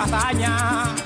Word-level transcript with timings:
hazaña. 0.00 0.99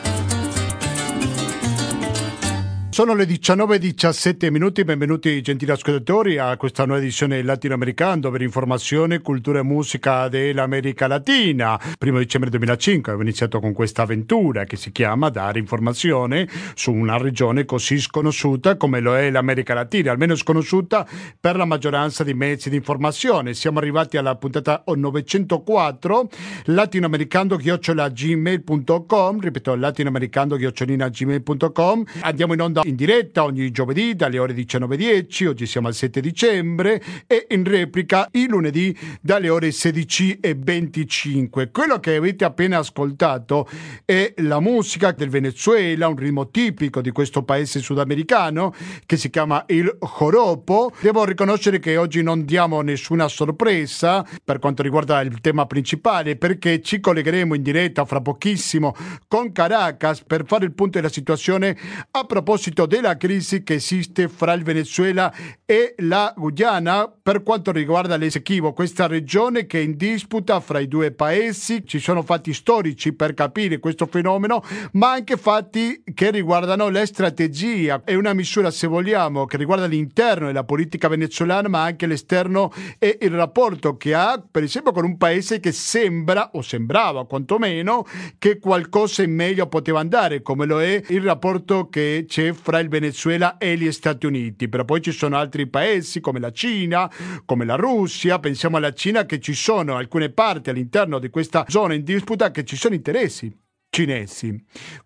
Sono 2.95 3.17
le 3.17 3.25
19.17 3.25 4.53
minuti, 4.53 4.85
benvenuti 4.85 5.43
gentili 5.43 5.73
ascoltatori 5.73 6.39
a 6.39 6.57
questa 6.57 6.85
nuova 6.85 7.01
edizione 7.01 7.43
latinoamericana 7.43 8.19
dove 8.19 8.45
informazione, 8.45 9.21
cultura 9.21 9.59
e 9.59 9.65
musica 9.65 10.29
dell'America 10.29 11.09
Latina. 11.09 11.77
Primo 11.99 12.19
dicembre 12.19 12.51
2005 12.51 13.11
abbiamo 13.11 13.29
iniziato 13.29 13.59
con 13.59 13.73
questa 13.73 14.03
avventura 14.03 14.63
che 14.63 14.77
si 14.77 14.93
chiama 14.93 15.29
dare 15.29 15.59
informazione 15.59 16.49
su 16.77 16.93
una 16.93 17.17
regione 17.17 17.65
così 17.65 17.99
sconosciuta 17.99 18.77
come 18.77 19.01
lo 19.01 19.17
è 19.17 19.29
l'America 19.29 19.75
Latina, 19.75 20.13
almeno 20.13 20.37
sconosciuta 20.37 21.05
per 21.41 21.57
la 21.57 21.65
maggioranza 21.65 22.23
dei 22.23 22.35
mezzi 22.35 22.71
di 22.71 22.77
informazione. 22.77 23.55
Siamo 23.55 23.81
arrivati 23.81 24.19
alla 24.19 24.37
puntata 24.37 24.85
904 24.87 26.29
latinoamericando-gmail.com 26.67 29.41
ripeto 29.41 29.75
latinoamericando-gmail.com 29.75 32.05
andiamo 32.21 32.53
in 32.53 32.61
onda 32.61 32.83
in 32.85 32.97
diretta 32.97 33.45
ogni 33.45 33.71
giovedì 33.71 34.15
dalle 34.15 34.39
ore 34.39 34.55
19.10, 34.55 35.47
oggi 35.47 35.67
siamo 35.67 35.89
al 35.89 35.95
7 35.95 36.21
dicembre, 36.21 37.03
e 37.27 37.47
in 37.51 37.65
replica 37.65 38.29
il 38.33 38.49
lunedì 38.49 38.97
dalle 39.21 39.49
ore 39.49 39.71
16.25. 39.71 41.71
Quello 41.71 41.99
che 41.99 42.17
avete 42.17 42.45
appena 42.45 42.79
ascoltato 42.79 43.69
è 44.05 44.35
la 44.39 44.61
musica 44.61 45.13
del 45.13 45.31
Venezuela, 45.31 46.09
un 46.09 46.17
ritmo 46.17 46.51
tipico 46.51 47.01
di 47.01 47.11
questo 47.11 47.43
paese 47.43 47.81
sudamericano 47.81 48.75
che 49.07 49.17
si 49.17 49.31
chiama 49.31 49.65
il 49.69 49.97
joropo. 50.19 50.93
Devo 51.01 51.25
riconoscere 51.25 51.79
che 51.79 51.97
oggi 51.97 52.23
non 52.23 52.45
diamo 52.45 52.81
nessuna 52.83 53.29
sorpresa 53.29 54.27
per 54.43 54.59
quanto 54.59 54.83
riguarda 54.83 55.21
il 55.21 55.41
tema 55.41 55.67
principale 55.67 56.37
perché 56.37 56.83
ci 56.83 57.01
collegheremo 57.01 57.55
in 57.55 57.63
diretta 57.63 58.05
fra 58.05 58.21
pochissimo 58.21 58.95
con 59.27 59.53
Caracas 59.53 60.23
per 60.23 60.45
fare 60.47 60.65
il 60.65 60.73
punto 60.73 60.99
della 60.99 61.11
situazione 61.11 61.77
a 62.11 62.25
proposito 62.25 62.74
della 62.83 63.17
crisi 63.17 63.63
che 63.63 63.75
esiste 63.75 64.29
fra 64.29 64.53
il 64.53 64.65
Venezuela 64.65 65.33
e 65.65 65.95
la 65.99 66.35
Guyana 66.37 67.11
per 67.23 67.43
quanto 67.43 67.71
riguarda 67.73 68.17
l'Esequibo, 68.17 68.73
questa 68.73 69.07
regione 69.07 69.67
che 69.67 69.79
è 69.79 69.83
in 69.83 69.97
disputa 69.97 70.61
fra 70.61 70.81
i 70.81 70.89
due 70.89 71.13
paesi. 71.13 71.87
Ci 71.87 71.99
sono 72.01 72.23
fatti 72.23 72.53
storici 72.53 73.15
per 73.15 73.33
capire 73.33 73.79
questo 73.79 74.07
fenomeno, 74.07 74.63
ma 74.93 75.13
anche 75.13 75.37
fatti 75.37 76.03
che 76.13 76.31
riguardano 76.31 76.91
la 76.91 77.07
strategia. 77.07 78.03
È 78.05 78.15
una 78.15 78.35
misura, 78.35 78.71
se 78.71 78.87
vogliamo, 78.87 79.47
che 79.47 79.57
riguarda 79.57 79.87
l'interno 79.87 80.49
della 80.49 80.65
politica 80.65 81.09
venezuelana, 81.09 81.69
ma 81.69 81.83
anche 81.83 82.07
l'esterno 82.07 82.73
e 82.99 83.19
il 83.23 83.31
rapporto 83.31 83.97
che 83.97 84.13
ha, 84.15 84.43
per 84.51 84.65
esempio, 84.65 84.93
con 84.93 85.05
un 85.05 85.17
paese 85.17 85.61
che 85.61 85.73
sembra, 85.73 86.51
o 86.55 86.63
sembrava 86.63 87.27
quantomeno, 87.27 88.05
che 88.39 88.59
qualcosa 88.59 89.23
in 89.23 89.35
meglio 89.35 89.67
poteva 89.67 90.01
andare, 90.01 90.43
come 90.43 90.67
lo 90.67 90.83
è 90.83 91.01
il 91.09 91.23
rapporto 91.23 91.89
che 91.89 92.25
c'è 92.27 92.53
fra 92.65 92.79
il 92.79 92.89
Venezuela 92.89 93.59
e 93.59 93.77
gli 93.77 93.93
Stati 93.93 94.25
Uniti, 94.25 94.71
però 94.71 94.87
poi 94.87 95.03
ci 95.03 95.13
sono 95.13 95.37
altri 95.37 95.67
paesi 95.67 96.21
come 96.21 96.41
la 96.41 96.51
Cina, 96.51 97.11
come 97.45 97.67
la 97.67 97.75
Russia, 97.75 98.39
pensiamo 98.39 98.79
alla 98.79 98.95
Cina 98.95 99.27
che 99.27 99.39
ci 99.39 99.53
sono 99.53 99.97
alcune 99.97 100.31
parti 100.31 100.71
all'interno 100.71 101.19
di 101.19 101.29
questa 101.29 101.67
zona 101.69 101.93
in 101.93 102.05
disputa 102.05 102.51
che 102.51 102.65
ci 102.65 102.77
sono 102.77 102.95
interessi 102.95 103.55
cinesi. 103.95 104.53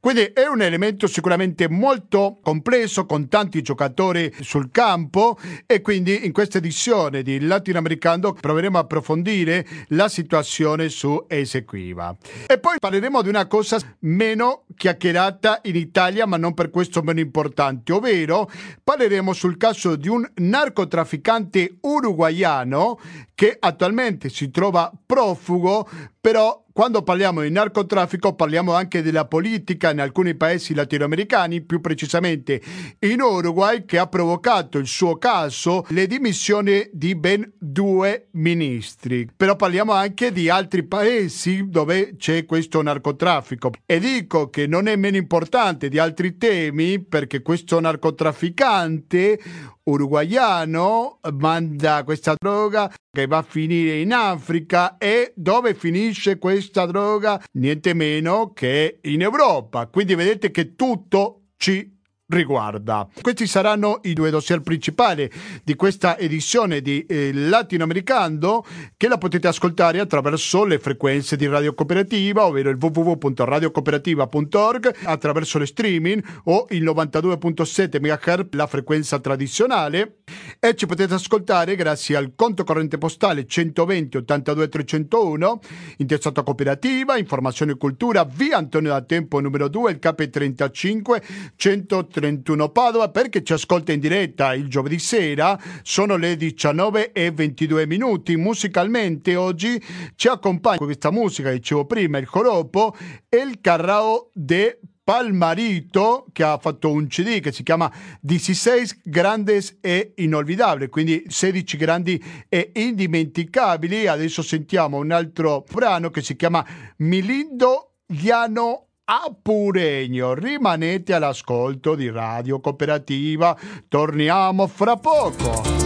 Quindi 0.00 0.22
è 0.32 0.46
un 0.46 0.62
elemento 0.62 1.06
sicuramente 1.06 1.68
molto 1.68 2.38
complesso 2.42 3.04
con 3.04 3.28
tanti 3.28 3.60
giocatori 3.60 4.34
sul 4.40 4.70
campo 4.70 5.38
e 5.66 5.82
quindi 5.82 6.24
in 6.24 6.32
questa 6.32 6.56
edizione 6.56 7.20
di 7.20 7.38
Latinoamericano 7.40 8.32
proveremo 8.32 8.78
a 8.78 8.80
approfondire 8.80 9.66
la 9.88 10.08
situazione 10.08 10.88
su 10.88 11.22
Esequiva. 11.28 12.16
E 12.46 12.58
poi 12.58 12.78
parleremo 12.78 13.20
di 13.20 13.28
una 13.28 13.46
cosa 13.46 13.78
meno 14.00 14.64
chiacchierata 14.74 15.60
in 15.64 15.76
Italia 15.76 16.24
ma 16.24 16.38
non 16.38 16.54
per 16.54 16.70
questo 16.70 17.02
meno 17.02 17.20
importante, 17.20 17.92
ovvero 17.92 18.50
parleremo 18.82 19.34
sul 19.34 19.58
caso 19.58 19.96
di 19.96 20.08
un 20.08 20.26
narcotrafficante 20.36 21.76
uruguaiano 21.82 22.98
che 23.34 23.54
attualmente 23.60 24.30
si 24.30 24.50
trova 24.50 24.90
profugo 25.04 25.88
però 26.20 26.64
quando 26.78 27.02
parliamo 27.02 27.42
di 27.42 27.50
narcotraffico 27.50 28.34
parliamo 28.34 28.72
anche 28.72 29.02
della 29.02 29.26
politica 29.26 29.90
in 29.90 30.00
alcuni 30.00 30.36
paesi 30.36 30.74
latinoamericani, 30.74 31.62
più 31.62 31.80
precisamente 31.80 32.62
in 33.00 33.20
Uruguay, 33.20 33.84
che 33.84 33.98
ha 33.98 34.06
provocato 34.06 34.78
il 34.78 34.86
suo 34.86 35.18
caso 35.18 35.84
le 35.88 36.06
dimissioni 36.06 36.88
di 36.92 37.16
ben 37.16 37.52
due 37.58 38.28
ministri. 38.34 39.28
Però 39.36 39.56
parliamo 39.56 39.90
anche 39.92 40.30
di 40.30 40.48
altri 40.48 40.84
paesi 40.84 41.68
dove 41.68 42.14
c'è 42.16 42.44
questo 42.44 42.80
narcotraffico. 42.80 43.72
E 43.84 43.98
dico 43.98 44.48
che 44.48 44.68
non 44.68 44.86
è 44.86 44.94
meno 44.94 45.16
importante 45.16 45.88
di 45.88 45.98
altri 45.98 46.36
temi 46.38 47.02
perché 47.02 47.42
questo 47.42 47.80
narcotrafficante 47.80 49.40
uruguaiano 49.88 51.20
manda 51.32 52.04
questa 52.04 52.34
droga 52.38 52.92
che 53.10 53.26
va 53.26 53.38
a 53.38 53.42
finire 53.42 54.00
in 54.00 54.12
Africa 54.12 54.98
e 54.98 55.32
dove 55.34 55.74
finisce 55.74 56.38
questa 56.38 56.84
droga? 56.86 57.42
Niente 57.52 57.94
meno 57.94 58.52
che 58.52 59.00
in 59.02 59.22
Europa. 59.22 59.86
Quindi 59.86 60.14
vedete 60.14 60.50
che 60.50 60.74
tutto 60.74 61.48
ci 61.56 61.97
riguarda. 62.28 63.08
Questi 63.20 63.46
saranno 63.46 63.98
i 64.02 64.12
due 64.12 64.30
dossier 64.30 64.60
principali 64.60 65.30
di 65.64 65.74
questa 65.74 66.16
edizione 66.18 66.82
di 66.82 67.06
eh, 67.06 67.32
Latinoamericano 67.32 68.64
che 68.96 69.08
la 69.08 69.16
potete 69.16 69.48
ascoltare 69.48 69.98
attraverso 69.98 70.64
le 70.64 70.78
frequenze 70.78 71.36
di 71.36 71.46
Radio 71.46 71.72
Cooperativa, 71.74 72.44
ovvero 72.44 72.68
il 72.70 72.76
www.radiocooperativa.org, 72.78 74.96
attraverso 75.04 75.58
le 75.58 75.66
streaming 75.66 76.22
o 76.44 76.66
il 76.70 76.84
92.7 76.84 78.00
MHz, 78.00 78.48
la 78.52 78.66
frequenza 78.66 79.18
tradizionale 79.18 80.18
e 80.60 80.74
ci 80.74 80.86
potete 80.86 81.14
ascoltare 81.14 81.76
grazie 81.76 82.16
al 82.16 82.32
conto 82.34 82.64
corrente 82.64 82.98
postale 82.98 83.46
120 83.46 84.16
82 84.18 84.68
301 84.68 85.60
intestato 85.98 86.42
cooperativa, 86.42 87.16
informazione 87.16 87.72
e 87.72 87.76
cultura, 87.76 88.24
via 88.24 88.58
Antonio 88.58 88.90
da 88.90 89.00
Tempo 89.00 89.40
numero 89.40 89.68
2, 89.68 89.92
il 89.92 89.98
KP35 90.00 91.22
130 91.56 92.17
31 92.18 92.70
Padova 92.70 93.10
perché 93.10 93.44
ci 93.44 93.52
ascolta 93.52 93.92
in 93.92 94.00
diretta 94.00 94.54
il 94.54 94.68
giovedì 94.68 94.98
sera 94.98 95.58
sono 95.82 96.16
le 96.16 96.36
19 96.36 97.12
e 97.12 97.30
22 97.30 97.86
minuti 97.86 98.36
musicalmente 98.36 99.36
oggi 99.36 99.80
ci 100.16 100.26
accompagna 100.28 100.78
questa 100.78 101.12
musica 101.12 101.50
dicevo 101.50 101.86
prima 101.86 102.18
il 102.18 102.28
joropo 102.30 102.96
e 103.28 103.36
il 103.36 103.60
carrao 103.60 104.30
de 104.34 104.80
Palmarito 105.08 106.26
che 106.32 106.42
ha 106.42 106.58
fatto 106.58 106.90
un 106.90 107.06
CD 107.06 107.40
che 107.40 107.50
si 107.50 107.62
chiama 107.62 107.90
16 108.22 109.00
Grandes 109.04 109.78
e 109.80 110.12
Inolvidabili, 110.16 110.90
quindi 110.90 111.24
16 111.26 111.76
grandi 111.78 112.22
e 112.46 112.72
indimenticabili. 112.74 114.06
Adesso 114.06 114.42
sentiamo 114.42 114.98
un 114.98 115.10
altro 115.10 115.64
brano 115.72 116.10
che 116.10 116.20
si 116.20 116.36
chiama 116.36 116.62
Milindo 116.98 117.94
Llano 118.08 118.87
Apuregno. 119.10 120.34
Rimanete 120.34 121.14
all'ascolto 121.14 121.94
di 121.94 122.10
Radio 122.10 122.60
Cooperativa. 122.60 123.56
Torniamo 123.88 124.66
fra 124.66 124.96
poco. 124.96 125.77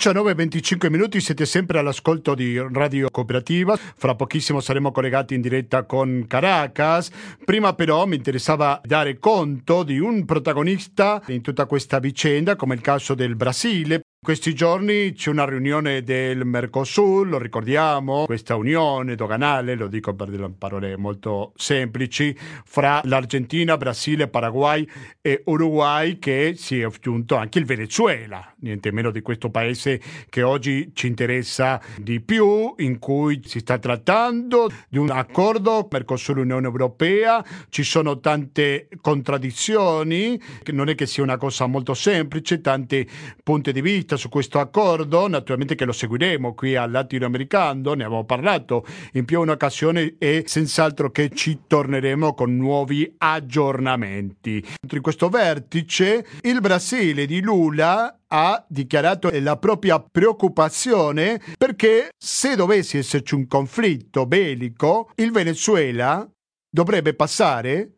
19-25 0.00 0.88
minuti, 0.88 1.20
siete 1.20 1.44
sempre 1.44 1.78
all'ascolto 1.78 2.34
di 2.34 2.58
Radio 2.58 3.10
Cooperativa. 3.10 3.76
Fra 3.76 4.14
pochissimo 4.14 4.60
saremo 4.60 4.92
collegati 4.92 5.34
in 5.34 5.42
diretta 5.42 5.84
con 5.84 6.24
Caracas. 6.26 7.10
Prima 7.44 7.74
però 7.74 8.06
mi 8.06 8.16
interessava 8.16 8.80
dare 8.82 9.18
conto 9.18 9.82
di 9.82 9.98
un 9.98 10.24
protagonista 10.24 11.20
in 11.26 11.42
tutta 11.42 11.66
questa 11.66 11.98
vicenda, 11.98 12.56
come 12.56 12.76
il 12.76 12.80
caso 12.80 13.12
del 13.12 13.36
Brasile. 13.36 14.00
Questi 14.22 14.54
giorni 14.54 15.14
c'è 15.14 15.30
una 15.30 15.46
riunione 15.46 16.02
del 16.02 16.44
Mercosur, 16.44 17.26
lo 17.26 17.38
ricordiamo, 17.38 18.26
questa 18.26 18.54
unione 18.54 19.14
doganale, 19.14 19.74
lo 19.76 19.86
dico 19.86 20.14
per 20.14 20.28
dire 20.28 20.46
parole 20.50 20.94
molto 20.98 21.54
semplici, 21.56 22.36
fra 22.38 23.00
l'Argentina, 23.04 23.78
Brasile, 23.78 24.28
Paraguay 24.28 24.86
e 25.22 25.40
Uruguay 25.46 26.18
che 26.18 26.52
si 26.54 26.80
è 26.80 26.84
aggiunto 26.84 27.36
anche 27.36 27.58
il 27.58 27.64
Venezuela, 27.64 28.54
niente 28.58 28.92
meno 28.92 29.10
di 29.10 29.22
questo 29.22 29.48
paese 29.48 29.98
che 30.28 30.42
oggi 30.42 30.90
ci 30.92 31.06
interessa 31.06 31.80
di 31.96 32.20
più, 32.20 32.74
in 32.76 32.98
cui 32.98 33.40
si 33.46 33.60
sta 33.60 33.78
trattando 33.78 34.70
di 34.90 34.98
un 34.98 35.08
accordo 35.08 35.88
Mercosur-Unione 35.90 36.66
Europea, 36.66 37.42
ci 37.70 37.82
sono 37.82 38.20
tante 38.20 38.86
contraddizioni, 39.00 40.38
non 40.72 40.90
è 40.90 40.94
che 40.94 41.06
sia 41.06 41.22
una 41.22 41.38
cosa 41.38 41.64
molto 41.64 41.94
semplice, 41.94 42.60
tanti 42.60 43.08
punti 43.42 43.72
di 43.72 43.80
vista 43.80 44.08
su 44.16 44.28
questo 44.28 44.58
accordo, 44.58 45.28
naturalmente 45.28 45.74
che 45.74 45.84
lo 45.84 45.92
seguiremo 45.92 46.54
qui 46.54 46.76
al 46.76 46.90
latinoamericano, 46.90 47.94
ne 47.94 48.04
abbiamo 48.04 48.24
parlato 48.24 48.84
in 49.12 49.24
più 49.24 49.40
un'occasione 49.40 50.16
e 50.18 50.44
senz'altro 50.46 51.10
che 51.10 51.30
ci 51.30 51.60
torneremo 51.66 52.34
con 52.34 52.56
nuovi 52.56 53.14
aggiornamenti. 53.18 54.64
In 54.90 55.00
questo 55.00 55.28
vertice 55.28 56.26
il 56.42 56.60
Brasile 56.60 57.26
di 57.26 57.40
Lula 57.40 58.20
ha 58.26 58.64
dichiarato 58.68 59.30
la 59.40 59.56
propria 59.56 60.00
preoccupazione 60.00 61.40
perché 61.58 62.10
se 62.16 62.54
dovesse 62.54 62.98
esserci 62.98 63.34
un 63.34 63.46
conflitto 63.46 64.26
bellico, 64.26 65.10
il 65.16 65.32
Venezuela 65.32 66.28
dovrebbe 66.68 67.14
passare 67.14 67.94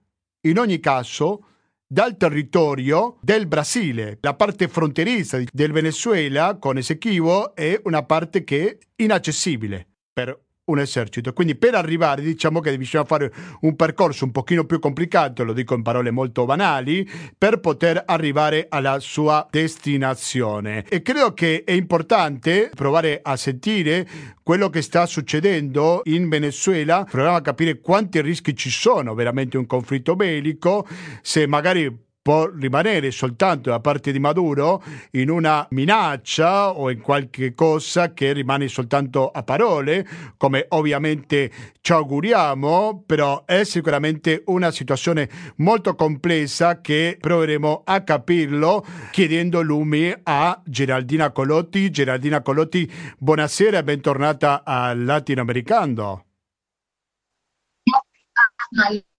in 0.46 0.58
ogni 0.58 0.80
caso 0.80 1.46
dal 1.92 2.16
territorio 2.16 3.18
del 3.20 3.46
Brasile. 3.46 4.16
La 4.22 4.34
parte 4.34 4.66
fronteriera 4.66 5.42
del 5.52 5.72
Venezuela 5.72 6.56
con 6.58 6.78
Esequibo 6.78 7.54
è 7.54 7.78
una 7.84 8.02
parte 8.02 8.44
che 8.44 8.66
è 8.66 8.78
inaccessibile 9.02 9.86
per 10.10 10.51
un 10.64 10.78
esercito. 10.78 11.32
Quindi 11.32 11.56
per 11.56 11.74
arrivare 11.74 12.22
diciamo 12.22 12.60
che 12.60 12.76
bisogna 12.76 13.04
fare 13.04 13.32
un 13.60 13.74
percorso 13.74 14.24
un 14.24 14.30
pochino 14.30 14.64
più 14.64 14.78
complicato, 14.78 15.42
lo 15.42 15.52
dico 15.52 15.74
in 15.74 15.82
parole 15.82 16.10
molto 16.10 16.44
banali, 16.44 17.08
per 17.36 17.58
poter 17.58 18.02
arrivare 18.06 18.66
alla 18.68 19.00
sua 19.00 19.46
destinazione. 19.50 20.84
E 20.88 21.02
credo 21.02 21.34
che 21.34 21.64
è 21.64 21.72
importante 21.72 22.70
provare 22.74 23.20
a 23.22 23.36
sentire 23.36 24.06
quello 24.42 24.70
che 24.70 24.82
sta 24.82 25.06
succedendo 25.06 26.02
in 26.04 26.28
Venezuela, 26.28 27.06
proviamo 27.08 27.36
a 27.36 27.42
capire 27.42 27.80
quanti 27.80 28.20
rischi 28.20 28.54
ci 28.54 28.70
sono 28.70 29.14
veramente 29.14 29.56
un 29.56 29.66
conflitto 29.66 30.14
bellico, 30.14 30.86
se 31.22 31.46
magari 31.46 32.10
può 32.22 32.48
rimanere 32.48 33.10
soltanto 33.10 33.70
da 33.70 33.80
parte 33.80 34.12
di 34.12 34.20
Maduro 34.20 34.80
in 35.12 35.28
una 35.28 35.66
minaccia 35.70 36.70
o 36.70 36.88
in 36.88 37.00
qualche 37.00 37.52
cosa 37.52 38.12
che 38.12 38.32
rimane 38.32 38.68
soltanto 38.68 39.28
a 39.30 39.42
parole, 39.42 40.06
come 40.36 40.66
ovviamente 40.68 41.50
ci 41.80 41.92
auguriamo, 41.92 43.02
però 43.04 43.42
è 43.44 43.64
sicuramente 43.64 44.44
una 44.46 44.70
situazione 44.70 45.28
molto 45.56 45.96
complessa 45.96 46.80
che 46.80 47.16
proveremo 47.18 47.82
a 47.84 48.02
capirlo 48.02 48.86
chiedendo 49.10 49.60
lumi 49.60 50.14
a 50.22 50.62
Geraldina 50.64 51.32
Colotti. 51.32 51.90
Geraldina 51.90 52.40
Colotti, 52.40 52.90
buonasera 53.18 53.78
e 53.78 53.84
bentornata 53.84 54.62
al 54.64 55.04
Latinoamericano. 55.04 56.26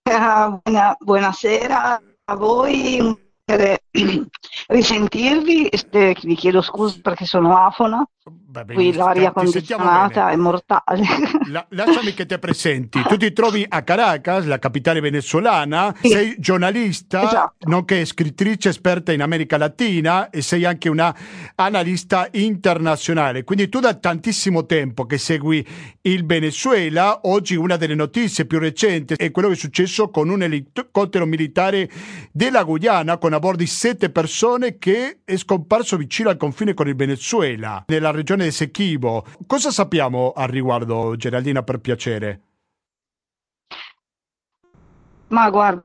Uh, 0.05 0.61
buonasera 0.99 2.01
a 2.27 2.35
voi 2.35 3.15
risentirvi, 4.67 5.69
vi 6.23 6.35
chiedo 6.35 6.61
scusa 6.61 6.97
perché 7.01 7.25
sono 7.25 7.55
afona, 7.55 8.03
qui 8.73 8.93
l'aria 8.93 9.31
condizionata 9.31 10.31
è 10.31 10.35
mortale. 10.35 11.03
La, 11.53 11.65
lasciami 11.69 12.13
che 12.13 12.25
ti 12.25 12.39
presenti, 12.39 13.01
tu 13.03 13.17
ti 13.17 13.33
trovi 13.33 13.65
a 13.67 13.83
Caracas, 13.83 14.45
la 14.45 14.59
capitale 14.59 15.01
venezuelana, 15.01 15.93
sì. 16.01 16.07
sei 16.07 16.35
giornalista, 16.39 17.23
esatto. 17.23 17.67
nonché 17.67 18.05
scrittrice 18.05 18.69
esperta 18.69 19.11
in 19.11 19.21
America 19.21 19.57
Latina 19.57 20.29
e 20.29 20.41
sei 20.41 20.65
anche 20.65 20.89
una 20.89 21.13
analista 21.55 22.27
internazionale, 22.31 23.43
quindi 23.43 23.69
tu 23.69 23.79
da 23.79 23.93
tantissimo 23.93 24.65
tempo 24.65 25.05
che 25.05 25.17
segui 25.17 25.65
il 26.01 26.25
Venezuela, 26.25 27.19
oggi 27.23 27.55
una 27.55 27.75
delle 27.75 27.95
notizie 27.95 28.45
più 28.45 28.57
recenti 28.57 29.15
è 29.15 29.31
quello 29.31 29.49
che 29.49 29.55
è 29.55 29.57
successo 29.57 30.09
con 30.09 30.29
un 30.29 30.41
elicottero 30.41 31.25
militare 31.25 31.89
della 32.31 32.63
Guyana 32.63 33.17
con 33.17 33.33
a 33.33 33.39
bordo 33.39 33.63
sette 33.83 34.09
persone 34.11 34.77
che 34.77 35.19
è 35.25 35.35
scomparso 35.35 35.97
vicino 35.97 36.29
al 36.29 36.37
confine 36.37 36.73
con 36.73 36.87
il 36.87 36.95
Venezuela, 36.95 37.83
nella 37.87 38.11
regione 38.11 38.45
di 38.45 38.51
Sechibo. 38.51 39.25
Cosa 39.45 39.71
sappiamo 39.71 40.31
al 40.33 40.47
riguardo, 40.47 41.17
Geraldina, 41.17 41.63
per 41.63 41.79
piacere? 41.79 42.41
Ma 45.27 45.49
guarda, 45.49 45.83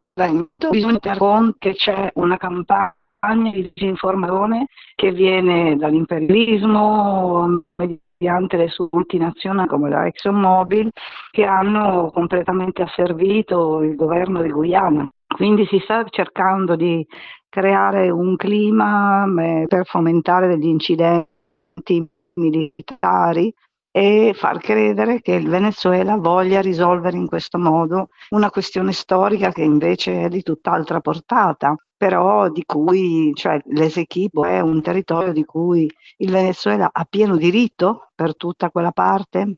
bisogna 0.70 1.00
tener 1.00 1.18
conto 1.18 1.56
che 1.58 1.74
c'è 1.74 2.12
una 2.14 2.36
campagna 2.36 3.50
di 3.52 3.72
disinformazione 3.74 4.66
che 4.94 5.10
viene 5.10 5.74
dall'imperialismo 5.74 7.64
mediante 7.74 8.56
le 8.58 8.68
sue 8.68 8.86
multinazionali 8.92 9.66
come 9.66 9.90
la 9.90 10.06
ExxonMobil 10.06 10.90
che 11.32 11.44
hanno 11.44 12.12
completamente 12.14 12.82
asservito 12.82 13.82
il 13.82 13.96
governo 13.96 14.40
di 14.40 14.50
Guyana. 14.50 15.10
Quindi 15.26 15.66
si 15.66 15.78
sta 15.84 16.04
cercando 16.08 16.74
di 16.74 17.06
creare 17.48 18.10
un 18.10 18.36
clima 18.36 19.24
eh, 19.40 19.66
per 19.66 19.86
fomentare 19.86 20.46
degli 20.48 20.66
incidenti 20.66 22.06
militari 22.34 23.52
e 23.90 24.32
far 24.34 24.58
credere 24.58 25.20
che 25.20 25.32
il 25.32 25.48
Venezuela 25.48 26.16
voglia 26.16 26.60
risolvere 26.60 27.16
in 27.16 27.26
questo 27.26 27.58
modo 27.58 28.10
una 28.30 28.50
questione 28.50 28.92
storica 28.92 29.50
che 29.50 29.62
invece 29.62 30.24
è 30.24 30.28
di 30.28 30.42
tutt'altra 30.42 31.00
portata, 31.00 31.74
però 31.96 32.48
di 32.48 32.64
cui 32.64 33.32
cioè, 33.34 33.60
l'Esequibo 33.64 34.44
è 34.44 34.60
un 34.60 34.80
territorio 34.82 35.32
di 35.32 35.44
cui 35.44 35.90
il 36.18 36.30
Venezuela 36.30 36.90
ha 36.92 37.06
pieno 37.08 37.36
diritto 37.36 38.10
per 38.14 38.36
tutta 38.36 38.70
quella 38.70 38.92
parte 38.92 39.56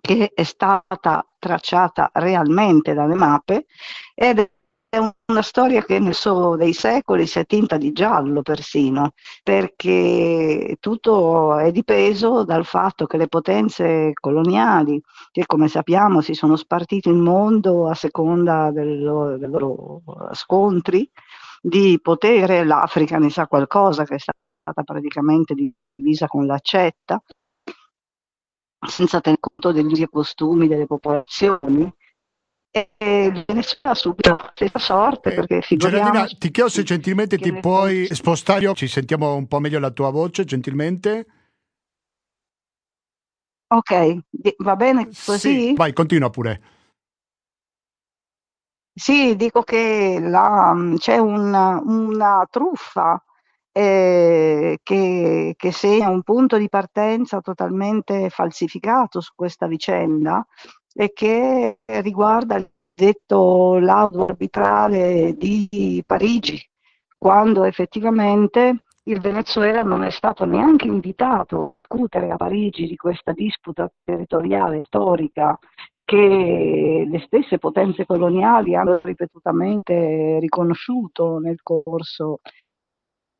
che 0.00 0.30
è 0.34 0.42
stata 0.44 1.26
tracciata 1.38 2.10
realmente 2.14 2.94
dalle 2.94 3.14
mappe 3.14 3.66
ed 4.14 4.50
è 4.90 4.96
una 4.96 5.42
storia 5.42 5.84
che 5.84 5.98
nel 5.98 6.14
suo 6.14 6.56
dei 6.56 6.72
secoli 6.72 7.26
si 7.26 7.38
è 7.38 7.44
tinta 7.44 7.76
di 7.76 7.92
giallo 7.92 8.40
persino, 8.40 9.12
perché 9.42 10.76
tutto 10.80 11.58
è 11.58 11.70
dipeso 11.72 12.44
dal 12.44 12.64
fatto 12.64 13.06
che 13.06 13.18
le 13.18 13.28
potenze 13.28 14.12
coloniali, 14.14 15.00
che 15.30 15.44
come 15.44 15.68
sappiamo 15.68 16.22
si 16.22 16.32
sono 16.32 16.56
spartite 16.56 17.10
il 17.10 17.16
mondo 17.16 17.88
a 17.88 17.94
seconda 17.94 18.70
dei 18.70 19.00
loro, 19.00 19.36
dei 19.36 19.50
loro 19.50 20.02
scontri 20.32 21.08
di 21.60 21.98
potere, 22.00 22.64
l'Africa 22.64 23.18
ne 23.18 23.28
sa 23.30 23.46
qualcosa 23.46 24.04
che 24.04 24.14
è 24.14 24.18
stata 24.18 24.82
praticamente 24.84 25.54
divisa 25.96 26.26
con 26.28 26.46
l'accetta, 26.46 27.22
senza 28.88 29.20
tener 29.20 29.38
conto 29.40 29.72
degli 29.72 30.08
costumi 30.08 30.66
delle 30.66 30.86
popolazioni, 30.86 31.92
e 32.96 33.44
ha 33.82 33.94
subito 33.94 34.30
la 34.30 34.50
stessa 34.54 34.78
sorte 34.78 35.34
perché 35.34 35.62
Geraldina, 35.76 36.26
ti 36.26 36.50
chiedo 36.50 36.68
se 36.68 36.82
gentilmente 36.82 37.38
ti 37.38 37.52
puoi 37.52 38.06
spostare, 38.10 38.72
ci 38.74 38.86
sentiamo 38.86 39.34
un 39.34 39.46
po' 39.46 39.58
meglio 39.58 39.78
la 39.78 39.90
tua 39.90 40.10
voce, 40.10 40.44
gentilmente. 40.44 41.26
Ok, 43.68 44.18
va 44.58 44.76
bene 44.76 45.06
così? 45.06 45.38
Sì, 45.38 45.74
vai, 45.74 45.92
continua 45.92 46.30
pure. 46.30 46.60
Sì, 48.94 49.36
dico 49.36 49.62
che 49.62 50.18
la, 50.20 50.74
c'è 50.96 51.18
una, 51.18 51.80
una 51.84 52.46
truffa 52.50 53.22
eh, 53.70 54.80
che, 54.82 55.54
che 55.56 55.72
segna 55.72 56.08
un 56.08 56.22
punto 56.22 56.56
di 56.56 56.68
partenza 56.68 57.40
totalmente 57.40 58.28
falsificato 58.28 59.20
su 59.20 59.32
questa 59.36 59.68
vicenda 59.68 60.44
e 60.94 61.12
che 61.12 61.78
riguarda 61.84 62.56
il 62.56 62.70
detto 62.94 63.78
laudo 63.78 64.26
arbitrale 64.26 65.34
di 65.34 66.02
Parigi, 66.04 66.60
quando 67.16 67.64
effettivamente 67.64 68.82
il 69.04 69.20
Venezuela 69.20 69.82
non 69.82 70.02
è 70.02 70.10
stato 70.10 70.44
neanche 70.44 70.86
invitato 70.86 71.62
a 71.62 71.74
discutere 71.80 72.30
a 72.30 72.36
Parigi 72.36 72.86
di 72.86 72.96
questa 72.96 73.32
disputa 73.32 73.90
territoriale 74.04 74.82
storica 74.84 75.58
che 76.04 77.06
le 77.06 77.20
stesse 77.26 77.58
potenze 77.58 78.06
coloniali 78.06 78.74
hanno 78.74 78.98
ripetutamente 79.02 80.38
riconosciuto 80.40 81.38
nel 81.38 81.60
corso 81.62 82.40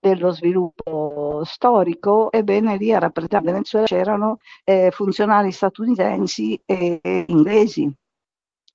dello 0.01 0.31
sviluppo 0.31 1.43
storico, 1.45 2.31
ebbene 2.33 2.77
lì 2.77 2.93
a 2.93 2.99
rappresentare 2.99 3.45
Venezuela 3.45 3.87
c'erano 3.87 4.39
eh, 4.65 4.91
funzionari 4.93 5.51
statunitensi 5.53 6.61
e 6.65 7.01
inglesi 7.29 7.93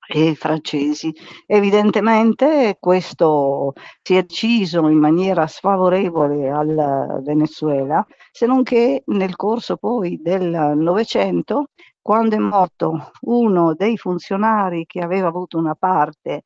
e 0.06 0.36
francesi. 0.36 1.14
Evidentemente 1.46 2.78
questo 2.80 3.74
si 4.02 4.16
è 4.16 4.24
deciso 4.24 4.88
in 4.88 4.98
maniera 4.98 5.48
sfavorevole 5.48 6.50
al 6.50 7.22
Venezuela, 7.24 8.06
se 8.32 8.46
non 8.46 8.64
che 8.64 9.04
nel 9.06 9.36
corso 9.36 9.78
poi 9.78 10.20
del 10.22 10.74
Novecento, 10.76 11.68
quando 12.02 12.36
è 12.36 12.40
morto 12.40 13.12
uno 13.22 13.74
dei 13.76 13.98
funzionari 13.98 14.86
che 14.86 15.00
aveva 15.00 15.30
avuto 15.30 15.58
una 15.58 15.76
parte 15.76 16.44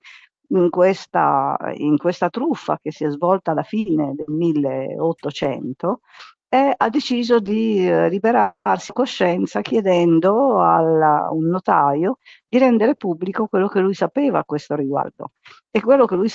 in 0.49 0.69
questa, 0.69 1.57
in 1.75 1.97
questa 1.97 2.29
truffa 2.29 2.79
che 2.81 2.91
si 2.91 3.03
è 3.05 3.09
svolta 3.09 3.51
alla 3.51 3.63
fine 3.63 4.13
del 4.15 4.25
1800, 4.27 6.01
e 6.49 6.73
ha 6.75 6.89
deciso 6.89 7.39
di 7.39 7.87
eh, 7.87 8.09
liberarsi 8.09 8.93
coscienza 8.93 9.61
chiedendo 9.61 10.61
a 10.61 11.29
un 11.31 11.47
notaio 11.47 12.19
di 12.47 12.57
rendere 12.57 12.95
pubblico 12.95 13.47
quello 13.47 13.67
che 13.67 13.81
lui 13.81 13.93
sapeva 13.93 14.39
a 14.39 14.45
questo 14.45 14.75
riguardo. 14.75 15.31
E 15.69 15.81
quello 15.81 16.05
che 16.05 16.15
lui 16.15 16.29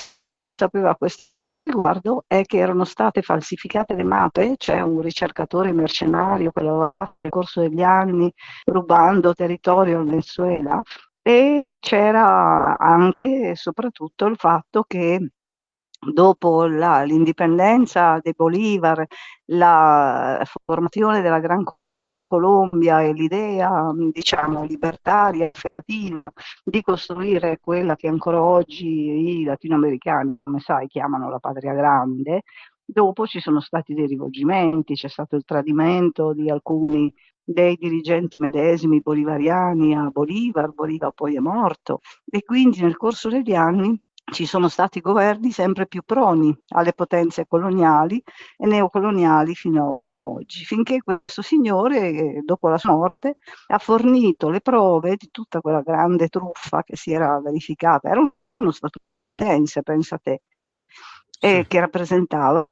sapeva 0.55 0.91
a 0.91 0.97
questo 0.97 1.33
riguardo 1.65 2.25
è 2.27 2.45
che 2.45 2.59
erano 2.59 2.85
state 2.85 3.23
falsificate 3.23 3.95
le 3.95 4.05
mappe, 4.05 4.57
c'è 4.57 4.81
un 4.81 5.01
ricercatore 5.01 5.73
mercenario 5.73 6.51
che 6.51 6.63
l'aveva 6.63 6.93
fatto 6.97 7.17
nel 7.23 7.33
corso 7.33 7.61
degli 7.61 7.83
anni 7.83 8.31
rubando 8.65 9.33
territorio 9.33 9.99
al 9.99 10.05
Venezuela 10.05 10.83
e 11.23 11.67
c'era 11.79 12.77
anche 12.79 13.51
e 13.51 13.57
soprattutto 13.57 14.27
il 14.27 14.37
fatto 14.37 14.85
che 14.87 15.31
dopo 16.01 16.67
la, 16.67 17.03
l'indipendenza 17.03 18.19
di 18.21 18.33
Bolivar, 18.35 19.05
la 19.47 20.43
formazione 20.65 21.21
della 21.23 21.39
Gran 21.39 21.65
Colombia 22.27 23.03
e 23.03 23.13
l'idea, 23.13 23.93
diciamo, 24.11 24.65
libertaria 24.65 25.47
e 25.47 25.51
creativa 25.51 26.23
di 26.65 26.83
costruire 26.83 27.59
quella 27.61 27.95
che 27.95 28.09
ancora 28.09 28.43
oggi 28.43 28.87
i 29.41 29.45
latinoamericani, 29.45 30.39
come 30.43 30.61
sai, 30.61 30.87
chiamano 30.89 31.29
la 31.29 31.39
patria 31.39 31.75
grande, 31.75 32.43
dopo 32.85 33.27
ci 33.27 33.41
sono 33.41 33.61
stati 33.61 33.95
dei 33.95 34.07
rivolgimenti, 34.07 34.95
c'è 34.95 35.09
stato 35.09 35.37
il 35.37 35.45
tradimento 35.45 36.33
di 36.33 36.51
alcuni 36.51 37.13
dei 37.45 37.77
dirigenti 37.77 38.37
medesimi 38.41 39.01
bolivariani 39.01 39.95
a 39.97 40.09
Bolivar, 40.11 40.71
Bolivar 40.71 41.13
poi 41.13 41.37
è 41.37 41.41
morto 41.41 42.01
e 42.31 42.43
quindi 42.43 42.81
nel 42.81 42.97
corso 42.97 43.29
degli 43.29 43.55
anni 43.55 44.01
ci 44.33 44.47
sono 44.47 44.69
stati 44.69 45.01
governi 45.01 45.51
sempre 45.51 45.87
più 45.87 46.03
proni 46.03 46.57
alle 46.69 46.93
potenze 46.93 47.47
coloniali 47.47 48.23
e 48.57 48.67
neocoloniali 48.67 49.55
fino 49.55 49.93
a 49.93 50.31
oggi, 50.31 50.65
finché 50.65 51.03
questo 51.03 51.43
signore, 51.43 52.41
dopo 52.45 52.69
la 52.69 52.79
sua 52.79 52.93
morte, 52.93 53.39
ha 53.67 53.79
fornito 53.79 54.49
le 54.49 54.61
prove 54.61 55.17
di 55.17 55.31
tutta 55.31 55.61
quella 55.61 55.83
grande 55.83 56.29
truffa 56.29 56.85
che 56.85 56.97
si 56.97 57.13
era 57.13 57.41
verificata. 57.41 58.09
Era 58.09 58.21
uno 58.21 58.71
statunitense, 58.71 59.83
pensa 59.83 60.19
te, 60.19 60.43
e 61.41 61.67
che 61.67 61.81
rappresentava, 61.81 62.67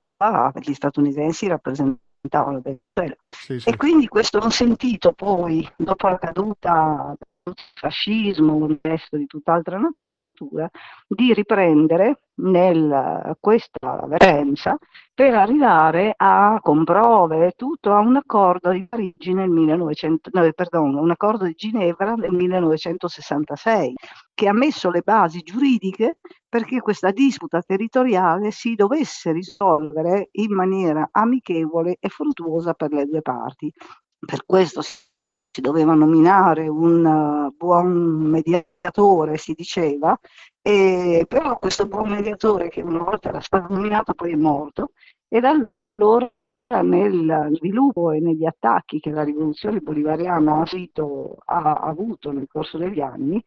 gli 0.61 0.73
statunitensi 0.73 1.49
rappresentavano 1.49 2.09
il 2.23 2.61
Venezuela. 2.63 3.17
Sì, 3.29 3.61
sì. 3.61 3.69
E 3.69 3.77
quindi 3.77 4.07
questo 4.09 4.39
consentito 4.39 5.13
poi, 5.13 5.69
dopo 5.77 6.09
la 6.09 6.19
caduta 6.19 7.15
del 7.43 7.55
fascismo, 7.75 8.55
un 8.55 8.79
resto 8.81 9.17
di 9.17 9.27
tutt'altra 9.27 9.77
natura, 9.77 9.97
legislatura 10.41 10.71
di 11.07 11.35
riprendere 11.35 12.23
nel, 12.41 13.37
questa 13.39 14.05
vertenza 14.07 14.79
per 15.13 15.35
arrivare 15.35 16.15
a, 16.17 16.59
con 16.63 16.85
tutto, 17.57 17.93
a 17.93 17.99
un 17.99 18.17
accordo 18.17 18.71
di 18.71 18.87
Parigi 18.89 19.35
nel 19.35 19.51
1900, 19.51 20.31
no, 20.33 20.51
perdon, 20.53 20.95
un 20.97 21.11
accordo 21.11 21.45
di 21.45 21.55
Ginevra 21.55 22.15
nel 22.15 22.33
1966 22.33 23.95
che 24.33 24.49
ha 24.49 24.55
messo 24.55 24.91
le 24.91 25.03
basi 25.03 25.43
giuridiche 25.43 26.19
perché 26.49 26.81
questa 26.81 27.11
disputa 27.11 27.61
territoriale 27.61 28.51
si 28.51 28.75
dovesse 28.75 29.33
risolvere 29.33 30.29
in 30.33 30.55
maniera 30.55 31.09
amichevole 31.13 31.97
e 32.01 32.09
fruttuosa 32.09 32.73
per 32.73 32.93
le 32.93 33.05
due 33.05 33.21
parti. 33.21 33.71
Per 34.19 34.45
questo 34.47 34.81
si 34.83 35.61
doveva 35.61 35.95
nominare 35.95 36.69
un 36.69 37.05
uh, 37.05 37.55
buon 37.57 37.91
mediatore, 37.93 38.70
si 39.37 39.53
diceva, 39.55 40.19
e, 40.63 41.25
però 41.29 41.59
questo 41.59 41.87
buon 41.87 42.11
mediatore 42.11 42.69
che 42.69 42.81
una 42.83 43.03
volta 43.03 43.29
era 43.29 43.41
stato 43.41 43.73
nominato 43.75 44.15
poi 44.15 44.33
è 44.33 44.37
morto 44.37 44.93
e 45.29 45.41
da 45.41 45.51
allora 45.97 46.31
nel 46.83 47.51
sviluppo 47.53 48.13
e 48.13 48.21
negli 48.21 48.47
attacchi 48.47 49.01
che 49.01 49.11
la 49.11 49.25
rivoluzione 49.25 49.81
bolivariana 49.81 50.63
ha 51.45 51.73
avuto 51.75 52.31
nel 52.33 52.47
corso 52.49 52.79
degli 52.79 53.01
anni, 53.01 53.43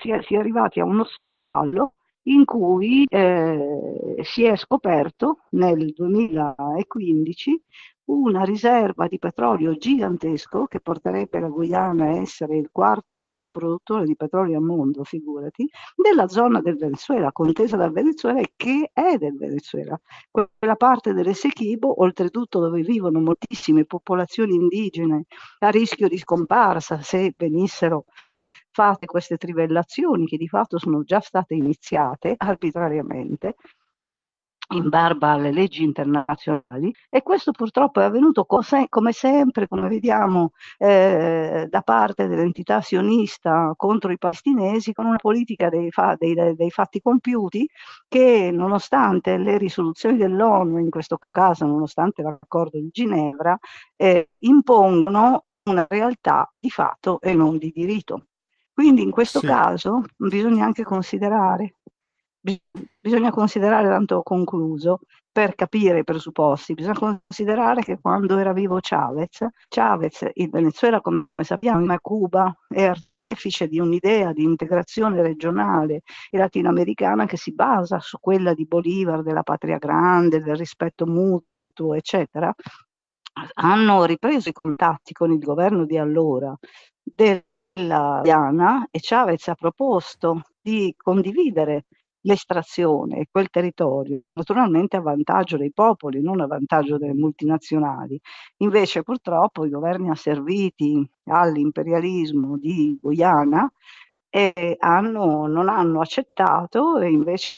si 0.00 0.10
è, 0.10 0.22
si 0.22 0.34
è 0.34 0.38
arrivati 0.38 0.80
a 0.80 0.84
uno 0.84 1.04
stallo 1.04 1.94
in 2.26 2.44
cui 2.44 3.04
eh, 3.08 4.16
si 4.22 4.44
è 4.44 4.56
scoperto 4.56 5.40
nel 5.50 5.92
2015 5.92 7.62
una 8.04 8.42
riserva 8.44 9.06
di 9.06 9.18
petrolio 9.18 9.76
gigantesco 9.76 10.66
che 10.66 10.80
porterebbe 10.80 11.40
la 11.40 11.48
Guyana 11.48 12.04
a 12.04 12.20
essere 12.20 12.56
il 12.56 12.68
quarto 12.70 13.11
produttore 13.52 14.04
di 14.04 14.16
petrolio 14.16 14.56
al 14.56 14.64
mondo, 14.64 15.04
figurati, 15.04 15.68
della 15.94 16.26
zona 16.26 16.60
del 16.60 16.76
Venezuela, 16.76 17.30
contesa 17.30 17.76
dal 17.76 17.92
Venezuela 17.92 18.40
e 18.40 18.52
che 18.56 18.90
è 18.92 19.16
del 19.18 19.36
Venezuela. 19.36 19.96
Quella 20.30 20.76
parte 20.76 21.12
dell'Essequibo, 21.12 22.02
oltretutto 22.02 22.58
dove 22.58 22.82
vivono 22.82 23.20
moltissime 23.20 23.84
popolazioni 23.84 24.54
indigene 24.54 25.26
a 25.60 25.68
rischio 25.68 26.08
di 26.08 26.18
scomparsa 26.18 27.00
se 27.02 27.32
venissero 27.36 28.06
fatte 28.72 29.06
queste 29.06 29.36
trivellazioni 29.36 30.26
che 30.26 30.38
di 30.38 30.48
fatto 30.48 30.78
sono 30.78 31.04
già 31.04 31.20
state 31.20 31.54
iniziate 31.54 32.34
arbitrariamente 32.36 33.56
in 34.72 34.88
barba 34.88 35.30
alle 35.30 35.52
leggi 35.52 35.82
internazionali 35.82 36.94
e 37.08 37.22
questo 37.22 37.52
purtroppo 37.52 38.00
è 38.00 38.04
avvenuto 38.04 38.44
come 38.44 39.12
sempre, 39.12 39.68
come 39.68 39.88
vediamo, 39.88 40.52
eh, 40.78 41.66
da 41.68 41.82
parte 41.82 42.26
dell'entità 42.26 42.80
sionista 42.80 43.72
contro 43.76 44.12
i 44.12 44.18
palestinesi 44.18 44.92
con 44.92 45.06
una 45.06 45.16
politica 45.16 45.68
dei, 45.68 45.90
fa- 45.90 46.16
dei, 46.18 46.34
dei, 46.34 46.70
fatti 46.70 47.00
compiuti 47.00 47.68
che 48.08 48.50
nonostante 48.52 49.36
le 49.36 49.58
risoluzioni 49.58 50.16
dell'ONU, 50.16 50.78
in 50.78 50.90
questo 50.90 51.18
caso 51.30 51.66
nonostante 51.66 52.22
l'accordo 52.22 52.78
di 52.78 52.88
Ginevra, 52.90 53.58
eh, 53.96 54.30
impongono 54.40 55.44
una 55.64 55.86
realtà 55.88 56.52
di 56.58 56.70
fatto 56.70 57.20
e 57.20 57.34
non 57.34 57.58
di 57.58 57.70
diritto. 57.72 58.26
Quindi 58.72 59.02
in 59.02 59.10
questo 59.10 59.38
sì. 59.40 59.46
caso 59.46 60.02
bisogna 60.16 60.64
anche 60.64 60.82
considerare 60.82 61.76
bisogna 63.00 63.30
considerare, 63.30 63.88
tanto 63.88 64.22
concluso, 64.22 65.00
per 65.30 65.54
capire 65.54 66.00
i 66.00 66.04
presupposti, 66.04 66.74
bisogna 66.74 66.98
considerare 66.98 67.82
che 67.82 67.98
quando 68.00 68.36
era 68.36 68.52
vivo 68.52 68.78
Chavez, 68.80 69.46
Chavez, 69.68 70.28
il 70.34 70.50
Venezuela 70.50 71.00
come 71.00 71.28
sappiamo, 71.36 71.84
ma 71.84 71.98
Cuba 72.00 72.54
è 72.68 72.84
artefice 72.84 73.66
di 73.66 73.78
un'idea 73.78 74.32
di 74.32 74.42
integrazione 74.42 75.22
regionale 75.22 76.02
e 76.30 76.36
latinoamericana 76.36 77.24
che 77.24 77.36
si 77.38 77.54
basa 77.54 77.98
su 78.00 78.18
quella 78.20 78.52
di 78.52 78.66
Bolivar, 78.66 79.22
della 79.22 79.42
patria 79.42 79.78
grande, 79.78 80.42
del 80.42 80.56
rispetto 80.56 81.06
mutuo, 81.06 81.94
eccetera, 81.94 82.52
hanno 83.54 84.04
ripreso 84.04 84.50
i 84.50 84.52
contatti 84.52 85.14
con 85.14 85.32
il 85.32 85.38
governo 85.38 85.86
di 85.86 85.96
allora 85.96 86.54
della 87.02 88.20
Diana 88.22 88.86
e 88.90 88.98
Chavez 89.00 89.48
ha 89.48 89.54
proposto 89.54 90.42
di 90.60 90.94
condividere 90.96 91.86
l'estrazione 92.22 93.18
e 93.20 93.26
quel 93.30 93.48
territorio, 93.50 94.20
naturalmente 94.34 94.96
a 94.96 95.00
vantaggio 95.00 95.56
dei 95.56 95.72
popoli, 95.72 96.20
non 96.22 96.40
a 96.40 96.46
vantaggio 96.46 96.98
delle 96.98 97.14
multinazionali. 97.14 98.18
Invece 98.58 99.02
purtroppo 99.02 99.64
i 99.64 99.70
governi 99.70 100.10
asserviti 100.10 101.08
all'imperialismo 101.24 102.56
di 102.58 102.98
Guyana 103.00 103.70
eh, 104.30 104.76
hanno, 104.78 105.46
non 105.46 105.68
hanno 105.68 106.00
accettato 106.00 106.98
e 106.98 107.10
invece 107.10 107.56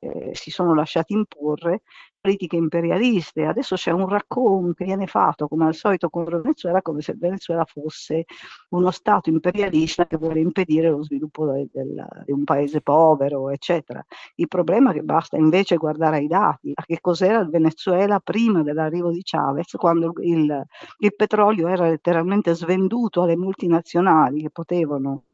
eh, 0.00 0.30
si 0.32 0.50
sono 0.50 0.74
lasciati 0.74 1.12
imporre 1.12 1.82
politiche 2.20 2.56
imperialiste. 2.56 3.44
Adesso 3.44 3.76
c'è 3.76 3.90
un 3.90 4.08
racconto 4.08 4.74
che 4.74 4.84
viene 4.84 5.06
fatto, 5.06 5.48
come 5.48 5.66
al 5.66 5.74
solito, 5.74 6.08
con 6.10 6.24
il 6.24 6.40
Venezuela, 6.40 6.82
come 6.82 7.00
se 7.00 7.12
il 7.12 7.18
Venezuela 7.18 7.64
fosse 7.64 8.24
uno 8.70 8.90
Stato 8.90 9.30
imperialista 9.30 10.06
che 10.06 10.16
vuole 10.16 10.40
impedire 10.40 10.90
lo 10.90 11.02
sviluppo 11.02 11.52
di 11.52 12.32
un 12.32 12.44
paese 12.44 12.80
povero, 12.80 13.50
eccetera. 13.50 14.04
Il 14.36 14.48
problema 14.48 14.90
è 14.90 14.94
che 14.94 15.02
basta 15.02 15.36
invece 15.36 15.76
guardare 15.76 16.16
ai 16.16 16.26
dati, 16.26 16.72
a 16.74 16.84
che 16.84 16.98
cos'era 17.00 17.40
il 17.40 17.48
Venezuela 17.48 18.20
prima 18.20 18.62
dell'arrivo 18.62 19.10
di 19.10 19.22
Chavez, 19.22 19.72
quando 19.76 20.12
il, 20.20 20.66
il 20.98 21.14
petrolio 21.14 21.68
era 21.68 21.88
letteralmente 21.88 22.54
svenduto 22.54 23.22
alle 23.22 23.36
multinazionali 23.36 24.42
che 24.42 24.50
potevano 24.50 25.24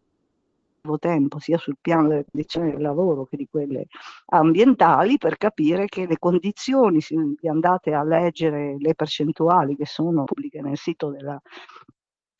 tempo 0.99 1.39
sia 1.39 1.59
sul 1.59 1.77
piano 1.81 2.09
delle 2.09 2.25
condizioni 2.31 2.71
del 2.73 2.83
lavoro 2.83 3.25
che 3.25 3.37
di 3.37 3.49
quelle 3.49 3.87
ambientali 4.27 5.17
per 5.19 5.37
capire 5.37 5.87
che 5.87 6.07
le 6.07 6.19
condizioni, 6.19 7.01
se 7.01 7.17
andate 7.49 7.95
a 7.95 8.05
leggere 8.05 8.77
le 8.79 8.95
percentuali 8.95 9.77
che 9.77 9.87
sono 9.87 10.25
pubbliche 10.25 10.61
nel 10.61 10.77
sito 10.77 11.11
della 11.11 11.41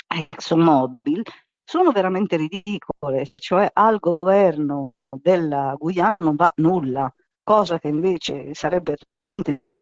ExxonMobil, 0.07 1.23
sono 1.65 1.91
veramente 1.91 2.37
ridicole, 2.37 3.33
cioè 3.37 3.69
al 3.73 3.99
governo 3.99 4.95
della 5.11 5.75
Guyana 5.79 6.17
non 6.21 6.37
va 6.37 6.53
nulla, 6.57 7.13
cosa 7.43 7.79
che 7.79 7.89
invece 7.89 8.55
sarebbe 8.55 8.97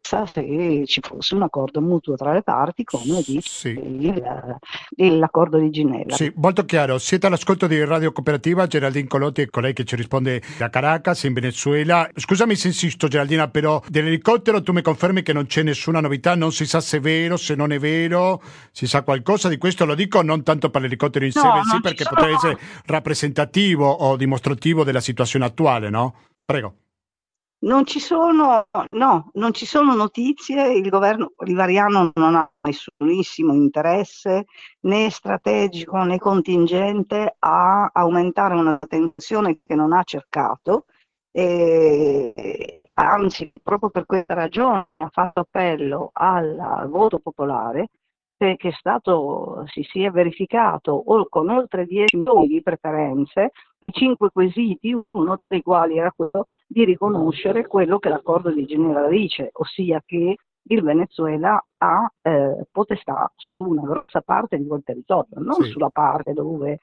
se 0.02 0.82
ci 0.86 1.00
fosse 1.00 1.34
un 1.34 1.42
accordo 1.42 1.80
mutuo 1.80 2.16
tra 2.16 2.32
le 2.32 2.42
parti 2.42 2.84
come 2.84 3.22
dice 3.24 3.48
sì. 3.48 3.68
il, 3.68 5.18
l'accordo 5.18 5.58
di 5.58 5.70
Ginevra. 5.70 6.14
Sì, 6.16 6.30
molto 6.36 6.64
chiaro. 6.64 6.98
Siete 6.98 7.26
all'ascolto 7.26 7.66
di 7.66 7.82
Radio 7.84 8.12
Cooperativa, 8.12 8.66
Geraldine 8.66 9.06
Colotti 9.06 9.42
è 9.42 9.48
colei 9.48 9.72
che 9.72 9.84
ci 9.84 9.96
risponde 9.96 10.42
da 10.58 10.68
Caracas 10.68 11.22
in 11.22 11.32
Venezuela. 11.32 12.08
Scusami 12.14 12.56
se 12.56 12.68
insisto 12.68 13.08
Geraldina, 13.08 13.48
però 13.48 13.80
dell'elicottero 13.88 14.62
tu 14.62 14.72
mi 14.72 14.82
confermi 14.82 15.22
che 15.22 15.32
non 15.32 15.46
c'è 15.46 15.62
nessuna 15.62 16.00
novità, 16.00 16.34
non 16.34 16.52
si 16.52 16.66
sa 16.66 16.80
se 16.80 16.96
è 16.96 17.00
vero, 17.00 17.36
se 17.36 17.54
non 17.54 17.72
è 17.72 17.78
vero, 17.78 18.42
si 18.72 18.86
sa 18.86 19.02
qualcosa 19.02 19.48
di 19.48 19.56
questo, 19.56 19.84
lo 19.84 19.94
dico 19.94 20.20
non 20.22 20.42
tanto 20.42 20.70
per 20.70 20.82
l'elicottero 20.82 21.24
in 21.24 21.32
sé, 21.32 21.40
no, 21.40 21.62
sì, 21.64 21.80
perché 21.80 22.02
sono... 22.04 22.16
potrebbe 22.16 22.36
essere 22.36 22.58
rappresentativo 22.86 23.88
o 23.88 24.16
dimostrativo 24.16 24.84
della 24.84 25.00
situazione 25.00 25.44
attuale, 25.44 25.88
no? 25.90 26.14
Prego. 26.44 26.74
Non 27.62 27.86
ci 27.86 28.00
sono, 28.00 28.66
no, 28.90 29.30
non 29.34 29.52
ci 29.52 29.66
sono 29.66 29.94
notizie, 29.94 30.72
il 30.72 30.88
governo 30.88 31.32
bolivariano 31.36 32.10
non 32.14 32.34
ha 32.34 32.50
nessunissimo 32.62 33.54
interesse 33.54 34.46
né 34.80 35.08
strategico 35.10 36.02
né 36.02 36.18
contingente 36.18 37.36
a 37.38 37.88
aumentare 37.92 38.54
una 38.54 38.78
tensione 38.78 39.60
che 39.64 39.76
non 39.76 39.92
ha 39.92 40.02
cercato, 40.02 40.86
e, 41.30 42.82
anzi 42.94 43.52
proprio 43.62 43.90
per 43.90 44.06
questa 44.06 44.34
ragione 44.34 44.88
ha 44.96 45.08
fatto 45.12 45.40
appello 45.40 46.10
al 46.14 46.88
voto 46.88 47.20
popolare 47.20 47.90
che 48.42 48.56
è 48.58 48.72
stato, 48.72 49.62
si 49.66 49.84
sia 49.84 50.10
verificato 50.10 51.04
con 51.28 51.48
oltre 51.48 51.86
10 51.86 52.16
milioni 52.16 52.48
di 52.48 52.60
preferenze, 52.60 53.52
cinque 53.90 54.30
quesiti, 54.30 54.96
uno 55.12 55.42
dei 55.46 55.62
quali 55.62 55.98
era 55.98 56.12
quello 56.12 56.48
di 56.66 56.84
riconoscere 56.84 57.66
quello 57.66 57.98
che 57.98 58.08
l'accordo 58.08 58.50
di 58.50 58.64
Ginevra 58.64 59.08
dice, 59.08 59.50
ossia 59.52 60.02
che 60.04 60.36
il 60.64 60.82
Venezuela 60.82 61.62
ha 61.78 62.12
eh, 62.22 62.66
potestà 62.70 63.30
su 63.36 63.68
una 63.68 63.82
grossa 63.82 64.20
parte 64.20 64.56
di 64.56 64.66
quel 64.66 64.82
territorio, 64.84 65.40
non 65.40 65.62
sì. 65.62 65.70
sulla 65.70 65.90
parte 65.90 66.32
dove 66.32 66.80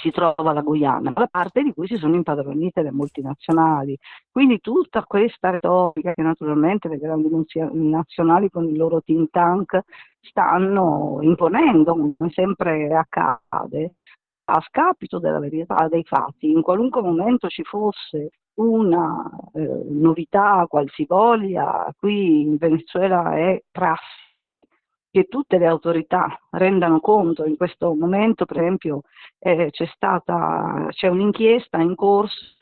si 0.00 0.10
trova 0.10 0.52
la 0.52 0.62
Guyana, 0.62 1.10
ma 1.10 1.20
la 1.20 1.26
parte 1.26 1.62
di 1.62 1.72
cui 1.72 1.86
si 1.86 1.96
sono 1.96 2.14
impadronite 2.14 2.82
le 2.82 2.92
multinazionali. 2.92 3.96
Quindi 4.30 4.60
tutta 4.60 5.04
questa 5.04 5.50
retorica 5.50 6.14
che 6.14 6.22
naturalmente 6.22 6.88
le 6.88 6.98
grandi 6.98 7.28
nazionali 7.72 8.50
con 8.50 8.64
il 8.64 8.76
loro 8.76 9.02
think 9.02 9.30
tank 9.30 9.80
stanno 10.20 11.18
imponendo, 11.20 11.92
come 11.92 12.30
sempre 12.30 12.94
accade, 12.94 13.96
a 14.54 14.60
scapito 14.60 15.18
della 15.18 15.38
verità 15.38 15.88
dei 15.88 16.04
fatti, 16.04 16.50
in 16.50 16.60
qualunque 16.60 17.00
momento 17.00 17.48
ci 17.48 17.62
fosse 17.62 18.32
una 18.54 19.30
eh, 19.54 19.84
novità 19.88 20.66
qualsivoglia, 20.68 21.90
qui 21.98 22.42
in 22.42 22.56
Venezuela 22.58 23.34
è 23.34 23.62
prassi 23.70 24.20
che 25.10 25.24
tutte 25.24 25.58
le 25.58 25.66
autorità 25.66 26.38
rendano 26.50 27.00
conto. 27.00 27.44
In 27.44 27.56
questo 27.56 27.94
momento, 27.94 28.44
per 28.44 28.58
esempio, 28.58 29.02
eh, 29.38 29.68
c'è, 29.70 29.86
stata, 29.94 30.86
c'è 30.90 31.08
un'inchiesta 31.08 31.78
in 31.78 31.94
corso 31.94 32.56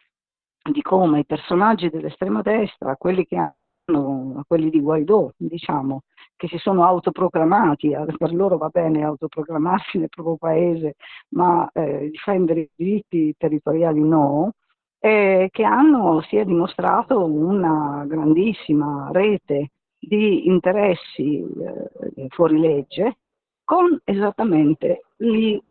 di 0.70 0.82
come 0.82 1.20
i 1.20 1.24
personaggi 1.24 1.88
dell'estrema 1.88 2.42
destra, 2.42 2.96
quelli 2.96 3.24
che 3.26 3.36
hanno, 3.36 4.42
quelli 4.46 4.70
di 4.70 4.80
Guaidò, 4.80 5.30
diciamo, 5.36 6.02
che 6.40 6.48
si 6.48 6.56
sono 6.56 6.86
autoproclamati, 6.86 7.90
eh, 7.90 8.16
per 8.16 8.32
loro 8.32 8.56
va 8.56 8.70
bene 8.70 9.04
autoproclamarsi 9.04 9.98
nel 9.98 10.08
proprio 10.08 10.36
paese, 10.38 10.94
ma 11.34 11.68
eh, 11.70 12.08
difendere 12.10 12.60
i 12.60 12.70
diritti 12.74 13.34
territoriali 13.36 14.00
no, 14.00 14.52
eh, 15.00 15.48
che 15.52 15.64
hanno, 15.64 16.22
si 16.22 16.36
è 16.36 16.46
dimostrato 16.46 17.22
una 17.22 18.06
grandissima 18.06 19.10
rete 19.12 19.72
di 19.98 20.46
interessi 20.46 21.44
eh, 21.44 22.26
fuori 22.30 22.58
legge 22.58 23.18
con 23.62 24.00
esattamente 24.04 25.02
lì, 25.18 25.62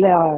la, 0.00 0.36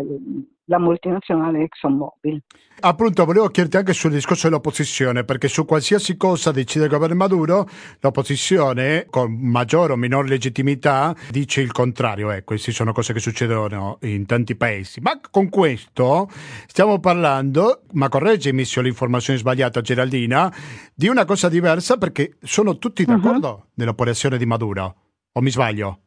la 0.68 0.78
multinazionale 0.78 1.62
ExxonMobil. 1.62 2.42
Appunto, 2.80 3.24
volevo 3.24 3.48
chiederti 3.48 3.76
anche 3.76 3.92
sul 3.92 4.12
discorso 4.12 4.46
dell'opposizione, 4.46 5.24
perché 5.24 5.48
su 5.48 5.64
qualsiasi 5.64 6.16
cosa 6.16 6.52
decide 6.52 6.84
il 6.84 6.90
governo 6.90 7.16
Maduro, 7.16 7.68
l'opposizione, 8.00 9.06
con 9.10 9.32
maggiore 9.32 9.94
o 9.94 9.96
minore 9.96 10.28
legittimità, 10.28 11.14
dice 11.30 11.60
il 11.60 11.72
contrario. 11.72 12.30
Eh, 12.30 12.44
queste 12.44 12.70
sono 12.70 12.92
cose 12.92 13.12
che 13.12 13.18
succedono 13.18 13.98
in 14.02 14.26
tanti 14.26 14.54
paesi. 14.54 15.00
Ma 15.00 15.18
con 15.28 15.48
questo 15.48 16.28
stiamo 16.66 17.00
parlando, 17.00 17.82
ma 17.94 18.08
correggimi 18.08 18.64
se 18.64 18.78
ho 18.78 18.82
l'informazione 18.82 19.38
sbagliata, 19.38 19.80
Geraldina, 19.80 20.52
di 20.94 21.08
una 21.08 21.24
cosa 21.24 21.48
diversa 21.48 21.96
perché 21.96 22.36
sono 22.42 22.78
tutti 22.78 23.04
mhm. 23.06 23.14
d'accordo 23.14 23.48
uh-huh. 23.48 23.62
nell'operazione 23.74 24.38
di 24.38 24.46
Maduro. 24.46 24.94
O 25.32 25.40
mi 25.40 25.50
sbaglio? 25.50 26.02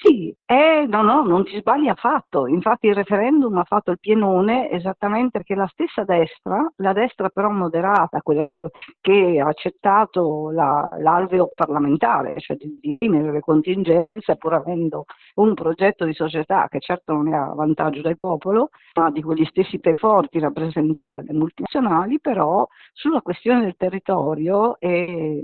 Sì, 0.00 0.32
eh, 0.44 0.86
no, 0.86 1.02
no, 1.02 1.22
non 1.24 1.44
ti 1.44 1.58
sbagli 1.58 1.88
affatto. 1.88 2.46
Infatti 2.46 2.86
il 2.86 2.94
referendum 2.94 3.56
ha 3.58 3.64
fatto 3.64 3.90
il 3.90 3.98
pienone 3.98 4.70
esattamente 4.70 5.30
perché 5.38 5.54
la 5.56 5.66
stessa 5.66 6.04
destra, 6.04 6.64
la 6.76 6.92
destra 6.92 7.30
però 7.30 7.50
moderata, 7.50 8.20
quella 8.20 8.46
che 9.00 9.40
ha 9.40 9.48
accettato 9.48 10.50
la, 10.52 10.88
l'alveo 11.00 11.50
parlamentare, 11.52 12.38
cioè 12.38 12.56
di 12.56 12.78
dirimere 12.80 13.32
le 13.32 13.40
contingenze 13.40 14.36
pur 14.36 14.54
avendo 14.54 15.04
un 15.36 15.54
progetto 15.54 16.04
di 16.04 16.12
società 16.14 16.68
che 16.68 16.78
certo 16.80 17.12
non 17.14 17.28
è 17.32 17.36
a 17.36 17.52
vantaggio 17.54 18.02
del 18.02 18.18
popolo, 18.20 18.68
ma 18.94 19.10
di 19.10 19.22
quegli 19.22 19.44
stessi 19.46 19.80
forti 19.96 20.38
rappresentanti 20.38 21.00
multinazionali, 21.32 22.20
però 22.20 22.64
sulla 22.92 23.20
questione 23.20 23.62
del 23.62 23.74
territorio 23.76 24.78
eh, 24.78 25.42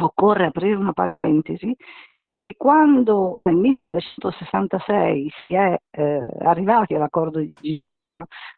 occorre 0.00 0.46
aprire 0.46 0.76
una 0.76 0.92
parentesi 0.92 1.74
quando 2.56 3.40
nel 3.44 3.56
1966 3.56 5.30
si 5.46 5.54
è 5.54 5.76
eh, 5.90 6.26
arrivati 6.40 6.94
all'accordo 6.94 7.38
di 7.38 7.52
Ginevra, 7.60 7.86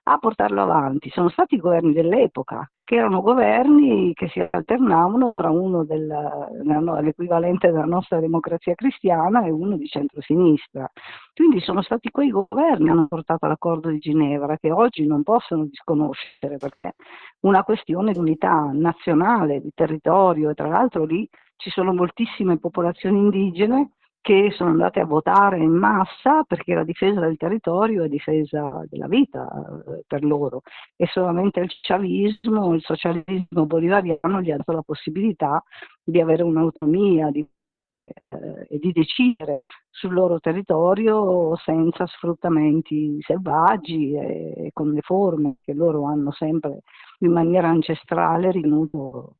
a 0.04 0.18
portarlo 0.18 0.62
avanti 0.62 1.10
sono 1.10 1.28
stati 1.28 1.56
i 1.56 1.58
governi 1.58 1.92
dell'epoca, 1.92 2.66
che 2.82 2.96
erano 2.96 3.20
governi 3.20 4.14
che 4.14 4.28
si 4.28 4.40
alternavano 4.50 5.32
tra 5.34 5.50
uno 5.50 5.84
dell'equivalente 5.84 7.70
della 7.70 7.84
nostra 7.84 8.20
democrazia 8.20 8.74
cristiana 8.74 9.44
e 9.44 9.50
uno 9.50 9.76
di 9.76 9.86
centrosinistra. 9.86 10.90
Quindi 11.34 11.60
sono 11.60 11.82
stati 11.82 12.10
quei 12.10 12.30
governi 12.30 12.86
che 12.86 12.90
hanno 12.90 13.06
portato 13.06 13.44
all'accordo 13.44 13.90
di 13.90 13.98
Ginevra, 13.98 14.56
che 14.56 14.72
oggi 14.72 15.06
non 15.06 15.22
possono 15.22 15.66
disconoscere, 15.66 16.56
perché 16.56 16.94
una 17.40 17.62
questione 17.62 18.12
di 18.12 18.18
unità 18.18 18.70
nazionale, 18.72 19.60
di 19.60 19.70
territorio, 19.74 20.50
e 20.50 20.54
tra 20.54 20.68
l'altro 20.68 21.04
lì 21.04 21.28
ci 21.60 21.70
sono 21.70 21.92
moltissime 21.92 22.58
popolazioni 22.58 23.18
indigene 23.18 23.90
che 24.22 24.50
sono 24.54 24.70
andate 24.70 25.00
a 25.00 25.06
votare 25.06 25.58
in 25.58 25.72
massa 25.72 26.42
perché 26.44 26.74
la 26.74 26.84
difesa 26.84 27.20
del 27.20 27.36
territorio 27.36 28.04
è 28.04 28.08
difesa 28.08 28.82
della 28.88 29.06
vita 29.06 29.48
eh, 29.48 30.04
per 30.06 30.24
loro. 30.24 30.62
E 30.96 31.06
solamente 31.06 31.60
il 31.60 31.70
chavismo, 31.80 32.74
il 32.74 32.82
socialismo 32.82 33.66
bolivariano 33.66 34.42
gli 34.42 34.50
ha 34.50 34.56
dato 34.56 34.72
la 34.72 34.82
possibilità 34.82 35.62
di 36.02 36.20
avere 36.20 36.42
un'autonomia 36.42 37.30
di, 37.30 37.40
eh, 37.40 38.66
e 38.68 38.78
di 38.78 38.92
decidere 38.92 39.64
sul 39.88 40.12
loro 40.12 40.38
territorio 40.38 41.56
senza 41.56 42.06
sfruttamenti 42.06 43.18
selvaggi 43.22 44.14
e, 44.14 44.54
e 44.66 44.70
con 44.72 44.92
le 44.92 45.00
forme 45.02 45.56
che 45.62 45.72
loro 45.74 46.04
hanno 46.04 46.30
sempre 46.32 46.80
in 47.20 47.32
maniera 47.32 47.68
ancestrale 47.68 48.50
ritenuto 48.50 49.36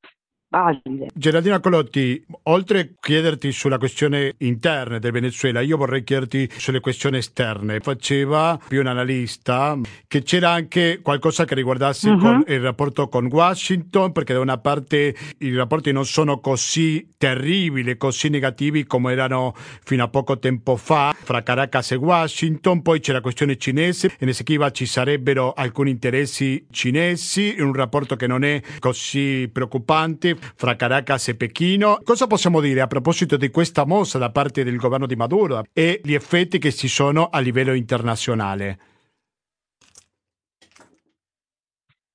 valide. 0.51 1.07
Geraldina 1.15 1.61
Colotti, 1.61 2.23
oltre 2.45 2.81
a 2.81 2.89
chiederti 3.01 3.53
sulla 3.53 3.79
questione 3.79 4.35
interna 4.39 4.99
del 4.99 5.13
Venezuela, 5.13 5.61
io 5.61 5.77
vorrei 5.77 6.05
chiederti 6.05 6.51
sulle 6.57 6.81
questioni 6.81 7.19
esterne. 7.19 7.81
Faceva 7.81 8.59
più 8.69 8.81
un 8.81 8.87
analista 8.87 9.79
che 10.07 10.23
c'era 10.23 10.51
anche 10.51 11.01
qualcosa 11.03 11.45
che 11.45 11.55
riguardasse 11.55 12.11
uh-huh. 12.11 12.19
con 12.19 12.45
il 12.47 12.61
rapporto 12.61 13.09
con 13.09 13.27
Washington, 13.27 14.13
perché 14.13 14.35
da 14.35 14.41
una 14.41 14.59
parte 14.59 15.15
i 15.39 15.55
rapporti 15.55 15.93
non 15.93 16.05
sono 16.05 16.41
così 16.41 17.09
terribili, 17.17 17.97
così 17.97 18.29
negativi 18.29 18.85
come 18.85 19.13
erano 19.13 19.55
fino 19.85 20.03
a 20.05 20.09
poco 20.09 20.39
tempo 20.39 20.77
fa 20.77 21.15
fra 21.17 21.43
Caracas 21.43 21.93
e 21.93 21.97
Washington, 21.97 22.83
poi 22.83 23.01
c'è 23.01 23.13
la 23.13 23.21
questione 23.21 23.57
cinese, 23.57 24.13
in 24.19 24.29
Esequiba 24.29 24.71
ci 24.71 24.87
sarebbero 24.87 25.53
alcuni 25.53 25.91
interessi 25.91 26.67
cinesi, 26.71 27.55
un 27.59 27.73
rapporto 27.73 28.17
che 28.17 28.27
non 28.27 28.43
è 28.43 28.61
così 28.79 29.49
preoccupante 29.53 30.39
fra 30.55 30.77
Caracas 30.77 31.29
e 31.29 31.37
Pechino. 31.37 31.99
Cosa 32.05 32.27
possiamo 32.27 32.61
dire 32.61 32.81
a 32.81 32.87
proposito 32.87 33.37
di 33.37 33.51
questa 33.51 33.85
mossa 33.85 34.19
da 34.19 34.31
parte 34.31 34.65
del 34.65 34.77
governo 34.77 35.07
di 35.07 35.17
Maduro 35.17 35.65
e 35.73 36.01
gli 36.03 36.15
effetti 36.15 36.59
che 36.59 36.73
ci 36.73 36.89
sono 36.89 37.29
a 37.31 37.39
livello 37.39 37.73
internazionale? 37.73 38.79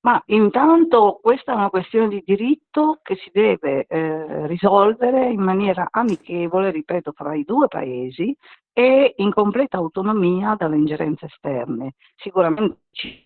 Ma 0.06 0.22
intanto 0.26 1.18
questa 1.20 1.50
è 1.50 1.56
una 1.56 1.68
questione 1.68 2.06
di 2.06 2.22
diritto 2.24 3.00
che 3.02 3.16
si 3.16 3.28
deve 3.32 3.86
eh, 3.88 4.46
risolvere 4.46 5.32
in 5.32 5.40
maniera 5.40 5.88
amichevole, 5.90 6.70
ripeto, 6.70 7.10
fra 7.10 7.34
i 7.34 7.42
due 7.42 7.66
paesi 7.66 8.32
e 8.72 9.14
in 9.16 9.32
completa 9.32 9.78
autonomia 9.78 10.54
dalle 10.56 10.76
ingerenze 10.76 11.26
esterne. 11.26 11.94
Sicuramente 12.14 12.82
ci 12.92 13.25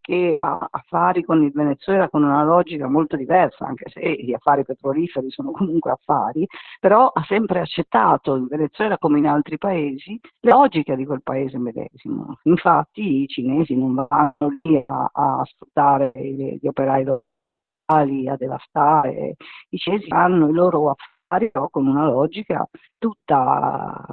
che 0.00 0.38
ha 0.40 0.68
affari 0.70 1.24
con 1.24 1.42
il 1.42 1.52
Venezuela 1.52 2.08
con 2.08 2.22
una 2.22 2.44
logica 2.44 2.88
molto 2.88 3.16
diversa, 3.16 3.66
anche 3.66 3.90
se 3.90 4.00
gli 4.22 4.32
affari 4.32 4.64
petroliferi 4.64 5.30
sono 5.30 5.50
comunque 5.50 5.90
affari, 5.90 6.46
però 6.78 7.08
ha 7.08 7.24
sempre 7.24 7.60
accettato 7.60 8.36
in 8.36 8.46
Venezuela 8.46 8.98
come 8.98 9.18
in 9.18 9.26
altri 9.26 9.58
paesi 9.58 10.20
le 10.40 10.50
logiche 10.50 10.94
di 10.96 11.04
quel 11.04 11.22
paese 11.22 11.58
medesimo. 11.58 12.38
Infatti 12.44 13.22
i 13.22 13.26
cinesi 13.26 13.76
non 13.76 13.94
vanno 13.94 14.58
lì 14.62 14.82
a, 14.86 15.10
a 15.12 15.42
sfruttare 15.44 16.12
gli, 16.14 16.66
operai 16.66 17.04
locali, 17.04 18.28
a 18.28 18.36
devastare, 18.36 19.36
i 19.70 19.78
cinesi 19.78 20.06
hanno 20.10 20.48
i 20.48 20.52
loro 20.52 20.90
affari 20.90 21.50
però 21.50 21.68
con 21.68 21.86
una 21.86 22.06
logica 22.06 22.68
tutta, 22.98 24.04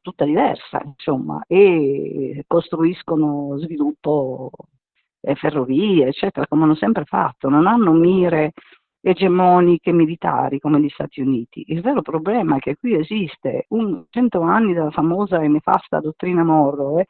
tutta 0.00 0.24
diversa, 0.24 0.82
insomma, 0.84 1.42
e 1.46 2.44
costruiscono 2.46 3.56
sviluppo 3.58 4.50
ferrovie, 5.34 6.08
eccetera, 6.08 6.46
come 6.46 6.64
hanno 6.64 6.74
sempre 6.74 7.04
fatto, 7.04 7.48
non 7.48 7.66
hanno 7.66 7.92
mire 7.92 8.52
egemoniche 9.02 9.92
militari 9.92 10.58
come 10.58 10.80
gli 10.80 10.88
Stati 10.88 11.20
Uniti. 11.20 11.64
Il 11.68 11.80
vero 11.80 12.02
problema 12.02 12.56
è 12.56 12.58
che 12.58 12.76
qui 12.76 12.94
esiste 12.94 13.64
un 13.68 14.04
cento 14.10 14.40
anni 14.42 14.74
della 14.74 14.90
famosa 14.90 15.40
e 15.40 15.48
nefasta 15.48 16.00
dottrina 16.00 16.44
Monroe, 16.44 17.06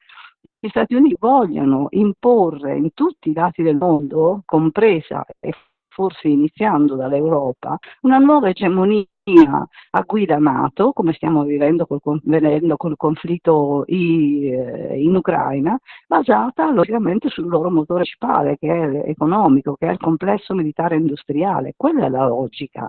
gli 0.59 0.69
Stati 0.69 0.95
Uniti 0.95 1.17
vogliono 1.19 1.87
imporre 1.91 2.77
in 2.77 2.93
tutti 2.95 3.31
i 3.31 3.35
lati 3.35 3.63
del 3.63 3.77
mondo, 3.77 4.43
compresa 4.45 5.25
e 5.39 5.53
forse 5.89 6.29
iniziando 6.29 6.95
dall'Europa, 6.95 7.79
una 8.03 8.19
nuova 8.19 8.49
egemonia 8.49 9.05
a 9.39 10.03
guida 10.07 10.39
NATO, 10.39 10.93
come 10.93 11.13
stiamo 11.15 11.45
vivendo 11.45 11.87
col, 11.87 12.21
vedendo 12.25 12.77
col 12.77 12.97
conflitto 12.97 13.87
eh, 13.87 14.95
in 14.97 15.15
Ucraina, 15.15 15.79
basata 16.07 16.71
logicamente 16.71 17.29
sul 17.29 17.49
loro 17.49 17.71
motore 17.71 18.05
principale, 18.11 18.57
che 18.59 18.69
è 18.69 19.09
economico, 19.09 19.75
che 19.77 19.89
è 19.89 19.93
il 19.93 19.99
complesso 19.99 20.55
militare 20.55 20.97
industriale. 20.97 21.75
Quella 21.77 22.07
è 22.07 22.09
la 22.09 22.27
logica. 22.27 22.89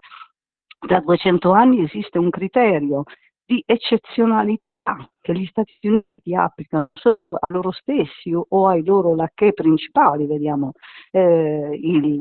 Da 0.80 1.00
200 1.00 1.52
anni 1.52 1.84
esiste 1.84 2.18
un 2.18 2.30
criterio 2.30 3.04
di 3.46 3.64
eccezionalità 3.66 4.62
che 5.22 5.34
gli 5.34 5.46
Stati 5.46 5.74
Uniti 5.84 6.36
applicano 6.36 6.90
solo 6.94 7.20
a 7.30 7.54
loro 7.54 7.72
stessi 7.72 8.34
o 8.34 8.68
ai 8.68 8.84
loro 8.84 9.16
lacchè 9.16 9.54
principali, 9.54 10.26
vediamo 10.26 10.72
eh, 11.12 11.78
il, 11.80 12.20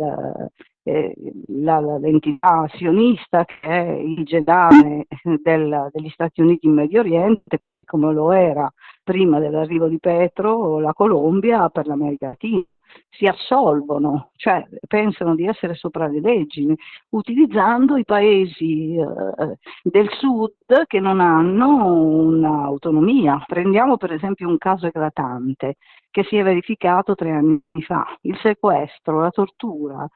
eh, 0.91 1.15
l'entità 1.47 2.67
sionista 2.75 3.45
che 3.45 3.61
è 3.61 3.91
il 3.93 4.25
Gedane 4.25 5.07
del, 5.43 5.89
degli 5.93 6.09
Stati 6.11 6.41
Uniti 6.41 6.67
in 6.67 6.75
Medio 6.75 7.01
Oriente, 7.01 7.63
come 7.85 8.13
lo 8.13 8.33
era 8.33 8.73
prima 9.03 9.39
dell'arrivo 9.39 9.89
di 9.89 9.99
Petro 9.99 10.79
la 10.79 10.93
Colombia 10.93 11.69
per 11.71 11.87
l'America 11.87 12.29
Latina 12.29 12.65
si 13.09 13.27
assolvono, 13.27 14.31
cioè 14.37 14.67
pensano 14.87 15.35
di 15.35 15.47
essere 15.47 15.75
sopra 15.75 16.07
le 16.07 16.21
leggi, 16.21 16.75
utilizzando 17.11 17.97
i 17.97 18.05
paesi 18.05 18.97
eh, 18.97 19.59
del 19.83 20.09
sud 20.11 20.87
che 20.87 21.01
non 21.01 21.21
hanno 21.21 21.93
un'autonomia. 21.93 23.45
Prendiamo 23.47 23.97
per 23.97 24.13
esempio 24.13 24.49
un 24.49 24.59
caso 24.59 24.87
eclatante 24.87 25.77
che 26.11 26.25
si 26.25 26.37
è 26.37 26.43
verificato 26.43 27.15
tre 27.15 27.31
anni 27.31 27.61
fa, 27.85 28.05
il 28.23 28.37
sequestro, 28.39 29.21
la 29.21 29.31
tortura 29.31 30.09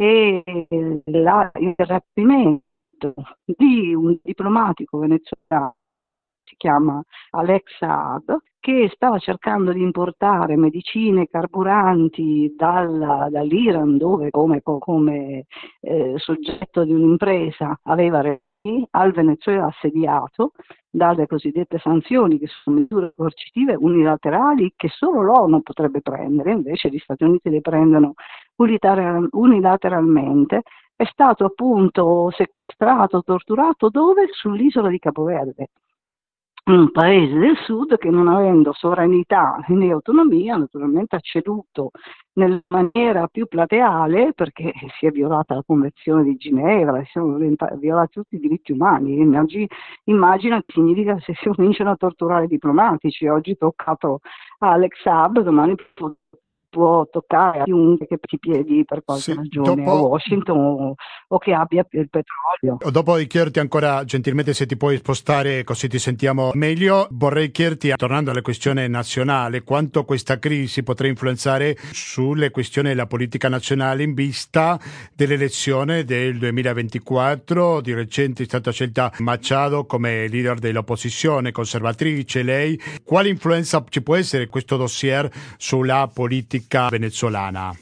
e 0.00 0.44
la, 1.06 1.50
il 1.54 1.74
rapimento 1.76 3.14
di 3.44 3.92
un 3.94 4.16
diplomatico 4.22 4.98
venezuelano 4.98 5.74
si 6.44 6.54
chiama 6.56 7.02
Alex 7.30 7.64
Saab, 7.78 8.38
che 8.60 8.90
stava 8.94 9.18
cercando 9.18 9.72
di 9.72 9.82
importare 9.82 10.56
medicine 10.56 11.22
e 11.22 11.28
carburanti 11.28 12.54
dal, 12.56 13.28
dall'Iran, 13.30 13.98
dove 13.98 14.30
come, 14.30 14.62
come 14.62 15.46
eh, 15.80 16.14
soggetto 16.16 16.84
di 16.84 16.92
un'impresa 16.92 17.78
aveva 17.82 18.20
al 18.90 19.12
Venezuela 19.12 19.66
assediato 19.66 20.52
dalle 20.90 21.26
cosiddette 21.26 21.78
sanzioni, 21.78 22.38
che 22.38 22.48
sono 22.48 22.80
misure 22.80 23.12
coercitive 23.14 23.74
unilaterali 23.76 24.72
che 24.76 24.88
solo 24.88 25.22
l'ONU 25.22 25.62
potrebbe 25.62 26.00
prendere, 26.00 26.52
invece 26.52 26.88
gli 26.88 26.98
Stati 26.98 27.24
Uniti 27.24 27.50
le 27.50 27.60
prendono 27.60 28.14
unilateralmente, 28.56 30.62
è 30.96 31.04
stato 31.04 31.44
appunto 31.44 32.30
sequestrato, 32.30 33.22
torturato 33.22 33.88
dove? 33.88 34.26
Sull'isola 34.30 34.88
di 34.88 34.98
Capoverde 34.98 35.68
un 36.68 36.90
paese 36.90 37.38
del 37.38 37.56
sud 37.56 37.96
che 37.96 38.10
non 38.10 38.28
avendo 38.28 38.72
sovranità 38.74 39.58
né 39.68 39.90
autonomia 39.90 40.56
naturalmente 40.56 41.16
ha 41.16 41.20
ceduto 41.20 41.92
nella 42.34 42.62
maniera 42.68 43.26
più 43.26 43.46
plateale 43.46 44.32
perché 44.34 44.72
si 44.98 45.06
è 45.06 45.10
violata 45.10 45.54
la 45.54 45.62
Convenzione 45.66 46.24
di 46.24 46.36
Ginevra, 46.36 47.02
si 47.04 47.10
sono 47.12 47.38
violati 47.78 48.12
tutti 48.12 48.36
i 48.36 48.38
diritti 48.38 48.72
umani, 48.72 49.18
immagina, 49.18 49.66
immagina 50.04 50.58
che 50.58 50.72
significa 50.74 51.18
se 51.20 51.34
si 51.34 51.48
cominciano 51.56 51.90
a 51.90 51.96
torturare 51.96 52.44
i 52.44 52.48
diplomatici, 52.48 53.26
oggi 53.26 53.56
toccato 53.56 54.20
a 54.58 54.72
Alex 54.72 55.00
Saab, 55.02 55.40
domani 55.40 55.74
può 55.94 56.12
toccare 56.70 57.60
a 57.60 57.64
chiunque 57.64 58.06
che 58.06 58.18
i 58.20 58.38
piedi 58.38 58.84
per 58.84 59.02
qualche 59.04 59.22
sì, 59.22 59.34
ragione 59.34 59.84
dopo... 59.84 59.90
a 59.90 60.00
Washington 60.00 60.58
o, 60.58 60.94
o, 61.28 61.38
che 61.38 61.52
abbia 61.52 61.86
il 61.90 62.08
petrolio. 62.08 62.90
Dopo 62.90 63.16
di 63.16 63.26
chiederti 63.26 63.58
ancora 63.58 64.04
gentilmente 64.04 64.52
se 64.52 64.66
ti 64.66 64.76
puoi 64.76 64.98
spostare 64.98 65.64
così 65.64 65.88
ti 65.88 65.98
sentiamo 65.98 66.50
meglio, 66.54 67.08
vorrei 67.12 67.50
chiederti, 67.50 67.92
tornando 67.96 68.30
alla 68.30 68.42
questione 68.42 68.86
nazionale, 68.88 69.62
quanto 69.62 70.04
questa 70.04 70.38
crisi 70.38 70.82
potrà 70.82 71.08
influenzare 71.08 71.76
sulle 71.92 72.50
questioni 72.50 72.88
della 72.88 73.06
politica 73.06 73.48
nazionale 73.48 74.02
in 74.02 74.14
vista 74.14 74.78
dell'elezione 75.14 76.04
del 76.04 76.38
2024. 76.38 77.80
Di 77.80 77.94
recente 77.94 78.42
è 78.42 78.46
stata 78.46 78.70
scelta 78.70 79.12
Machado 79.18 79.86
come 79.86 80.28
leader 80.28 80.58
dell'opposizione 80.58 81.52
conservatrice. 81.52 82.42
Lei, 82.42 82.78
quale 83.04 83.28
influenza 83.28 83.82
ci 83.88 84.02
può 84.02 84.16
essere 84.16 84.48
questo 84.48 84.76
dossier 84.76 85.30
sulla 85.56 86.10
politica? 86.12 86.57
Politica 86.58 86.88
venezolana? 86.88 87.72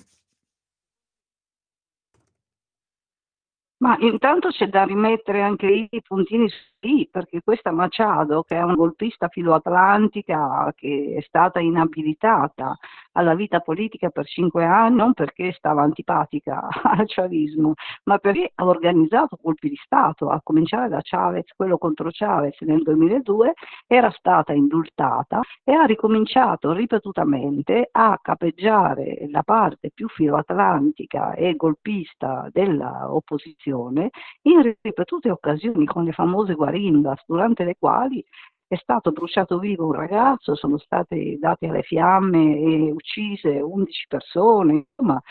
Ma 3.79 3.97
intanto 4.01 4.49
c'è 4.49 4.69
da 4.69 4.85
rimettere 4.85 5.43
anche 5.43 5.89
i 5.91 6.03
puntini 6.03 6.49
sì, 6.87 7.09
perché 7.11 7.41
questa 7.43 7.73
Machado, 7.73 8.45
che 8.45 8.55
è 8.55 8.63
una 8.63 8.75
golpista 8.75 9.27
filoatlantica 9.27 10.73
che 10.77 11.17
è 11.19 11.21
stata 11.23 11.59
inabilitata 11.59 12.79
alla 13.13 13.35
vita 13.35 13.59
politica 13.59 14.11
per 14.11 14.27
cinque 14.27 14.65
anni, 14.65 14.97
non 14.97 15.13
perché 15.13 15.53
stava 15.53 15.83
antipatica 15.83 16.69
al 16.85 17.07
chavismo, 17.07 17.75
ma 18.05 18.19
perché 18.19 18.53
ha 18.55 18.65
organizzato 18.65 19.37
colpi 19.37 19.69
di 19.69 19.77
Stato, 19.83 20.29
a 20.29 20.41
cominciare 20.45 20.89
da 20.89 21.01
Chavez, 21.03 21.51
quello 21.57 21.77
contro 21.77 22.11
Chavez 22.13 22.61
nel 22.61 22.83
2002, 22.83 23.55
era 23.89 24.11
stata 24.11 24.53
indultata 24.53 25.41
e 25.65 25.73
ha 25.73 25.85
ricominciato 25.87 26.73
ripetutamente 26.73 27.89
a 27.91 28.17
capeggiare 28.23 29.27
la 29.31 29.43
parte 29.43 29.91
più 29.93 30.09
filoatlantica 30.09 31.35
e 31.35 31.57
golpista 31.57 32.49
dell'opposizione 32.53 34.11
in 34.43 34.77
ripetute 34.81 35.31
occasioni 35.31 35.85
con 35.87 36.05
le 36.05 36.13
famose 36.13 36.55
guerre 36.55 36.76
Marindas, 36.77 37.23
durante 37.27 37.65
le 37.65 37.77
quali 37.79 38.25
è 38.69 38.77
stato 38.77 39.13
bruciato 39.13 39.59
vivo 39.59 39.87
un 39.87 39.93
ragazzo, 39.93 40.57
sono 40.57 40.77
state 40.79 41.39
date 41.39 41.69
alle 41.69 41.83
fiamme 41.83 42.59
e 42.59 42.91
uccise 42.91 43.61
11 43.61 44.07
persone, 44.09 44.87
insomma 44.97 45.23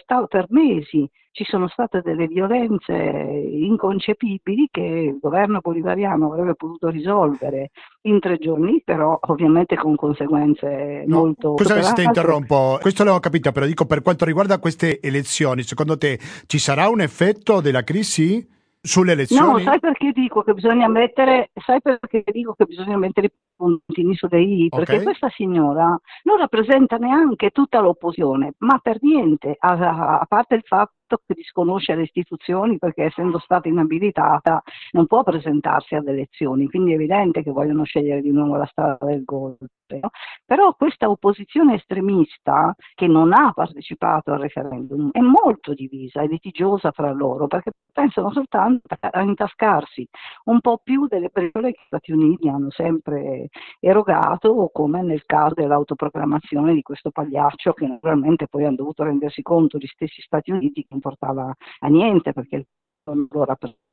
stato, 0.00 0.26
per 0.28 0.46
mesi 0.50 1.08
ci 1.32 1.44
sono 1.44 1.68
state 1.68 2.00
delle 2.02 2.28
violenze 2.28 2.94
inconcepibili 2.94 4.68
che 4.70 4.80
il 4.80 5.18
governo 5.20 5.58
bolivariano 5.60 6.32
avrebbe 6.32 6.54
potuto 6.54 6.88
risolvere 6.88 7.72
in 8.02 8.20
tre 8.20 8.38
giorni, 8.38 8.80
però 8.84 9.18
ovviamente 9.20 9.76
con 9.76 9.96
conseguenze 9.96 11.02
no, 11.06 11.18
molto... 11.18 11.56
Se 11.58 11.92
ti 11.92 12.04
interrompo, 12.04 12.78
questo 12.80 13.02
l'avevo 13.02 13.20
capito, 13.20 13.50
però 13.52 13.66
dico 13.66 13.84
per 13.84 14.00
quanto 14.00 14.24
riguarda 14.24 14.60
queste 14.60 15.00
elezioni, 15.00 15.62
secondo 15.62 15.98
te 15.98 16.18
ci 16.46 16.58
sarà 16.58 16.88
un 16.88 17.00
effetto 17.00 17.60
della 17.60 17.82
crisi? 17.82 18.54
Sulle 18.86 19.12
elezioni? 19.12 19.52
No, 19.52 19.58
sai 19.58 19.78
perché 19.80 20.12
dico 20.12 20.42
che 20.42 20.54
bisogna 20.54 20.88
mettere, 20.88 21.50
sai 21.54 21.80
perché 21.82 22.22
dico 22.30 22.54
che 22.54 22.64
bisogna 22.64 22.96
mettere 22.96 23.26
i 23.26 23.30
puntini 23.56 24.14
sulle 24.14 24.40
i? 24.40 24.68
Perché 24.68 24.96
Ok. 24.96 25.02
questa 25.02 25.28
signora 25.30 25.98
non 26.24 26.38
rappresenta 26.38 26.96
neanche 26.96 27.50
tutta 27.50 27.80
l'opposizione, 27.80 28.54
ma 28.58 28.78
per 28.78 28.98
niente, 29.00 29.56
a, 29.58 30.18
a 30.20 30.24
parte 30.26 30.54
il 30.54 30.62
fatto 30.64 31.20
che 31.24 31.34
disconosce 31.34 31.94
le 31.94 32.02
istituzioni 32.02 32.78
perché 32.78 33.04
essendo 33.04 33.38
stata 33.38 33.68
inabilitata 33.68 34.62
non 34.92 35.06
può 35.06 35.22
presentarsi 35.22 35.94
ad 35.94 36.08
elezioni, 36.08 36.68
quindi 36.68 36.92
è 36.92 36.94
evidente 36.94 37.42
che 37.42 37.50
vogliono 37.50 37.84
scegliere 37.84 38.20
di 38.20 38.30
nuovo 38.32 38.56
la 38.56 38.66
strada 38.66 39.04
del 39.06 39.24
golpe. 39.24 39.66
no? 39.88 40.10
Però 40.44 40.74
questa 40.74 41.08
opposizione 41.08 41.74
estremista 41.74 42.74
che 42.94 43.06
non 43.06 43.32
ha 43.32 43.52
partecipato 43.52 44.32
al 44.32 44.40
referendum 44.40 45.10
è 45.12 45.20
molto 45.20 45.74
divisa 45.74 46.22
e 46.22 46.26
litigiosa 46.26 46.90
fra 46.90 47.12
loro 47.12 47.46
perché 47.46 47.70
pensano 47.92 48.32
soltanto 48.32 48.75
a 49.00 49.22
intascarsi 49.22 50.06
un 50.44 50.60
po' 50.60 50.78
più 50.82 51.06
delle 51.06 51.30
persone 51.30 51.72
che 51.72 51.80
gli 51.80 51.86
Stati 51.86 52.12
Uniti 52.12 52.48
hanno 52.48 52.70
sempre 52.70 53.48
erogato, 53.80 54.70
come 54.72 55.02
nel 55.02 55.24
caso 55.24 55.54
dell'autoproclamazione 55.54 56.74
di 56.74 56.82
questo 56.82 57.10
pagliaccio 57.10 57.72
che 57.72 57.86
naturalmente 57.86 58.48
poi 58.48 58.64
hanno 58.64 58.76
dovuto 58.76 59.04
rendersi 59.04 59.42
conto 59.42 59.78
gli 59.78 59.86
stessi 59.86 60.20
Stati 60.22 60.50
Uniti 60.50 60.82
che 60.82 60.88
non 60.90 61.00
portava 61.00 61.54
a 61.80 61.88
niente 61.88 62.32
perché 62.32 62.66
non 63.04 63.26
lo 63.30 63.44
rappresentava 63.44 63.84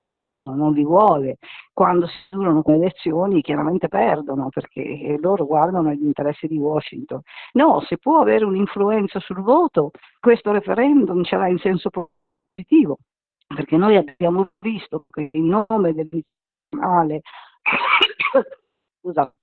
non 0.51 0.73
li 0.73 0.83
vuole, 0.83 1.37
quando 1.71 2.07
si 2.07 2.15
durano 2.29 2.61
le 2.65 2.75
elezioni 2.75 3.41
chiaramente 3.41 3.87
perdono 3.87 4.49
perché 4.49 5.17
loro 5.19 5.45
guardano 5.45 5.89
agli 5.89 6.03
interessi 6.03 6.47
di 6.47 6.57
Washington. 6.57 7.21
No, 7.53 7.79
se 7.81 7.97
può 7.97 8.19
avere 8.19 8.43
un'influenza 8.43 9.19
sul 9.19 9.41
voto, 9.41 9.91
questo 10.19 10.51
referendum 10.51 11.23
ce 11.23 11.37
l'ha 11.37 11.47
in 11.47 11.59
senso 11.59 11.89
positivo, 11.89 12.97
perché 13.47 13.77
noi 13.77 13.97
abbiamo 13.97 14.49
visto 14.59 15.05
che 15.09 15.29
in 15.31 15.47
nome 15.47 15.93
del 15.93 16.07
nazionale, 16.73 17.21
scusa, 18.99 19.33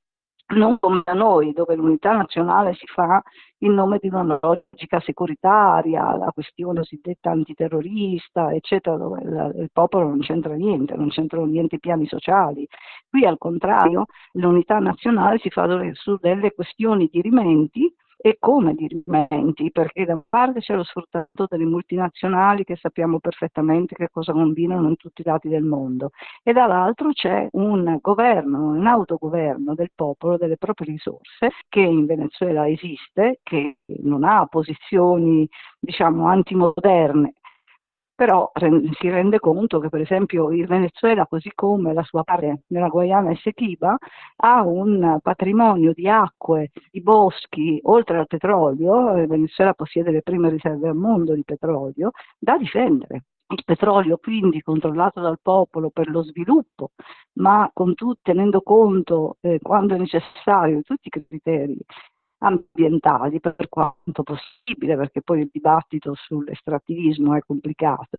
non 0.55 0.79
come 0.81 1.03
da 1.05 1.13
noi, 1.13 1.53
dove 1.53 1.77
l'unità 1.77 2.13
nazionale 2.13 2.75
si 2.75 2.87
fa 2.87 3.23
in 3.59 3.73
nome 3.73 3.99
di 4.01 4.09
una 4.09 4.39
logica 4.41 4.99
securitaria, 5.01 6.17
la 6.17 6.33
questione 6.33 6.81
cosiddetta 6.81 7.31
antiterrorista, 7.31 8.53
eccetera, 8.53 8.97
dove 8.97 9.21
il, 9.23 9.53
il 9.61 9.71
popolo 9.73 10.09
non 10.09 10.21
c'entra 10.21 10.55
niente, 10.55 10.97
non 10.97 11.09
c'entrano 11.09 11.47
niente 11.47 11.77
i 11.77 11.81
piani 11.81 12.07
sociali. 12.07 12.67
Qui 13.09 13.25
al 13.25 13.39
contrario 13.39 14.07
l'unità 14.33 14.79
nazionale 14.79 15.39
si 15.39 15.51
fa 15.51 15.69
su 15.93 16.17
delle 16.17 16.53
questioni 16.53 17.09
dirimenti 17.11 17.93
e 18.23 18.37
come 18.39 18.75
dirimenti, 18.75 19.71
perché 19.71 20.05
da 20.05 20.13
una 20.13 20.25
parte 20.29 20.61
c'è 20.61 20.75
lo 20.75 20.85
sfruttamento 20.85 21.47
delle 21.49 21.65
multinazionali 21.65 22.65
che 22.65 22.77
sappiamo 22.77 23.19
perfettamente 23.19 23.95
che 23.95 24.09
cosa 24.13 24.33
combinano 24.33 24.89
in 24.89 24.97
tutti 24.97 25.23
i 25.23 25.25
lati 25.25 25.49
del 25.49 25.63
mondo 25.63 26.11
e 26.43 26.53
dall'altro 26.53 27.13
c'è 27.13 27.49
un 27.53 27.97
governo, 28.01 28.73
un 28.73 28.87
autogoverno 28.87 29.75
del 29.75 29.91
popolo, 29.95 30.37
delle 30.37 30.59
proprie 30.59 30.93
risorse 30.93 31.51
che 31.69 31.81
in 31.81 32.05
Venezuela 32.05 32.69
esiste, 32.69 33.41
che 33.43 33.79
non 34.03 34.25
ha 34.25 34.47
posizioni 34.47 35.49
diciamo 35.79 36.27
antimoderne 36.27 37.35
però 38.21 38.53
si 38.99 39.09
rende 39.09 39.39
conto 39.39 39.81
che 39.81 39.89
per 39.89 40.03
esempio 40.03 40.51
il 40.53 40.67
Venezuela, 40.67 41.27
così 41.27 41.51
come 41.55 41.95
la 41.95 42.03
sua 42.03 42.23
parte 42.23 42.65
nella 42.67 42.89
Guayana 42.89 43.31
Essequiba, 43.31 43.97
ha 44.37 44.63
un 44.63 45.19
patrimonio 45.23 45.95
di 45.95 46.07
acque, 46.07 46.71
di 46.91 47.01
boschi, 47.01 47.81
oltre 47.85 48.19
al 48.19 48.27
petrolio, 48.27 49.17
il 49.17 49.27
Venezuela 49.27 49.73
possiede 49.73 50.11
le 50.11 50.21
prime 50.21 50.51
riserve 50.51 50.89
al 50.89 50.97
mondo 50.97 51.33
di 51.33 51.45
petrolio, 51.45 52.11
da 52.39 52.59
difendere. 52.59 53.25
Il 53.47 53.63
petrolio 53.65 54.19
quindi 54.19 54.61
controllato 54.61 55.23
dal 55.23 55.39
popolo 55.41 55.89
per 55.89 56.11
lo 56.11 56.23
sviluppo, 56.23 56.91
ma 57.39 57.71
con 57.73 57.95
tu, 57.95 58.13
tenendo 58.21 58.61
conto 58.61 59.39
eh, 59.41 59.61
quando 59.63 59.95
è 59.95 59.99
necessario 59.99 60.83
tutti 60.83 61.09
i 61.09 61.25
criteri 61.27 61.79
ambientali 62.41 63.41
per 63.41 63.69
quanto 63.69 64.23
possibile, 64.23 64.97
perché 64.97 65.23
poi 65.23 65.41
il 65.41 65.51
dibattito 65.53 66.15
sull'estrattivismo 66.15 67.35
è 67.35 67.41
complicato. 67.47 68.17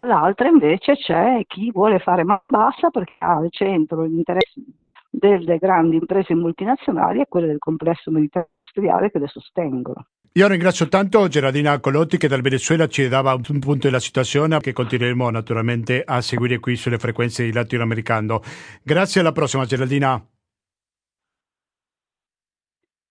L'altra 0.00 0.48
invece 0.48 0.94
c'è 0.94 1.42
chi 1.46 1.70
vuole 1.72 1.98
fare 1.98 2.24
man 2.24 2.40
bassa 2.46 2.90
perché 2.90 3.14
ha 3.18 3.36
al 3.36 3.48
centro 3.50 4.06
gli 4.06 4.16
interessi 4.16 4.64
delle 5.10 5.58
grandi 5.58 5.96
imprese 5.96 6.34
multinazionali 6.34 7.20
e 7.20 7.26
quelle 7.28 7.46
del 7.46 7.58
complesso 7.58 8.10
militare 8.10 8.50
industriale 8.58 9.10
che 9.10 9.18
le 9.18 9.26
sostengono. 9.26 10.06
Io 10.32 10.46
ringrazio 10.46 10.86
tanto 10.88 11.26
Gerardina 11.26 11.80
Colotti 11.80 12.16
che 12.16 12.28
dal 12.28 12.42
Venezuela 12.42 12.86
ci 12.86 13.08
dava 13.08 13.34
un 13.34 13.58
punto 13.58 13.88
della 13.88 13.98
situazione 13.98 14.60
che 14.60 14.72
continueremo 14.72 15.30
naturalmente 15.30 16.02
a 16.04 16.20
seguire 16.20 16.60
qui 16.60 16.76
sulle 16.76 16.98
frequenze 16.98 17.44
di 17.44 17.52
latinoamericano. 17.52 18.40
Grazie 18.82 19.20
alla 19.20 19.32
prossima 19.32 19.64
Gerardina. 19.64 20.24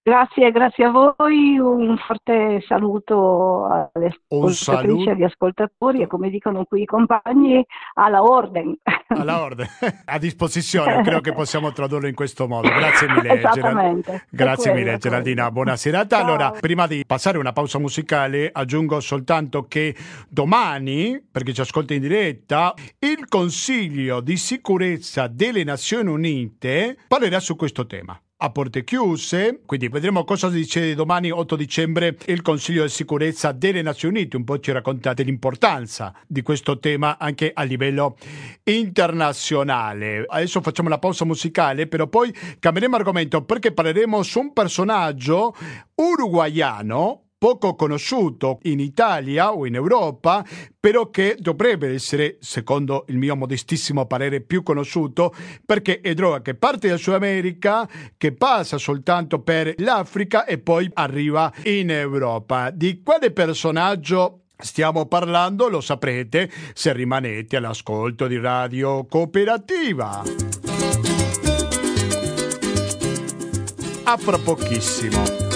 Grazie, 0.08 0.52
grazie 0.52 0.86
a 0.86 0.90
voi, 0.90 1.60
un 1.60 1.98
forte 1.98 2.64
saluto 2.66 3.90
alle 3.92 4.16
ascoltatrici 4.30 5.10
e 5.10 5.12
agli 5.12 5.24
ascoltatori 5.24 6.02
e 6.02 6.08
come 6.08 6.30
dicono 6.30 6.64
qui 6.64 6.84
i 6.84 6.86
compagni, 6.86 7.62
alla 7.96 8.24
orden. 8.24 8.74
Alla 9.10 9.42
orden, 9.42 9.68
a 10.06 10.18
disposizione, 10.18 11.02
credo 11.04 11.20
che 11.20 11.34
possiamo 11.34 11.74
tradurlo 11.74 12.08
in 12.08 12.16
questo 12.16 12.48
modo. 12.48 12.70
Grazie 12.70 13.10
mille. 13.10 13.42
Gerard... 13.52 14.26
Grazie 14.30 14.72
quello, 14.72 14.86
mille 14.86 14.98
Geraldina, 14.98 15.52
buona 15.52 15.76
serata. 15.76 16.20
Allora, 16.20 16.52
prima 16.52 16.88
di 16.88 17.04
passare 17.06 17.38
una 17.38 17.52
pausa 17.52 17.78
musicale, 17.78 18.50
aggiungo 18.50 19.02
soltanto 19.02 19.66
che 19.68 19.94
domani, 20.30 21.22
perché 21.30 21.52
ci 21.52 21.60
ascolta 21.60 21.94
in 21.94 22.00
diretta, 22.00 22.74
il 23.00 23.28
Consiglio 23.28 24.22
di 24.22 24.38
sicurezza 24.38 25.28
delle 25.28 25.66
Nazioni 25.66 26.10
Unite 26.10 26.96
parlerà 27.10 27.42
su 27.42 27.58
questo 27.58 27.86
tema 27.86 28.18
a 28.40 28.52
porte 28.52 28.84
chiuse, 28.84 29.62
quindi 29.66 29.88
vedremo 29.88 30.24
cosa 30.24 30.50
dice 30.50 30.94
domani 30.94 31.32
8 31.32 31.56
dicembre 31.56 32.18
il 32.26 32.44
Consiglio 32.44 32.84
di 32.84 32.90
sicurezza 32.90 33.52
delle 33.52 33.82
Nazioni 33.82 34.20
Unite, 34.20 34.38
un 34.38 34.44
po' 34.44 34.60
ci 34.60 34.72
raccontate 34.72 35.24
l'importanza 35.24 36.14
di 36.28 36.44
questo 36.44 36.78
tema 36.78 37.18
anche 37.18 37.52
a 37.52 37.64
livello 37.64 38.16
internazionale. 38.64 40.24
Adesso 40.28 40.62
facciamo 40.62 40.90
la 40.90 41.00
pausa 41.00 41.26
musicale, 41.26 41.88
però 41.88 42.06
poi 42.06 42.32
cambieremo 42.60 42.96
argomento 42.96 43.44
perché 43.44 43.72
parleremo 43.72 44.22
su 44.22 44.40
un 44.40 44.54
personaggio 44.54 45.56
uruguaiano 45.96 47.27
poco 47.38 47.76
conosciuto 47.76 48.60
in 48.64 48.80
Italia 48.80 49.54
o 49.54 49.66
in 49.66 49.76
Europa, 49.76 50.46
però 50.80 51.10
che 51.10 51.36
dovrebbe 51.40 51.94
essere, 51.94 52.38
secondo 52.40 53.06
il 53.10 53.18
mio 53.18 53.36
modestissimo 53.36 54.06
parere, 54.06 54.42
più 54.42 54.64
conosciuto 54.64 55.34
perché 55.66 56.02
è 56.02 56.14
droga 56.14 56.42
che 56.42 56.56
parte 56.56 56.88
da 56.88 56.98
Sud 56.98 57.14
America, 57.14 57.88
che 58.18 58.34
passa 58.34 58.78
soltanto 58.78 59.40
per 59.42 59.76
l'Africa 59.78 60.46
e 60.46 60.58
poi 60.58 60.90
arriva 60.94 61.52
in 61.64 61.92
Europa. 61.92 62.72
Di 62.72 63.02
quale 63.04 63.32
personaggio 63.32 64.42
Stiamo 64.60 65.06
parlando, 65.06 65.70
lo 65.70 65.82
saprete 65.82 66.50
se 66.74 66.92
rimanete 66.92 67.58
all'ascolto 67.58 68.26
di 68.26 68.40
Radio 68.40 69.06
Cooperativa. 69.06 70.24
A 74.04 74.18
fra 74.18 74.38
pochissimo. 74.40 75.47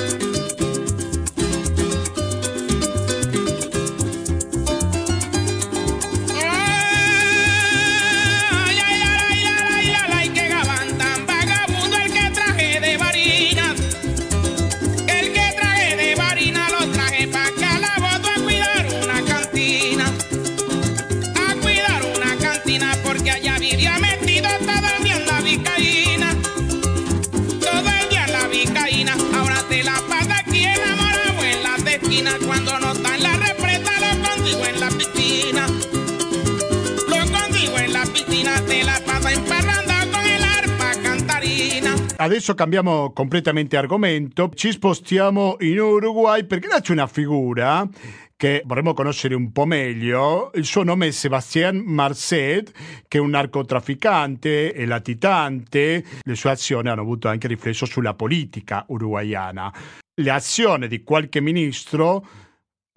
Adesso 42.22 42.54
cambiamo 42.54 43.14
completamente 43.14 43.78
argomento, 43.78 44.52
ci 44.54 44.72
spostiamo 44.72 45.56
in 45.62 45.80
Uruguay 45.80 46.46
perché 46.46 46.68
là 46.68 46.80
c'è 46.80 46.92
una 46.92 47.08
figura 47.08 47.90
che 48.36 48.62
vorremmo 48.64 48.94
conoscere 48.94 49.34
un 49.34 49.52
po' 49.52 49.66
meglio. 49.66 50.52
Il 50.54 50.66
suo 50.66 50.84
nome 50.84 51.08
è 51.08 51.12
Sebastián 51.12 51.78
Marcet, 51.78 52.72
che 53.08 53.18
è 53.18 53.20
un 53.20 53.32
narcotrafficante 53.32 54.72
e 54.72 54.86
latitante. 54.86 56.06
Le 56.22 56.36
sue 56.36 56.52
azioni 56.52 56.90
hanno 56.90 57.02
avuto 57.02 57.28
anche 57.28 57.48
riflesso 57.48 57.88
sulla 57.88 58.14
politica 58.14 58.86
uruguayana. 58.88 59.74
Le 60.14 60.30
azioni 60.30 60.88
di 60.88 61.02
qualche 61.02 61.42
ministro 61.42 62.24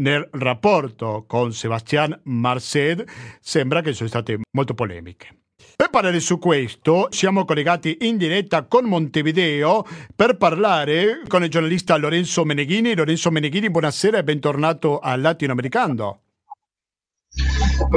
nel 0.03 0.29
rapporto 0.33 1.25
con 1.27 1.55
Sebastian 1.55 2.21
Marcet 2.25 3.11
sembra 3.41 3.81
che 3.81 3.95
sono 3.95 4.11
state 4.11 4.41
molto 4.51 4.75
polemiche. 4.75 5.43
Per 5.77 5.91
parlare 5.91 6.21
su 6.21 6.39
questo 6.39 7.09
siamo 7.11 7.45
collegati 7.45 7.99
in 8.03 8.17
diretta 8.17 8.63
con 8.63 8.85
Montevideo 8.85 9.85
per 10.15 10.37
parlare 10.37 11.23
con 11.27 11.43
il 11.43 11.51
giornalista 11.51 11.97
Lorenzo 11.97 12.45
Meneghini. 12.45 12.95
Lorenzo 12.95 13.33
Meneghini, 13.33 13.71
buonasera 13.71 14.19
e 14.19 14.23
bentornato 14.23 15.01
al 15.01 15.21
Latinoamericano. 15.21 16.21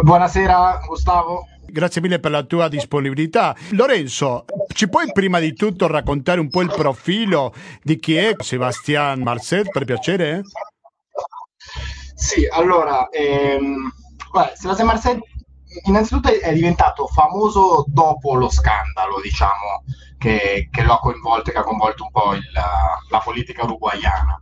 Buonasera 0.02 0.80
Gustavo. 0.88 1.46
Grazie 1.68 2.02
mille 2.02 2.20
per 2.20 2.32
la 2.32 2.42
tua 2.42 2.68
disponibilità. 2.68 3.56
Lorenzo, 3.72 4.46
ci 4.74 4.90
puoi 4.90 5.12
prima 5.12 5.38
di 5.38 5.54
tutto 5.54 5.86
raccontare 5.86 6.40
un 6.40 6.50
po' 6.50 6.62
il 6.62 6.74
profilo 6.76 7.54
di 7.84 8.00
chi 8.00 8.16
è 8.16 8.34
Sebastian 8.40 9.22
Marcet, 9.22 9.70
per 9.70 9.86
piacere? 9.86 10.42
Sì, 12.16 12.48
allora, 12.48 13.08
ehm, 13.10 13.92
guarda, 14.32 14.56
Sebastian 14.56 14.88
Marcet 14.88 15.20
innanzitutto 15.86 16.30
è 16.30 16.54
diventato 16.54 17.08
famoso 17.08 17.86
dopo 17.88 18.36
lo 18.36 18.50
scandalo, 18.50 19.20
diciamo, 19.22 19.84
che, 20.18 20.70
che 20.72 20.84
lo 20.84 20.94
ha 20.94 21.00
coinvolto, 21.00 21.52
che 21.52 21.58
ha 21.58 21.64
coinvolto 21.64 22.04
un 22.04 22.12
po' 22.12 22.34
il, 22.34 22.44
la 22.52 23.20
politica 23.20 23.64
uruguayana. 23.64 24.42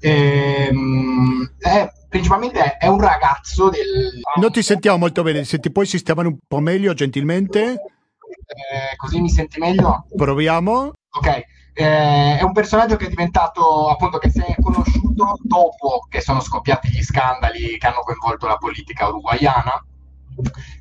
Ehm, 0.00 1.54
è, 1.58 1.90
principalmente 2.08 2.76
è 2.76 2.86
un 2.86 3.00
ragazzo 3.00 3.70
del... 3.70 4.20
Non 4.36 4.52
ti 4.52 4.62
sentiamo 4.62 4.98
molto 4.98 5.22
bene, 5.22 5.44
se 5.44 5.58
ti 5.58 5.72
puoi 5.72 5.86
sistemare 5.86 6.28
un 6.28 6.38
po' 6.46 6.60
meglio 6.60 6.94
gentilmente. 6.94 7.72
Eh, 7.72 8.96
così 8.96 9.20
mi 9.20 9.30
senti 9.30 9.58
meglio? 9.58 10.06
Proviamo. 10.14 10.92
Ok, 11.16 11.26
eh, 11.72 12.38
è 12.38 12.42
un 12.42 12.52
personaggio 12.52 12.96
che 12.96 13.06
è 13.06 13.08
diventato, 13.08 13.88
appunto, 13.88 14.18
che 14.18 14.30
si 14.30 14.40
è 14.40 14.54
conosciuto 14.60 15.38
dopo 15.42 16.06
che 16.08 16.20
sono 16.20 16.40
scoppiati 16.40 16.88
gli 16.88 17.02
scandali 17.02 17.78
che 17.78 17.86
hanno 17.86 18.00
coinvolto 18.00 18.46
la 18.46 18.56
politica 18.56 19.08
uruguayana. 19.08 19.84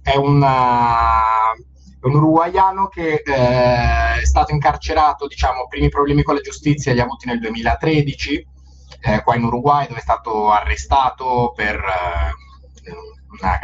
È 0.01 0.15
una, 0.15 1.21
un 2.01 2.15
uruguaiano 2.15 2.87
che 2.87 3.21
eh, 3.25 4.21
è 4.21 4.25
stato 4.25 4.51
incarcerato, 4.51 5.27
diciamo, 5.27 5.67
primi 5.67 5.89
problemi 5.89 6.23
con 6.23 6.35
la 6.35 6.41
giustizia 6.41 6.93
li 6.93 6.99
ha 6.99 7.03
avuti 7.03 7.27
nel 7.27 7.39
2013 7.39 8.47
eh, 9.05 9.21
qua 9.21 9.35
in 9.35 9.43
Uruguay 9.43 9.85
dove 9.87 9.99
è 9.99 10.03
stato 10.03 10.49
arrestato 10.49 11.51
per 11.53 11.75
eh, 11.75 12.91
una, 13.39 13.59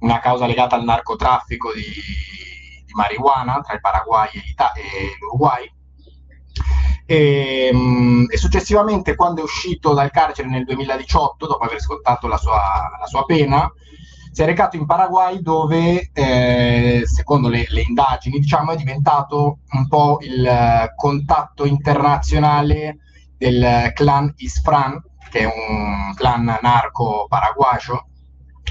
una, 0.00 0.20
causa 0.20 0.46
legata 0.46 0.76
al 0.76 0.84
narcotraffico 0.84 1.72
di, 1.72 1.82
di 1.82 2.92
marijuana 2.92 3.60
tra 3.60 3.74
il 3.74 3.80
Paraguay 3.80 4.28
e, 4.32 4.40
e 4.80 5.16
l'Uruguay. 5.18 5.72
E, 7.06 7.70
mm, 7.74 8.26
e, 8.30 8.36
successivamente 8.36 9.16
quando 9.16 9.40
è 9.40 9.44
uscito 9.44 9.92
dal 9.92 10.10
carcere 10.10 10.48
nel 10.48 10.64
2018 10.64 11.46
dopo 11.46 11.64
aver 11.64 11.80
scontato 11.80 12.28
la 12.28 12.38
sua, 12.38 12.96
la 12.98 13.06
sua 13.06 13.24
pena 13.24 13.70
si 14.34 14.42
è 14.42 14.46
recato 14.46 14.74
in 14.74 14.84
Paraguay 14.84 15.40
dove 15.40 16.10
eh, 16.12 17.02
secondo 17.04 17.48
le, 17.48 17.66
le, 17.68 17.82
indagini 17.82 18.40
diciamo 18.40 18.72
è 18.72 18.76
diventato 18.76 19.60
un 19.70 19.86
po' 19.86 20.18
il 20.22 20.44
eh, 20.44 20.92
contatto 20.96 21.64
internazionale 21.64 22.98
del 23.38 23.92
clan 23.94 24.32
Isfran, 24.36 25.00
che 25.30 25.38
è 25.38 25.44
un 25.44 26.12
clan 26.16 26.58
narco 26.60 27.26
paraguayo, 27.28 28.08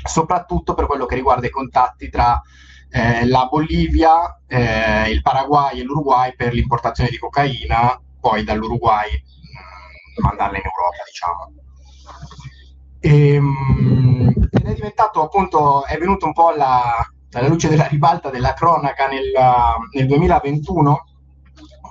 soprattutto 0.03 0.73
per 0.73 0.85
quello 0.85 1.05
che 1.05 1.15
riguarda 1.15 1.47
i 1.47 1.51
contatti 1.51 2.09
tra 2.09 2.41
eh, 2.89 3.25
la 3.25 3.47
Bolivia, 3.49 4.41
eh, 4.45 5.09
il 5.11 5.21
Paraguay 5.21 5.79
e 5.79 5.83
l'Uruguay 5.83 6.35
per 6.35 6.51
l'importazione 6.51 7.09
di 7.09 7.17
cocaina, 7.17 7.97
poi 8.19 8.43
dall'Uruguay 8.43 9.09
mm, 9.11 10.23
mandarla 10.23 10.57
in 10.57 10.63
Europa, 10.65 11.03
diciamo. 11.05 11.53
E, 12.99 13.33
ehm, 13.33 13.45
mh, 13.45 14.42
diventato 14.83 15.23
appunto, 15.23 15.85
è 15.85 15.97
venuto 15.97 16.25
un 16.25 16.33
po' 16.33 16.49
alla, 16.49 16.93
alla 17.31 17.47
luce 17.47 17.69
della 17.69 17.87
ribalta 17.87 18.29
della 18.29 18.53
cronaca 18.53 19.07
nel, 19.07 19.31
nel 19.93 20.07
2021, 20.07 21.05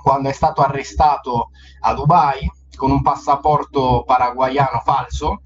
quando 0.03 0.29
è 0.29 0.33
stato 0.33 0.61
arrestato 0.61 1.49
a 1.79 1.93
Dubai 1.95 2.49
con 2.75 2.91
un 2.91 3.01
passaporto 3.01 4.03
paraguayano 4.05 4.81
falso. 4.85 5.41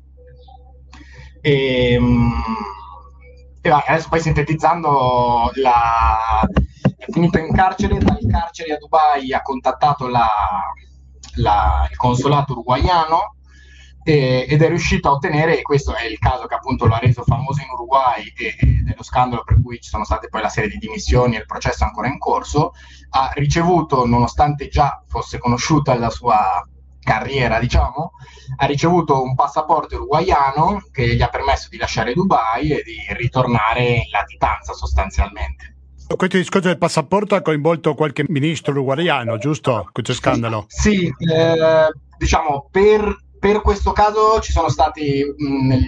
E, 1.40 1.98
mm, 1.98 2.32
e 3.62 3.70
vai, 3.70 3.84
adesso 3.88 4.10
poi 4.10 4.20
sintetizzando, 4.20 5.52
la, 5.56 6.42
è 6.98 7.06
finito 7.12 7.38
in 7.38 7.54
carcere, 7.54 7.98
dal 7.98 8.26
carcere 8.30 8.74
a 8.74 8.78
Dubai 8.78 9.32
ha 9.32 9.42
contattato 9.42 10.08
la, 10.10 10.28
la, 11.36 11.88
il 11.90 11.96
consolato 11.96 12.52
uruguaiano 12.52 13.36
ed 14.10 14.62
è 14.62 14.67
riuscito 14.70 15.10
a 15.10 15.12
ottenere, 15.12 15.60
e 15.60 15.62
questo 15.62 15.93
è 15.93 16.06
il 16.06 16.17
caso 16.17 16.46
che 16.46 16.54
appunto 16.56 16.86
lo 16.86 16.93
ha 16.93 17.00
reso 17.00 17.24
famoso 17.24 17.62
in 17.62 17.67
Uruguay 17.70 18.32
ed 18.38 18.88
è 18.88 18.93
lo 18.96 19.04
scandalo 19.04 19.43
per 19.43 19.62
cui 19.62 19.82
ci 19.82 19.89
sono 19.89 20.06
state 20.06 20.30
poi 20.30 20.41
la 20.41 20.50
serie 20.50 20.70
di 20.70 20.78
dimissioni 20.78 21.36
e 21.36 21.39
il 21.39 21.46
processo 21.46 21.84
ancora 21.84 22.08
in 22.08 22.17
corso, 22.17 22.72
ha 23.10 23.32
ricevuto, 23.34 24.06
nonostante 24.06 24.70
già 24.70 25.04
fosse 25.08 25.39
conosciuta 25.39 25.93
la 25.96 26.10
sua 26.10 26.65
carriera, 27.02 27.60
diciamo, 27.60 28.12
ha 28.58 28.65
ricevuto 28.65 29.22
un 29.22 29.36
passaporto 29.36 29.96
uruguaiano 29.96 30.84
che 30.91 31.15
gli 31.15 31.22
ha 31.22 31.30
permesso 31.30 31.67
di 31.70 31.78
lasciare 31.78 32.13
Dubai 32.13 32.72
e 32.72 32.84
di 32.84 32.98
ritornare 33.10 33.84
in 33.84 34.10
latitanza 34.12 34.74
sostanzialmente. 34.74 35.76
Questo 36.15 36.38
discorso 36.38 36.70
del 36.70 36.78
passaporto 36.78 37.36
ha 37.36 37.41
coinvolto 37.41 37.93
qualche 37.93 38.24
ministro 38.28 38.72
uruguaiano, 38.72 39.38
giusto? 39.38 39.89
Questo 39.91 40.13
scandalo? 40.13 40.63
Sì, 40.67 41.06
eh, 41.08 41.91
diciamo, 42.17 42.70
per, 42.72 43.26
per, 43.52 43.62
questo 43.62 43.94
caso 43.94 44.40
ci 44.42 44.52
sono 44.52 44.68
stati, 44.68 45.24
mh, 45.24 45.68
nel, 45.68 45.84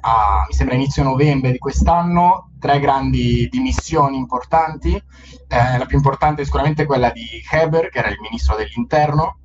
a, 0.00 0.44
mi 0.48 0.54
sembra 0.54 0.74
inizio 0.74 1.02
novembre 1.02 1.52
di 1.52 1.58
quest'anno, 1.58 2.52
tre 2.58 2.80
grandi 2.80 3.48
dimissioni 3.50 4.16
importanti. 4.16 4.94
Eh, 4.94 5.78
la 5.78 5.84
più 5.86 5.96
importante 5.96 6.42
è 6.42 6.44
sicuramente 6.44 6.86
quella 6.86 7.10
di 7.10 7.26
Heber, 7.50 7.90
che 7.90 7.98
era 7.98 8.08
il 8.08 8.20
ministro 8.20 8.56
dell'interno, 8.56 9.38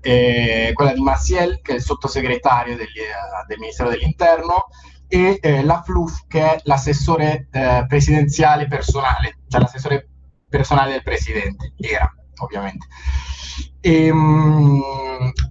eh, 0.00 0.70
quella 0.72 0.92
di 0.92 1.02
Maciel, 1.02 1.60
che 1.60 1.72
è 1.72 1.74
il 1.76 1.82
sottosegretario 1.82 2.76
degli, 2.76 3.00
uh, 3.00 3.46
del 3.46 3.58
Ministero 3.58 3.90
dell'Interno, 3.90 4.66
e 5.08 5.38
eh, 5.40 5.62
la 5.62 5.82
FLUF, 5.82 6.26
che 6.26 6.40
è 6.40 6.60
l'assessore 6.64 7.48
eh, 7.52 7.84
presidenziale 7.86 8.66
personale, 8.66 9.38
cioè 9.48 9.60
l'assessore 9.60 10.08
personale 10.48 10.92
del 10.92 11.02
presidente, 11.02 11.74
era 11.76 12.10
ovviamente. 12.38 12.86
E, 13.80 14.10
um, 14.10 14.82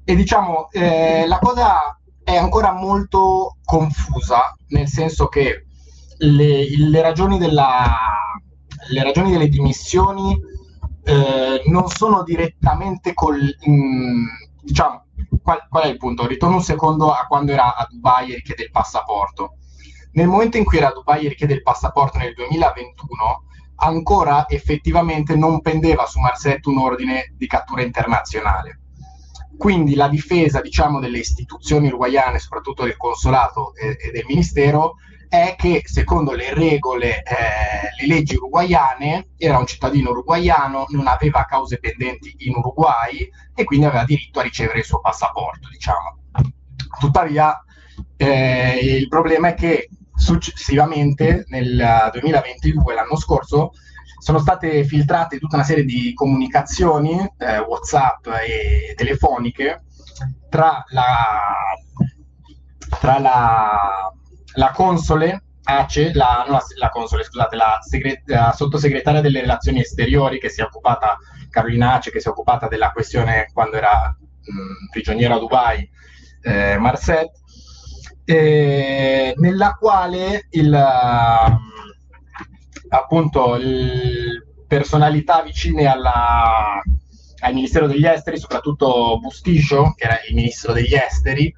e 0.04 0.16
diciamo, 0.16 0.70
eh, 0.72 1.26
la 1.28 1.40
cosa 1.40 2.00
è 2.24 2.36
ancora 2.36 2.74
molto 2.74 3.58
confusa, 3.64 4.56
nel 4.70 4.88
senso 4.88 5.28
che 5.28 5.66
le, 6.18 6.78
le, 6.78 7.02
ragioni, 7.02 7.38
della, 7.38 7.98
le 8.90 9.04
ragioni 9.04 9.32
delle 9.32 9.48
dimissioni 9.48 10.38
eh, 11.04 11.62
non 11.66 11.88
sono 11.88 12.24
direttamente 12.24 13.14
col... 13.14 13.40
Mh, 13.66 13.72
mm, 13.72 14.26
diciamo, 14.66 15.06
qual, 15.42 15.68
qual, 15.70 15.84
è 15.84 15.88
il 15.88 15.98
punto? 15.98 16.26
Ritorno 16.26 16.56
un 16.56 16.64
secondo 16.64 17.12
a 17.12 17.26
quando 17.28 17.52
era 17.52 17.76
a 17.76 17.88
Dubai 17.90 18.32
e 18.32 18.36
richiede 18.36 18.64
il 18.64 18.72
passaporto. 18.72 19.58
Nel 20.14 20.28
momento 20.28 20.58
in 20.58 20.64
cui 20.64 20.78
era 20.78 20.88
a 20.90 20.94
Dubai 20.94 21.26
e 21.26 21.30
richiede 21.30 21.54
il 21.54 21.62
passaporto 21.62 22.18
nel 22.18 22.34
2021, 22.34 23.44
ancora 23.76 24.48
effettivamente 24.48 25.36
non 25.36 25.62
pendeva 25.62 26.06
su 26.06 26.20
Marsetto 26.20 26.70
un 26.70 26.80
ordine 26.80 27.34
di 27.36 27.48
cattura 27.48 27.82
internazionale. 27.82 28.80
Quindi 29.58 29.96
la 29.96 30.10
difesa, 30.10 30.62
diciamo, 30.62 31.00
delle 31.00 31.20
istituzioni 31.20 31.88
uruguayane, 31.88 32.40
soprattutto 32.40 32.84
del 32.84 32.98
consolato 32.98 33.74
e, 33.76 33.98
e 34.00 34.12
del 34.12 34.26
ministero, 34.28 34.96
è 35.30 35.56
che 35.58 35.82
secondo 35.86 36.34
le 36.34 36.54
regole, 36.54 37.24
eh, 37.24 38.02
le 38.02 38.08
leggi 38.08 38.36
uruguaiane, 38.36 39.30
era 39.38 39.58
un 39.58 39.66
cittadino 39.66 40.12
uruguaiano, 40.12 40.86
non 40.90 41.08
aveva 41.08 41.46
cause 41.46 41.80
pendenti 41.80 42.36
in 42.40 42.56
Uruguay 42.56 43.30
e 43.54 43.64
quindi 43.64 43.86
aveva 43.86 44.04
diritto 44.04 44.40
a 44.40 44.44
ricevere 44.44 44.80
il 44.80 44.86
suo 44.86 45.00
passaporto, 45.00 45.70
diciamo. 45.70 46.20
Tuttavia, 47.00 47.64
eh, 48.18 48.80
il 48.82 49.08
problema 49.08 49.50
è 49.50 49.54
che 49.54 49.90
successivamente, 50.16 51.46
nel 51.48 52.10
2022, 52.12 52.94
l'anno 52.94 53.18
scorso, 53.18 53.72
sono 54.18 54.40
state 54.40 54.84
filtrate 54.84 55.38
tutta 55.38 55.56
una 55.56 55.66
serie 55.66 55.84
di 55.84 56.14
comunicazioni, 56.14 57.20
eh, 57.38 57.60
WhatsApp 57.60 58.28
e 58.48 58.94
telefoniche, 58.96 59.84
tra 60.50 60.84
la, 60.90 61.40
tra 63.00 63.20
la 63.20 64.14
la 64.56 64.72
console 64.72 65.42
ACE, 65.64 66.14
la, 66.14 66.46
la, 66.48 66.62
la 66.78 66.90
console, 66.90 67.24
scusate, 67.24 67.56
la, 67.56 67.80
segre, 67.82 68.22
la, 68.26 68.52
sottosegretaria 68.56 69.22
delle 69.22 69.42
relazioni 69.42 69.80
esteriori 69.80 70.40
che 70.40 70.50
si 70.50 70.62
è 70.62 70.64
occupata, 70.64 71.18
Carolina 71.50 71.94
Ace, 71.94 72.12
che 72.12 72.20
si 72.20 72.28
è 72.28 72.32
occupata 72.32 72.68
della 72.68 72.92
questione 72.92 73.50
quando 73.52 73.78
era 73.78 74.16
mh, 74.18 74.90
prigioniera 74.92 75.36
a 75.36 75.40
Dubai, 75.40 75.90
eh, 76.42 76.78
Marset, 76.78 77.32
eh, 78.26 79.34
nella 79.38 79.78
quale 79.80 80.48
il, 80.50 80.74
appunto, 82.90 83.56
il 83.56 84.44
personalità 84.68 85.44
vicine 85.44 85.86
alla, 85.86 86.82
al 87.40 87.54
Ministero 87.54 87.88
degli 87.88 88.06
Esteri, 88.06 88.40
soprattutto 88.40 89.20
Busticcio, 89.20 89.94
che 89.96 90.06
era 90.06 90.20
il 90.28 90.36
Ministro 90.36 90.74
degli 90.74 90.94
Esteri, 90.94 91.54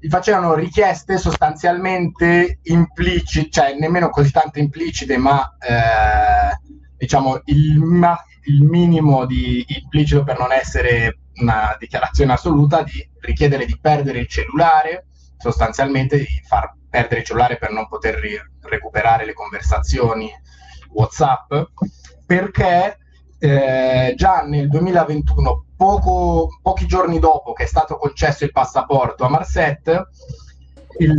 gli 0.00 0.08
facevano 0.08 0.54
richieste 0.54 1.18
sostanzialmente 1.18 2.60
implicite, 2.62 3.50
cioè 3.50 3.76
nemmeno 3.76 4.10
così 4.10 4.30
tanto 4.30 4.58
implicite, 4.60 5.16
ma 5.16 5.56
eh, 5.58 6.56
diciamo 6.96 7.40
il, 7.46 7.78
ma, 7.78 8.16
il 8.44 8.62
minimo 8.62 9.24
di 9.24 9.64
implicito 9.66 10.22
per 10.22 10.38
non 10.38 10.52
essere 10.52 11.18
una 11.40 11.76
dichiarazione 11.78 12.32
assoluta 12.32 12.82
di 12.82 13.08
richiedere 13.20 13.64
di 13.64 13.76
perdere 13.80 14.20
il 14.20 14.28
cellulare, 14.28 15.06
sostanzialmente 15.38 16.18
di 16.18 16.26
far 16.46 16.74
perdere 16.90 17.20
il 17.20 17.26
cellulare 17.26 17.56
per 17.56 17.70
non 17.70 17.88
poter 17.88 18.16
ri- 18.16 18.40
recuperare 18.62 19.24
le 19.24 19.32
conversazioni 19.32 20.30
WhatsApp, 20.90 21.52
perché 22.26 22.98
eh, 23.38 24.14
già 24.16 24.42
nel 24.42 24.68
2021, 24.68 25.64
poco, 25.76 26.48
pochi 26.60 26.86
giorni 26.86 27.18
dopo 27.18 27.52
che 27.52 27.64
è 27.64 27.66
stato 27.66 27.96
concesso 27.96 28.44
il 28.44 28.52
passaporto 28.52 29.24
a 29.24 29.28
Marset, 29.28 30.08
il, 30.98 31.16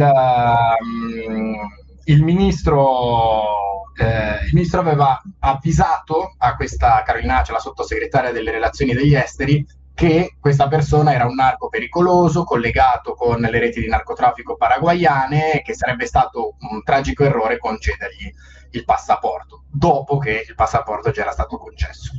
um, 0.82 1.56
il, 2.04 2.24
ministro, 2.24 3.94
eh, 3.98 4.46
il 4.46 4.50
ministro 4.54 4.82
aveva 4.82 5.22
avvisato 5.40 6.34
a 6.38 6.56
questa 6.56 7.04
Carolinaccia, 7.04 7.54
la 7.54 7.60
sottosegretaria 7.60 8.32
delle 8.32 8.52
relazioni 8.52 8.94
degli 8.94 9.16
esteri, 9.16 9.66
che 10.00 10.38
questa 10.40 10.70
persona 10.70 11.14
era 11.14 11.26
un 11.26 11.34
narco 11.36 11.68
pericoloso, 11.68 12.46
collegato 12.46 13.16
con 13.16 13.42
le 13.42 13.60
reti 13.60 13.82
di 13.82 13.90
narcotraffico 13.90 14.56
paraguayane 14.56 15.56
e 15.56 15.62
che 15.62 15.74
sarebbe 15.74 16.06
stato 16.06 16.56
un 16.72 16.82
tragico 16.84 17.26
errore 17.26 17.58
concedergli 17.58 18.34
il 18.72 18.86
passaporto, 18.86 19.66
dopo 19.70 20.18
che 20.18 20.46
il 20.48 20.56
passaporto 20.56 21.12
già 21.12 21.24
era 21.24 21.34
stato 21.34 21.58
concesso. 21.58 22.14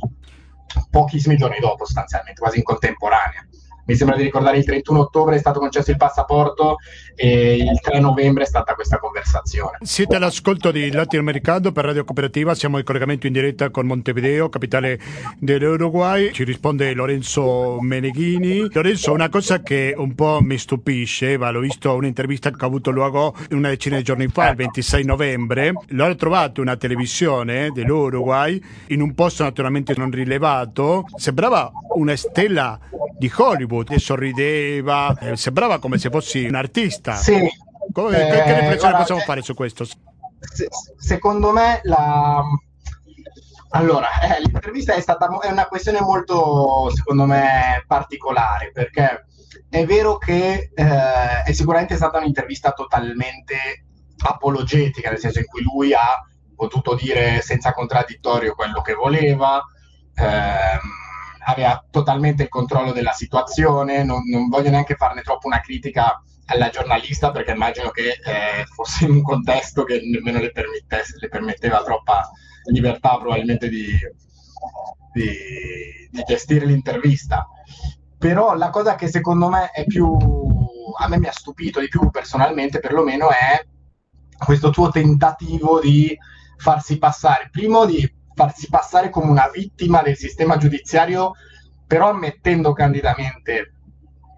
Pochissimi 0.91 1.37
giorni 1.37 1.57
dopo, 1.57 1.83
sostanzialmente, 1.83 2.39
quasi 2.39 2.57
in 2.57 2.63
contemporanea 2.63 3.47
mi 3.85 3.95
sembra 3.95 4.15
di 4.15 4.23
ricordare 4.23 4.57
il 4.57 4.65
31 4.65 4.99
ottobre 4.99 5.35
è 5.35 5.39
stato 5.39 5.59
concesso 5.59 5.91
il 5.91 5.97
passaporto 5.97 6.77
e 7.15 7.55
il 7.55 7.79
3 7.81 7.99
novembre 7.99 8.43
è 8.43 8.47
stata 8.47 8.73
questa 8.73 8.97
conversazione. 8.97 9.77
Siete 9.81 10.15
all'ascolto 10.15 10.71
di 10.71 10.91
Latinoamericano 10.91 11.71
per 11.71 11.85
Radio 11.85 12.03
Cooperativa, 12.03 12.55
siamo 12.55 12.77
in 12.77 12.83
collegamento 12.83 13.27
in 13.27 13.33
diretta 13.33 13.69
con 13.69 13.85
Montevideo, 13.85 14.49
capitale 14.49 14.99
dell'Uruguay. 15.39 16.31
Ci 16.31 16.43
risponde 16.43 16.93
Lorenzo 16.93 17.79
Meneghini. 17.81 18.67
Lorenzo, 18.71 19.13
una 19.13 19.29
cosa 19.29 19.61
che 19.61 19.93
un 19.95 20.15
po' 20.15 20.39
mi 20.41 20.57
stupisce, 20.57 21.37
va, 21.37 21.49
l'ho 21.51 21.59
visto 21.59 21.93
un'intervista 21.93 22.51
che 22.51 22.63
ha 22.63 22.67
avuto 22.67 22.91
luogo 22.91 23.35
una 23.51 23.69
decina 23.69 23.97
di 23.97 24.03
giorni 24.03 24.27
fa, 24.27 24.49
il 24.49 24.55
26 24.55 25.05
novembre, 25.05 25.73
l'ho 25.87 26.15
trovato 26.15 26.61
una 26.61 26.75
televisione 26.75 27.69
dell'Uruguay 27.71 28.61
in 28.87 29.01
un 29.01 29.13
posto 29.13 29.43
naturalmente 29.43 29.93
non 29.95 30.11
rilevato, 30.11 31.05
sembrava 31.15 31.71
una 31.95 32.15
stella 32.15 32.79
di 33.17 33.31
Hollywood 33.35 33.70
e 33.79 33.99
sorrideva, 33.99 35.17
eh, 35.19 35.35
sembrava 35.35 35.79
come 35.79 35.97
se 35.97 36.09
fossi 36.09 36.45
un 36.45 36.55
artista. 36.55 37.15
Sì. 37.15 37.49
Come, 37.91 38.27
eh, 38.27 38.43
che 38.43 38.59
riflessione 38.59 38.77
guarda, 38.77 38.97
possiamo 38.97 39.21
eh, 39.21 39.25
fare 39.25 39.41
su 39.41 39.53
questo? 39.53 39.85
Se, 39.85 40.67
secondo 40.97 41.51
me 41.51 41.79
la... 41.83 42.41
Allora, 43.73 44.07
eh, 44.21 44.41
l'intervista 44.41 44.93
è 44.93 45.01
stata 45.01 45.27
è 45.39 45.49
una 45.49 45.67
questione 45.67 46.01
molto, 46.01 46.91
secondo 46.93 47.25
me, 47.25 47.83
particolare, 47.87 48.71
perché 48.73 49.25
è 49.69 49.85
vero 49.85 50.17
che 50.17 50.71
eh, 50.73 51.43
è 51.43 51.51
sicuramente 51.53 51.95
stata 51.95 52.17
un'intervista 52.17 52.71
totalmente 52.73 53.85
apologetica, 54.23 55.09
nel 55.09 55.19
senso 55.19 55.39
in 55.39 55.45
cui 55.45 55.63
lui 55.63 55.93
ha 55.93 56.21
potuto 56.55 56.95
dire 56.95 57.41
senza 57.41 57.73
contraddittorio 57.73 58.53
quello 58.53 58.81
che 58.81 58.93
voleva, 58.93 59.63
ehm, 60.15 60.79
aveva 61.45 61.83
totalmente 61.89 62.43
il 62.43 62.49
controllo 62.49 62.91
della 62.91 63.11
situazione, 63.11 64.03
non, 64.03 64.21
non, 64.29 64.47
voglio 64.47 64.69
neanche 64.69 64.95
farne 64.95 65.21
troppo 65.21 65.47
una 65.47 65.59
critica 65.59 66.21
alla 66.45 66.69
giornalista 66.69 67.31
perché 67.31 67.51
immagino 67.51 67.89
che 67.89 68.19
eh, 68.23 68.65
fosse 68.73 69.05
in 69.05 69.11
un 69.11 69.21
contesto 69.21 69.83
che 69.83 70.01
nemmeno 70.03 70.39
le, 70.39 70.51
le 70.53 71.29
permetteva 71.29 71.83
troppa 71.83 72.29
libertà 72.65 73.17
probabilmente 73.17 73.69
di, 73.69 73.87
di, 75.13 75.29
di, 76.09 76.23
gestire 76.27 76.65
l'intervista. 76.65 77.47
Però 78.17 78.55
la 78.55 78.69
cosa 78.69 78.95
che 78.95 79.07
secondo 79.07 79.49
me 79.49 79.71
è 79.71 79.85
più, 79.85 80.15
a 80.99 81.07
me 81.07 81.17
mi 81.17 81.27
ha 81.27 81.31
stupito 81.31 81.79
di 81.79 81.87
più 81.87 82.09
personalmente 82.11 82.79
perlomeno 82.79 83.29
è 83.29 83.65
questo 84.37 84.69
tuo 84.69 84.89
tentativo 84.89 85.79
di 85.79 86.15
farsi 86.57 86.99
passare, 86.99 87.49
primo 87.51 87.85
di 87.85 88.19
farsi 88.41 88.67
passare 88.69 89.09
come 89.09 89.29
una 89.29 89.49
vittima 89.53 90.01
del 90.01 90.17
sistema 90.17 90.57
giudiziario, 90.57 91.33
però 91.85 92.09
ammettendo 92.09 92.73
candidamente, 92.73 93.73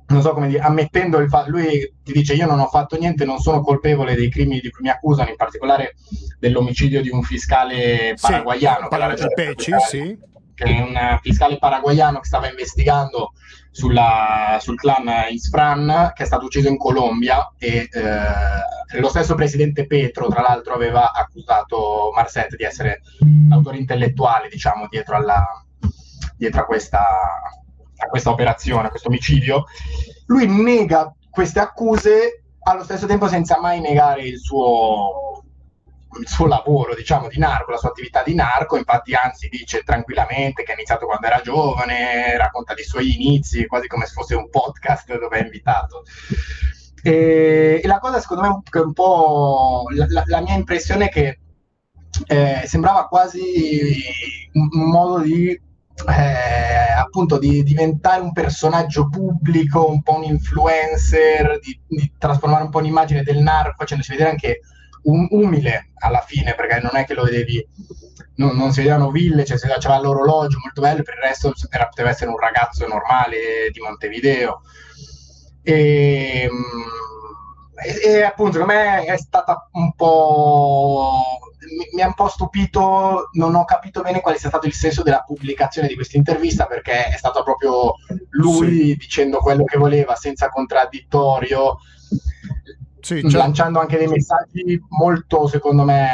non 0.07 0.21
so 0.21 0.33
come 0.33 0.47
dire, 0.47 0.59
ammettendo 0.59 1.19
il 1.19 1.29
fatto, 1.29 1.51
lui 1.51 1.93
ti 2.03 2.11
dice 2.11 2.33
io 2.33 2.45
non 2.45 2.59
ho 2.59 2.67
fatto 2.67 2.97
niente, 2.97 3.23
non 3.23 3.39
sono 3.39 3.61
colpevole 3.61 4.15
dei 4.15 4.29
crimini 4.29 4.59
di 4.59 4.69
cui 4.69 4.83
mi 4.83 4.89
accusano, 4.89 5.29
in 5.29 5.35
particolare 5.35 5.95
dell'omicidio 6.39 7.01
di 7.01 7.09
un 7.09 7.23
fiscale 7.23 8.15
paraguayano. 8.19 8.89
Sì, 9.15 9.27
Peci, 9.33 9.71
sì 9.87 10.31
che 10.55 10.65
è 10.65 10.81
un 10.81 11.19
fiscale 11.21 11.57
paraguayano 11.57 12.19
che 12.19 12.27
stava 12.27 12.47
investigando 12.47 13.31
sulla, 13.73 14.59
sul 14.61 14.75
clan 14.75 15.09
Isfran 15.31 16.11
che 16.13 16.23
è 16.23 16.25
stato 16.27 16.45
ucciso 16.45 16.67
in 16.67 16.77
Colombia 16.77 17.51
e 17.57 17.89
eh, 17.91 18.99
lo 18.99 19.09
stesso 19.09 19.33
presidente 19.33 19.87
Petro 19.87 20.27
tra 20.27 20.41
l'altro 20.41 20.75
aveva 20.75 21.11
accusato 21.11 22.11
Marset 22.13 22.55
di 22.55 22.63
essere 22.63 23.01
l'autore 23.49 23.77
intellettuale 23.77 24.47
diciamo 24.47 24.85
dietro, 24.87 25.15
alla, 25.15 25.43
dietro 26.37 26.61
a, 26.61 26.65
questa, 26.65 26.99
a 26.99 28.07
questa 28.07 28.29
operazione, 28.29 28.85
a 28.87 28.89
questo 28.91 29.07
omicidio. 29.07 29.65
Lui 30.27 30.45
nega 30.45 31.11
queste 31.31 31.59
accuse 31.59 32.43
allo 32.65 32.83
stesso 32.83 33.07
tempo 33.07 33.27
senza 33.27 33.59
mai 33.59 33.81
negare 33.81 34.21
il 34.21 34.37
suo 34.37 35.32
il 36.19 36.27
suo 36.27 36.47
lavoro, 36.47 36.95
diciamo, 36.95 37.27
di 37.27 37.37
narco, 37.37 37.71
la 37.71 37.77
sua 37.77 37.89
attività 37.89 38.23
di 38.23 38.33
narco, 38.35 38.77
infatti 38.77 39.13
anzi 39.13 39.49
dice 39.49 39.83
tranquillamente 39.83 40.63
che 40.63 40.71
ha 40.71 40.75
iniziato 40.75 41.05
quando 41.05 41.27
era 41.27 41.41
giovane, 41.41 42.37
racconta 42.37 42.73
dei 42.73 42.83
suoi 42.83 43.13
inizi, 43.13 43.67
quasi 43.67 43.87
come 43.87 44.05
se 44.05 44.13
fosse 44.13 44.35
un 44.35 44.49
podcast 44.49 45.17
dove 45.17 45.37
è 45.37 45.43
invitato. 45.43 46.03
E, 47.01 47.81
e 47.83 47.87
la 47.87 47.99
cosa 47.99 48.19
secondo 48.19 48.43
me 48.43 48.61
è 48.69 48.77
un 48.79 48.93
po' 48.93 49.87
la, 49.89 50.07
la, 50.25 50.41
mia 50.41 50.55
impressione 50.55 51.07
è 51.07 51.09
che 51.09 51.39
eh, 52.27 52.63
sembrava 52.65 53.07
quasi 53.07 54.01
un, 54.53 54.69
modo 54.89 55.21
di 55.21 55.49
eh, 55.49 56.91
appunto 56.97 57.37
di 57.37 57.61
diventare 57.63 58.21
un 58.21 58.31
personaggio 58.31 59.09
pubblico, 59.09 59.89
un 59.89 60.01
po' 60.01 60.15
un 60.15 60.23
influencer, 60.23 61.59
di, 61.59 61.77
di 61.87 62.13
trasformare 62.17 62.63
un 62.63 62.69
po' 62.69 62.79
l'immagine 62.79 63.23
del 63.23 63.39
narco, 63.39 63.75
facendosi 63.79 64.11
vedere 64.11 64.29
anche 64.29 64.59
um, 65.03 65.27
umile 65.31 65.91
alla 65.95 66.21
fine, 66.21 66.53
perché 66.55 66.79
non 66.81 66.95
è 66.95 67.05
che 67.05 67.13
lo 67.13 67.23
vedevi, 67.23 67.65
non, 68.35 68.55
non 68.55 68.71
si 68.71 68.81
vedevano 68.81 69.11
ville, 69.11 69.45
cioè, 69.45 69.57
c'era 69.57 69.99
l'orologio 69.99 70.59
molto 70.61 70.81
bello, 70.81 71.03
per 71.03 71.15
il 71.15 71.27
resto 71.27 71.53
era, 71.69 71.87
poteva 71.87 72.09
essere 72.09 72.29
un 72.29 72.39
ragazzo 72.39 72.87
normale 72.87 73.69
di 73.71 73.79
Montevideo. 73.79 74.61
E, 75.61 76.49
e, 77.75 78.09
e 78.09 78.21
appunto, 78.21 78.53
secondo 78.53 78.73
me 78.73 79.05
è 79.05 79.17
stata 79.17 79.69
un 79.73 79.93
po' 79.93 81.21
mi, 81.77 81.87
mi, 81.93 82.01
ha 82.01 82.07
un 82.07 82.13
po' 82.13 82.27
stupito, 82.27 83.29
non 83.33 83.55
ho 83.55 83.65
capito 83.65 84.01
bene 84.01 84.21
quale 84.21 84.37
sia 84.37 84.49
stato 84.49 84.67
il 84.67 84.73
senso 84.73 85.03
della 85.03 85.23
pubblicazione 85.25 85.87
di 85.87 85.95
questa 85.95 86.17
intervista 86.17 86.65
perché 86.65 87.07
è 87.07 87.17
stato 87.17 87.43
proprio 87.43 87.95
lui 88.31 88.89
sì. 88.89 88.95
dicendo 88.95 89.39
quello 89.39 89.63
che 89.63 89.77
voleva 89.77 90.15
senza 90.15 90.49
contraddittorio 90.49 91.77
sì, 93.03 93.19
certo. 93.21 93.37
lanciando 93.37 93.79
anche 93.79 93.97
dei 93.97 94.07
messaggi 94.07 94.81
molto, 94.87 95.47
secondo 95.47 95.83
me, 95.83 96.07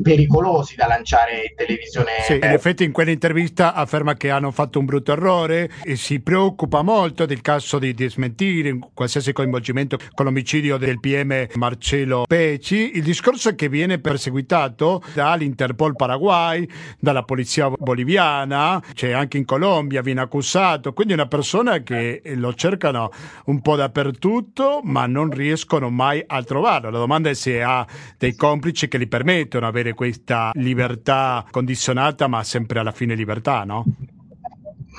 pericolosi 0.00 0.74
da 0.74 0.86
lanciare 0.86 1.48
in 1.50 1.54
televisione. 1.54 2.10
Sì, 2.22 2.36
in 2.36 2.44
effetti 2.44 2.84
in 2.84 2.92
quell'intervista 2.92 3.74
afferma 3.74 4.14
che 4.14 4.30
hanno 4.30 4.50
fatto 4.50 4.78
un 4.78 4.86
brutto 4.86 5.12
errore 5.12 5.70
e 5.82 5.96
si 5.96 6.20
preoccupa 6.20 6.80
molto 6.82 7.26
del 7.26 7.42
caso 7.42 7.78
di, 7.78 7.92
di 7.92 8.08
smentire 8.08 8.78
qualsiasi 8.94 9.32
coinvolgimento 9.32 9.98
con 10.14 10.24
l'omicidio 10.24 10.78
del 10.78 10.98
PM 10.98 11.46
Marcello 11.54 12.24
Peci. 12.26 12.96
Il 12.96 13.02
discorso 13.02 13.50
è 13.50 13.54
che 13.54 13.68
viene 13.68 13.98
perseguitato 13.98 15.02
dall'Interpol 15.12 15.94
Paraguay, 15.94 16.66
dalla 16.98 17.22
polizia 17.22 17.68
boliviana, 17.68 18.82
c'è 18.94 19.10
anche 19.12 19.36
in 19.36 19.44
Colombia, 19.44 20.00
viene 20.00 20.20
accusato, 20.22 20.94
quindi 20.94 21.12
è 21.12 21.16
una 21.16 21.28
persona 21.28 21.82
che 21.82 22.22
lo 22.36 22.54
cercano 22.54 23.10
un 23.46 23.60
po' 23.60 23.76
dappertutto, 23.76 24.80
ma 24.84 25.06
non 25.06 25.30
riescono 25.30 25.90
mai 25.90 25.97
a 26.26 26.42
trovarlo. 26.42 26.90
La 26.90 26.98
domanda 26.98 27.30
è 27.30 27.34
se 27.34 27.62
ha 27.62 27.86
dei 28.16 28.34
complici 28.34 28.88
che 28.88 28.98
gli 28.98 29.08
permettono 29.08 29.64
di 29.64 29.70
avere 29.70 29.94
questa 29.94 30.50
libertà 30.54 31.44
condizionata, 31.50 32.26
ma 32.26 32.42
sempre 32.44 32.80
alla 32.80 32.92
fine 32.92 33.14
libertà, 33.14 33.64
no? 33.64 33.84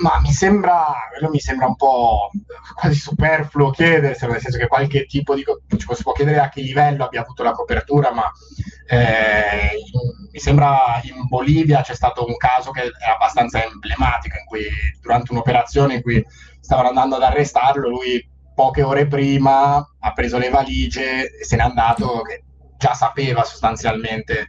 Ma 0.00 0.18
mi 0.20 0.32
sembra, 0.32 0.94
mi 1.30 1.38
sembra 1.40 1.66
un 1.66 1.76
po' 1.76 2.30
quasi 2.74 2.98
superfluo 2.98 3.70
chiederselo, 3.70 4.32
nel 4.32 4.40
senso 4.40 4.56
che 4.56 4.66
qualche 4.66 5.04
tipo 5.04 5.34
di... 5.34 5.42
Cioè, 5.42 5.94
si 5.94 6.02
può 6.02 6.12
chiedere 6.12 6.38
a 6.38 6.48
che 6.48 6.62
livello 6.62 7.04
abbia 7.04 7.20
avuto 7.20 7.42
la 7.42 7.52
copertura, 7.52 8.10
ma 8.12 8.30
eh, 8.86 9.76
mi 10.32 10.38
sembra 10.38 11.00
in 11.02 11.26
Bolivia 11.28 11.82
c'è 11.82 11.94
stato 11.94 12.24
un 12.24 12.36
caso 12.36 12.70
che 12.70 12.82
è 12.82 13.10
abbastanza 13.14 13.62
emblematico, 13.62 14.36
in 14.38 14.44
cui 14.46 14.64
durante 15.02 15.32
un'operazione 15.32 15.94
in 15.96 16.02
cui 16.02 16.24
stavano 16.60 16.88
andando 16.88 17.16
ad 17.16 17.22
arrestarlo, 17.22 17.88
lui 17.88 18.26
poche 18.60 18.82
ore 18.82 19.06
prima 19.06 19.76
ha 19.76 20.12
preso 20.12 20.36
le 20.36 20.50
valigie 20.50 21.38
e 21.38 21.44
se 21.46 21.56
n'è 21.56 21.62
andato, 21.62 22.20
che 22.20 22.44
già 22.76 22.92
sapeva 22.92 23.42
sostanzialmente 23.42 24.48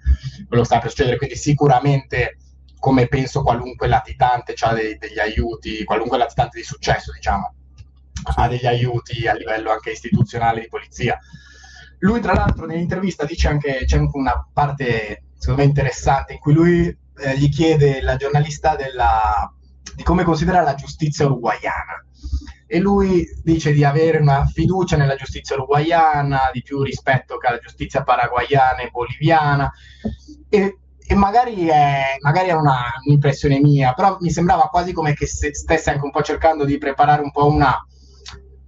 quello 0.50 0.64
che 0.64 0.66
stava 0.66 0.82
per 0.82 0.90
succedere, 0.90 1.16
quindi 1.16 1.38
sicuramente 1.38 2.36
come 2.78 3.08
penso 3.08 3.42
qualunque 3.42 3.88
latitante 3.88 4.54
ha 4.60 4.74
dei, 4.74 4.98
degli 4.98 5.20
aiuti, 5.20 5.86
qualunque 5.86 6.18
latitante 6.18 6.58
di 6.58 6.66
successo, 6.66 7.14
diciamo, 7.14 7.54
ha 8.36 8.48
degli 8.50 8.66
aiuti 8.66 9.28
a 9.28 9.34
livello 9.34 9.72
anche 9.72 9.92
istituzionale 9.92 10.60
di 10.60 10.68
polizia. 10.68 11.18
Lui, 12.00 12.20
tra 12.20 12.34
l'altro, 12.34 12.66
nell'intervista 12.66 13.24
dice 13.24 13.48
anche, 13.48 13.86
c'è 13.86 13.98
anche 13.98 14.18
una 14.18 14.46
parte, 14.52 15.24
secondo 15.38 15.62
me, 15.62 15.68
interessante 15.68 16.34
in 16.34 16.40
cui 16.40 16.54
lui 16.54 16.86
eh, 16.88 17.38
gli 17.38 17.48
chiede, 17.48 18.02
la 18.02 18.18
giornalista, 18.18 18.76
della, 18.76 19.54
di 19.96 20.04
come 20.04 20.24
considera 20.26 20.60
la 20.60 20.76
giustizia 20.76 21.28
uruguayana. 21.28 22.04
E 22.74 22.80
lui 22.80 23.26
dice 23.44 23.74
di 23.74 23.84
avere 23.84 24.20
una 24.20 24.46
fiducia 24.46 24.96
nella 24.96 25.16
giustizia 25.16 25.56
uruguayana, 25.56 26.52
di 26.54 26.62
più 26.62 26.82
rispetto 26.82 27.38
che 27.38 27.48
alla 27.48 27.60
giustizia 27.60 28.04
paraguayana 28.04 28.78
e 28.78 28.90
boliviana. 28.90 29.70
E 30.48 30.78
e 31.12 31.16
magari 31.16 31.68
è, 31.68 32.16
magari 32.22 32.48
è 32.48 32.54
una, 32.54 32.86
un'impressione 33.06 33.60
mia, 33.60 33.92
però 33.92 34.16
mi 34.22 34.30
sembrava 34.30 34.70
quasi 34.70 34.94
come 34.94 35.14
che 35.14 35.28
stesse 35.28 35.90
anche 35.90 36.06
un 36.06 36.10
po' 36.10 36.22
cercando 36.22 36.64
di 36.64 36.78
preparare 36.78 37.22
un 37.22 37.32
po' 37.32 37.48
una, 37.48 37.86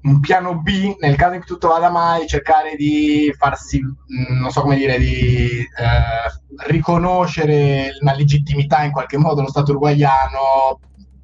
un 0.01 0.19
piano 0.19 0.59
B 0.59 0.97
nel 0.99 1.15
caso 1.15 1.35
in 1.35 1.39
cui 1.39 1.47
tutto 1.47 1.69
vada 1.69 1.89
male, 1.89 2.27
cercare 2.27 2.75
di 2.75 3.33
farsi, 3.37 3.81
mm, 3.81 4.41
non 4.41 4.51
so 4.51 4.59
come 4.59 4.75
dire, 4.75 4.97
di 4.97 5.59
eh, 5.59 6.67
riconoscere 6.67 7.91
una 8.01 8.13
legittimità 8.13 8.83
in 8.83 8.91
qualche 8.91 9.17
modo 9.17 9.35
dello 9.35 9.49
Stato 9.49 9.71
uruguayano 9.71 10.81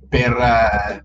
per 0.07 0.31
eh, 0.31 1.01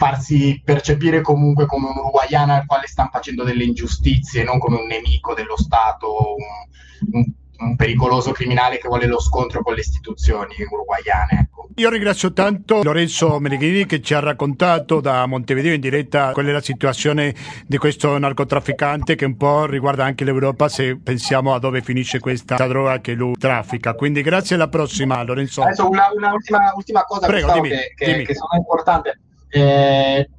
farsi 0.00 0.62
percepire 0.64 1.20
comunque 1.20 1.66
come 1.66 1.88
un 1.88 1.98
uruguayano 1.98 2.54
al 2.54 2.64
quale 2.64 2.86
stanno 2.86 3.10
facendo 3.12 3.44
delle 3.44 3.64
ingiustizie, 3.64 4.44
non 4.44 4.58
come 4.58 4.78
un 4.78 4.86
nemico 4.86 5.34
dello 5.34 5.58
Stato, 5.58 6.36
un, 6.36 7.08
un 7.12 7.32
un 7.60 7.76
pericoloso 7.76 8.32
criminale 8.32 8.78
che 8.78 8.88
vuole 8.88 9.06
lo 9.06 9.20
scontro 9.20 9.62
con 9.62 9.74
le 9.74 9.80
istituzioni 9.80 10.54
uruguayane. 10.68 11.40
Ecco. 11.40 11.68
Io 11.76 11.90
ringrazio 11.90 12.32
tanto 12.32 12.82
Lorenzo 12.82 13.38
Meneghini 13.38 13.86
che 13.86 14.00
ci 14.00 14.14
ha 14.14 14.20
raccontato 14.20 15.00
da 15.00 15.26
Montevideo 15.26 15.72
in 15.72 15.80
diretta 15.80 16.32
qual 16.32 16.46
è 16.46 16.52
la 16.52 16.60
situazione 16.60 17.34
di 17.66 17.76
questo 17.78 18.18
narcotrafficante 18.18 19.14
che 19.14 19.24
un 19.24 19.36
po' 19.36 19.66
riguarda 19.66 20.04
anche 20.04 20.24
l'Europa 20.24 20.68
se 20.68 20.98
pensiamo 20.98 21.54
a 21.54 21.58
dove 21.58 21.82
finisce 21.82 22.18
questa 22.18 22.56
droga 22.66 23.00
che 23.00 23.12
lui 23.12 23.34
traffica. 23.38 23.94
Quindi 23.94 24.22
grazie 24.22 24.56
alla 24.56 24.68
prossima 24.68 25.22
Lorenzo. 25.22 25.62
Adesso 25.62 25.88
una, 25.88 26.08
una 26.14 26.32
ultima, 26.32 26.72
ultima, 26.74 27.04
cosa 27.04 27.26
Prego, 27.26 27.52
dimmi, 27.52 27.68
che, 27.68 27.92
che, 27.94 28.12
dimmi. 28.12 28.24
che 28.24 28.34
sono 28.34 28.56
importante. 28.56 29.20
Eh, 29.50 30.30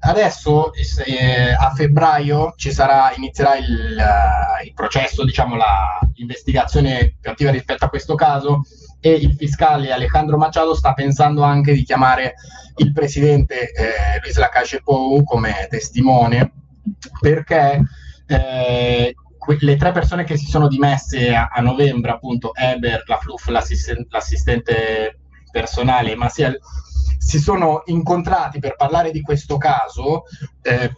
adesso 0.00 0.72
eh, 0.74 1.52
a 1.52 1.72
febbraio 1.74 2.52
ci 2.56 2.70
sarà, 2.70 3.12
inizierà 3.16 3.56
il, 3.56 3.96
uh, 3.98 4.64
il 4.64 4.74
processo, 4.74 5.24
diciamo 5.24 5.56
l'investigazione 6.14 7.16
più 7.20 7.30
attiva 7.30 7.50
rispetto 7.50 7.84
a 7.84 7.88
questo 7.88 8.14
caso 8.14 8.62
e 9.00 9.12
il 9.12 9.34
fiscale 9.34 9.90
Alejandro 9.90 10.36
Machado 10.36 10.74
sta 10.74 10.92
pensando 10.92 11.42
anche 11.42 11.72
di 11.72 11.82
chiamare 11.82 12.34
il 12.76 12.92
presidente 12.92 13.72
eh, 13.72 14.20
Luis 14.22 14.36
Lacache 14.36 14.82
Pou 14.82 15.24
come 15.24 15.66
testimone 15.70 16.52
perché 17.18 17.82
eh, 18.26 19.14
le 19.58 19.76
tre 19.76 19.92
persone 19.92 20.24
che 20.24 20.36
si 20.36 20.46
sono 20.46 20.68
dimesse 20.68 21.34
a, 21.34 21.48
a 21.50 21.62
novembre, 21.62 22.10
appunto 22.10 22.54
Eber, 22.54 23.02
la 23.06 23.16
Fluff, 23.16 23.48
l'assistente, 23.48 24.06
l'assistente 24.10 25.18
personale, 25.50 26.14
Maciel, 26.14 26.58
si 27.20 27.38
sono 27.38 27.82
incontrati 27.84 28.60
per 28.60 28.76
parlare 28.76 29.10
di 29.10 29.20
questo 29.20 29.58
caso 29.58 30.22
eh, 30.62 30.90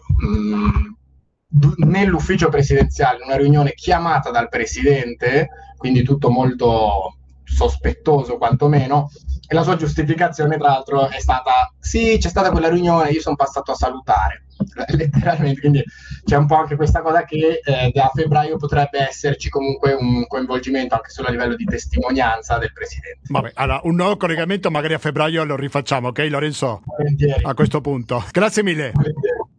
nell'ufficio 1.78 2.48
presidenziale, 2.48 3.18
in 3.18 3.24
una 3.26 3.36
riunione 3.36 3.72
chiamata 3.72 4.30
dal 4.30 4.48
presidente, 4.48 5.48
quindi 5.76 6.04
tutto 6.04 6.30
molto 6.30 7.16
sospettoso 7.42 8.38
quantomeno, 8.38 9.10
e 9.52 9.54
la 9.54 9.62
sua 9.62 9.76
giustificazione 9.76 10.56
tra 10.56 10.68
l'altro 10.68 11.08
è 11.10 11.20
stata 11.20 11.72
sì, 11.78 12.16
c'è 12.18 12.28
stata 12.28 12.50
quella 12.50 12.70
riunione, 12.70 13.10
io 13.10 13.20
sono 13.20 13.36
passato 13.36 13.72
a 13.72 13.74
salutare. 13.74 14.46
letteralmente, 14.94 15.60
quindi 15.60 15.84
c'è 16.24 16.36
un 16.36 16.46
po' 16.46 16.54
anche 16.54 16.76
questa 16.76 17.02
cosa 17.02 17.24
che 17.24 17.60
eh, 17.64 17.90
da 17.92 18.10
febbraio 18.14 18.56
potrebbe 18.56 19.00
esserci 19.08 19.50
comunque 19.50 19.92
un 19.92 20.26
coinvolgimento 20.26 20.94
anche 20.94 21.10
solo 21.10 21.28
a 21.28 21.30
livello 21.32 21.56
di 21.56 21.64
testimonianza 21.64 22.58
del 22.58 22.72
Presidente. 22.72 23.20
Vabbè, 23.28 23.50
allora 23.54 23.80
un 23.82 23.96
nuovo 23.96 24.16
collegamento 24.16 24.70
magari 24.70 24.94
a 24.94 24.98
febbraio 24.98 25.44
lo 25.44 25.56
rifacciamo, 25.56 26.08
ok 26.08 26.26
Lorenzo? 26.30 26.82
Volentieri. 26.84 27.42
A 27.42 27.54
questo 27.54 27.80
punto. 27.80 28.24
Grazie 28.30 28.62
mille. 28.62 28.92
Volentieri. 28.94 29.50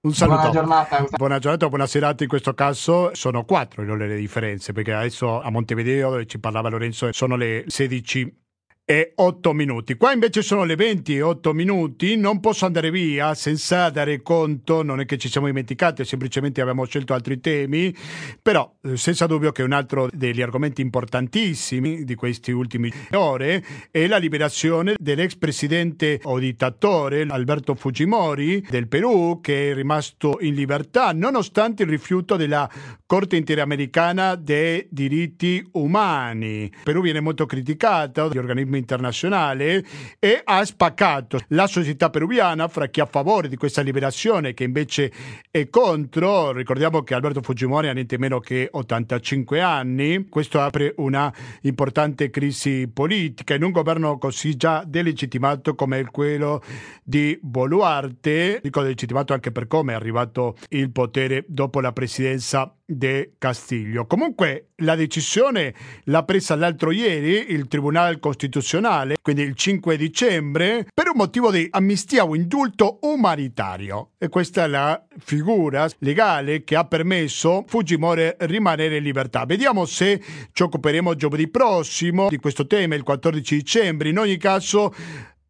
Un 0.00 0.14
saluto. 0.14 0.36
Buona 0.36 0.52
giornata. 0.52 1.04
Buona 1.16 1.38
giornata, 1.38 1.68
buona 1.68 1.86
serata. 1.86 2.22
In 2.22 2.28
questo 2.28 2.54
caso 2.54 3.10
sono 3.14 3.44
quattro 3.44 3.84
le 3.94 4.16
differenze, 4.16 4.72
perché 4.72 4.92
adesso 4.92 5.40
a 5.40 5.50
Montevideo, 5.50 6.10
dove 6.10 6.26
ci 6.26 6.38
parlava 6.38 6.68
Lorenzo, 6.68 7.12
sono 7.12 7.36
le 7.36 7.64
16 7.66 8.44
e 8.88 9.12
8 9.16 9.52
minuti. 9.52 9.96
Qua 9.96 10.12
invece 10.12 10.42
sono 10.42 10.62
le 10.62 10.76
20 10.76 11.16
e 11.16 11.20
8 11.20 11.52
minuti, 11.52 12.16
non 12.16 12.38
posso 12.38 12.66
andare 12.66 12.92
via 12.92 13.34
senza 13.34 13.90
dare 13.90 14.22
conto, 14.22 14.84
non 14.84 15.00
è 15.00 15.06
che 15.06 15.18
ci 15.18 15.28
siamo 15.28 15.48
dimenticati, 15.48 16.04
semplicemente 16.04 16.60
abbiamo 16.60 16.84
scelto 16.84 17.12
altri 17.12 17.40
temi, 17.40 17.92
però 18.40 18.76
eh, 18.82 18.96
senza 18.96 19.26
dubbio 19.26 19.50
che 19.50 19.64
un 19.64 19.72
altro 19.72 20.08
degli 20.12 20.40
argomenti 20.40 20.82
importantissimi 20.82 22.04
di 22.04 22.14
questi 22.14 22.52
ultimi 22.52 22.90
ore 23.14 23.64
è 23.90 24.06
la 24.06 24.18
liberazione 24.18 24.94
dell'ex 24.96 25.34
presidente 25.34 26.20
o 26.22 26.38
dittatore 26.38 27.26
Alberto 27.28 27.74
Fujimori 27.74 28.64
del 28.70 28.86
Perù 28.86 29.40
che 29.42 29.72
è 29.72 29.74
rimasto 29.74 30.38
in 30.42 30.54
libertà 30.54 31.10
nonostante 31.12 31.82
il 31.82 31.88
rifiuto 31.88 32.36
della 32.36 32.70
Corte 33.04 33.34
Interamericana 33.34 34.36
dei 34.36 34.86
diritti 34.90 35.66
umani. 35.72 36.62
Il 36.64 36.70
Perù 36.84 37.00
viene 37.00 37.18
molto 37.18 37.46
criticato 37.46 38.28
dagli 38.28 38.38
organismi 38.38 38.75
internazionale 38.76 39.84
e 40.18 40.40
ha 40.44 40.64
spaccato 40.64 41.38
la 41.48 41.66
società 41.66 42.10
peruviana 42.10 42.68
fra 42.68 42.86
chi 42.88 43.00
è 43.00 43.02
a 43.02 43.06
favore 43.06 43.48
di 43.48 43.56
questa 43.56 43.82
liberazione 43.82 44.54
che 44.54 44.64
invece 44.64 45.12
è 45.50 45.68
contro. 45.68 46.52
Ricordiamo 46.52 47.02
che 47.02 47.14
Alberto 47.14 47.42
Fujimori 47.42 47.88
ha 47.88 47.92
niente 47.92 48.18
meno 48.18 48.40
che 48.40 48.68
85 48.70 49.60
anni. 49.60 50.28
Questo 50.28 50.60
apre 50.60 50.94
una 50.98 51.32
importante 51.62 52.30
crisi 52.30 52.88
politica 52.88 53.54
in 53.54 53.62
un 53.62 53.70
governo 53.70 54.18
così 54.18 54.56
già 54.56 54.84
delegittimato 54.86 55.74
come 55.74 56.04
quello 56.10 56.62
di 57.02 57.38
Boluarte. 57.40 58.60
Dico 58.62 58.82
delegittimato 58.82 59.32
anche 59.32 59.52
per 59.52 59.66
come 59.66 59.92
è 59.92 59.96
arrivato 59.96 60.56
il 60.70 60.90
potere 60.90 61.44
dopo 61.46 61.80
la 61.80 61.92
presidenza 61.92 62.75
De 62.88 63.32
Castiglio. 63.36 64.06
Comunque 64.06 64.68
la 64.76 64.94
decisione 64.94 65.74
l'ha 66.04 66.22
presa 66.22 66.54
l'altro 66.54 66.92
ieri 66.92 67.52
il 67.52 67.66
Tribunale 67.66 68.20
Costituzionale, 68.20 69.16
quindi 69.20 69.42
il 69.42 69.56
5 69.56 69.96
dicembre, 69.96 70.86
per 70.94 71.08
un 71.08 71.16
motivo 71.16 71.50
di 71.50 71.66
amnistia 71.68 72.24
o 72.24 72.36
indulto 72.36 73.00
umanitario. 73.02 74.10
E 74.18 74.28
questa 74.28 74.64
è 74.64 74.68
la 74.68 75.04
figura 75.18 75.88
legale 75.98 76.62
che 76.62 76.76
ha 76.76 76.86
permesso 76.86 77.64
Fujimori 77.66 78.32
rimanere 78.38 78.98
in 78.98 79.02
libertà. 79.02 79.44
Vediamo 79.46 79.84
se 79.84 80.22
ci 80.52 80.62
occuperemo 80.62 81.16
giovedì 81.16 81.48
prossimo 81.48 82.28
di 82.28 82.36
questo 82.36 82.68
tema, 82.68 82.94
il 82.94 83.02
14 83.02 83.56
dicembre. 83.56 84.10
In 84.10 84.18
ogni 84.18 84.36
caso 84.36 84.94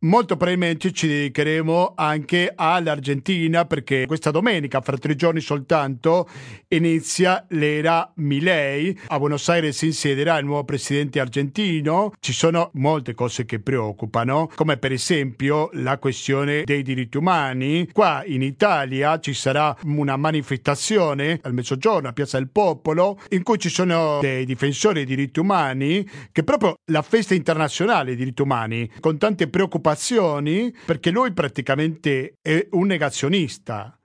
Molto 0.00 0.36
probabilmente 0.36 0.92
ci 0.92 1.06
dedicheremo 1.06 1.94
anche 1.96 2.52
all'Argentina 2.54 3.64
perché 3.64 4.04
questa 4.04 4.30
domenica, 4.30 4.82
fra 4.82 4.98
tre 4.98 5.16
giorni 5.16 5.40
soltanto, 5.40 6.28
inizia 6.68 7.46
l'era 7.48 8.12
Milei. 8.16 8.96
A 9.06 9.18
Buenos 9.18 9.48
Aires 9.48 9.78
si 9.78 9.86
insiederà 9.86 10.36
il 10.36 10.44
nuovo 10.44 10.64
presidente 10.64 11.18
argentino. 11.18 12.12
Ci 12.20 12.34
sono 12.34 12.72
molte 12.74 13.14
cose 13.14 13.46
che 13.46 13.58
preoccupano, 13.58 14.50
come 14.54 14.76
per 14.76 14.92
esempio 14.92 15.70
la 15.72 15.96
questione 15.96 16.64
dei 16.64 16.82
diritti 16.82 17.16
umani. 17.16 17.88
Qua 17.90 18.22
in 18.26 18.42
Italia 18.42 19.18
ci 19.18 19.32
sarà 19.32 19.74
una 19.84 20.16
manifestazione 20.18 21.40
al 21.42 21.54
mezzogiorno 21.54 22.08
a 22.08 22.12
Piazza 22.12 22.36
del 22.36 22.50
Popolo 22.50 23.18
in 23.30 23.42
cui 23.42 23.58
ci 23.58 23.70
sono 23.70 24.18
dei 24.20 24.44
difensori 24.44 24.96
dei 24.96 25.06
diritti 25.06 25.40
umani 25.40 26.06
che 26.32 26.44
proprio 26.44 26.74
la 26.90 27.00
festa 27.00 27.32
internazionale 27.32 28.08
dei 28.08 28.16
diritti 28.16 28.42
umani 28.42 28.90
con 29.00 29.16
tante 29.16 29.48
preoccupazioni 29.48 29.84
preoccupazioni 29.86 30.74
perché 30.84 31.10
lui 31.10 31.32
praticamente 31.32 32.38
è 32.42 32.66
un 32.72 32.86
negazionista. 32.86 33.95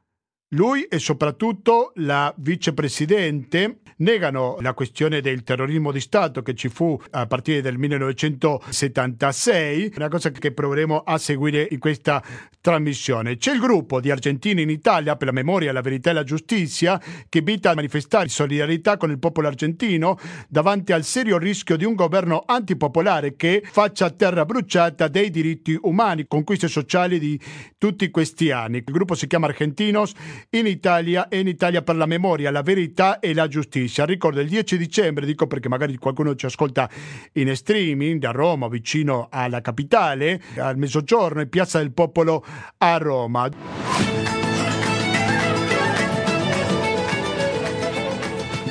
Lui 0.54 0.84
e 0.84 1.00
soprattutto 1.00 1.94
la 1.96 2.34
vicepresidente 2.36 3.80
negano 4.02 4.58
la 4.60 4.74
questione 4.74 5.22
del 5.22 5.44
terrorismo 5.44 5.94
di 5.94 6.02
Stato 6.02 6.42
che 6.42 6.56
ci 6.56 6.68
fu 6.68 7.00
a 7.12 7.26
partire 7.26 7.62
dal 7.62 7.78
1976, 7.78 9.94
una 9.96 10.10
cosa 10.10 10.30
che 10.32 10.52
proveremo 10.52 11.04
a 11.06 11.18
seguire 11.18 11.66
in 11.72 11.80
questa 11.80 12.22
trasmissione. 12.60 13.38
C'è 13.38 13.54
il 13.54 13.62
gruppo 13.62 14.02
di 14.02 14.12
argentini 14.12 14.64
in 14.64 14.70
Italia 14.70 15.16
per 15.16 15.28
la 15.28 15.34
memoria, 15.34 15.72
la 15.72 15.80
verità 15.80 16.10
e 16.10 16.14
la 16.14 16.26
giustizia 16.26 17.02
che 17.30 17.38
invita 17.38 17.70
a 17.72 17.76
manifestare 17.76 18.28
solidarietà 18.28 18.98
con 18.98 19.10
il 19.10 19.20
popolo 19.20 19.48
argentino 19.48 20.20
davanti 20.50 20.92
al 20.92 21.06
serio 21.06 21.38
rischio 21.38 21.78
di 21.78 21.86
un 21.86 21.96
governo 21.96 22.44
antipopolare 22.46 23.38
che 23.38 23.64
faccia 23.64 24.10
terra 24.10 24.44
bruciata 24.46 25.08
dei 25.08 25.30
diritti 25.30 25.80
umani, 25.82 26.28
conquiste 26.28 26.68
sociali 26.68 27.20
di 27.20 27.40
tutti 27.78 28.10
questi 28.10 28.52
anni. 28.52 28.78
Il 28.78 28.84
gruppo 28.84 29.16
si 29.16 29.28
chiama 29.28 29.48
Argentinos 29.48 30.12
in 30.50 30.66
Italia 30.68 31.28
e 31.28 31.40
in 31.40 31.48
Italia 31.48 31.82
per 31.82 31.96
la 31.96 32.06
memoria, 32.06 32.52
la 32.52 32.62
verità 32.62 33.20
e 33.20 33.34
la 33.34 33.48
giustizia. 33.48 34.06
Ricordo 34.06 34.42
il 34.42 34.50
10 34.50 34.78
dicembre, 34.78 35.26
dico 35.26 35.48
perché 35.48 35.70
magari 35.70 35.96
qualcuno 35.98 36.36
ci 36.36 36.46
ascolta 36.46 36.90
in 37.34 37.56
streaming 37.56 38.20
da 38.20 38.32
Roma, 38.32 38.68
vicino 38.68 39.28
alla 39.32 39.62
capitale, 39.62 40.42
al 40.58 40.78
mezzogiorno 40.78 41.42
in 41.42 41.50
Piazza 41.50 41.78
del 41.80 41.92
Popolo 41.92 42.46
a 42.78 42.98
Roma. 42.98 44.41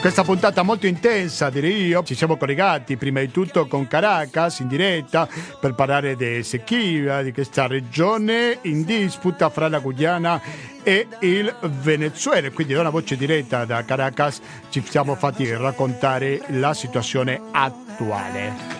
Questa 0.00 0.24
puntata 0.24 0.62
molto 0.62 0.86
intensa, 0.86 1.50
direi 1.50 1.86
io, 1.86 2.02
ci 2.02 2.14
siamo 2.14 2.38
collegati 2.38 2.96
prima 2.96 3.20
di 3.20 3.30
tutto 3.30 3.66
con 3.66 3.86
Caracas 3.86 4.60
in 4.60 4.68
diretta 4.68 5.28
per 5.60 5.74
parlare 5.74 6.16
di 6.16 6.42
Sequia, 6.42 7.20
di 7.22 7.32
questa 7.32 7.66
regione 7.66 8.58
in 8.62 8.84
disputa 8.84 9.50
fra 9.50 9.68
la 9.68 9.78
Guyana 9.78 10.40
e 10.82 11.06
il 11.20 11.54
Venezuela. 11.82 12.50
Quindi 12.50 12.72
da 12.72 12.80
una 12.80 12.88
voce 12.88 13.16
diretta 13.16 13.66
da 13.66 13.84
Caracas 13.84 14.40
ci 14.70 14.82
siamo 14.88 15.14
fatti 15.16 15.54
raccontare 15.54 16.40
la 16.48 16.72
situazione 16.72 17.38
attuale. 17.52 18.78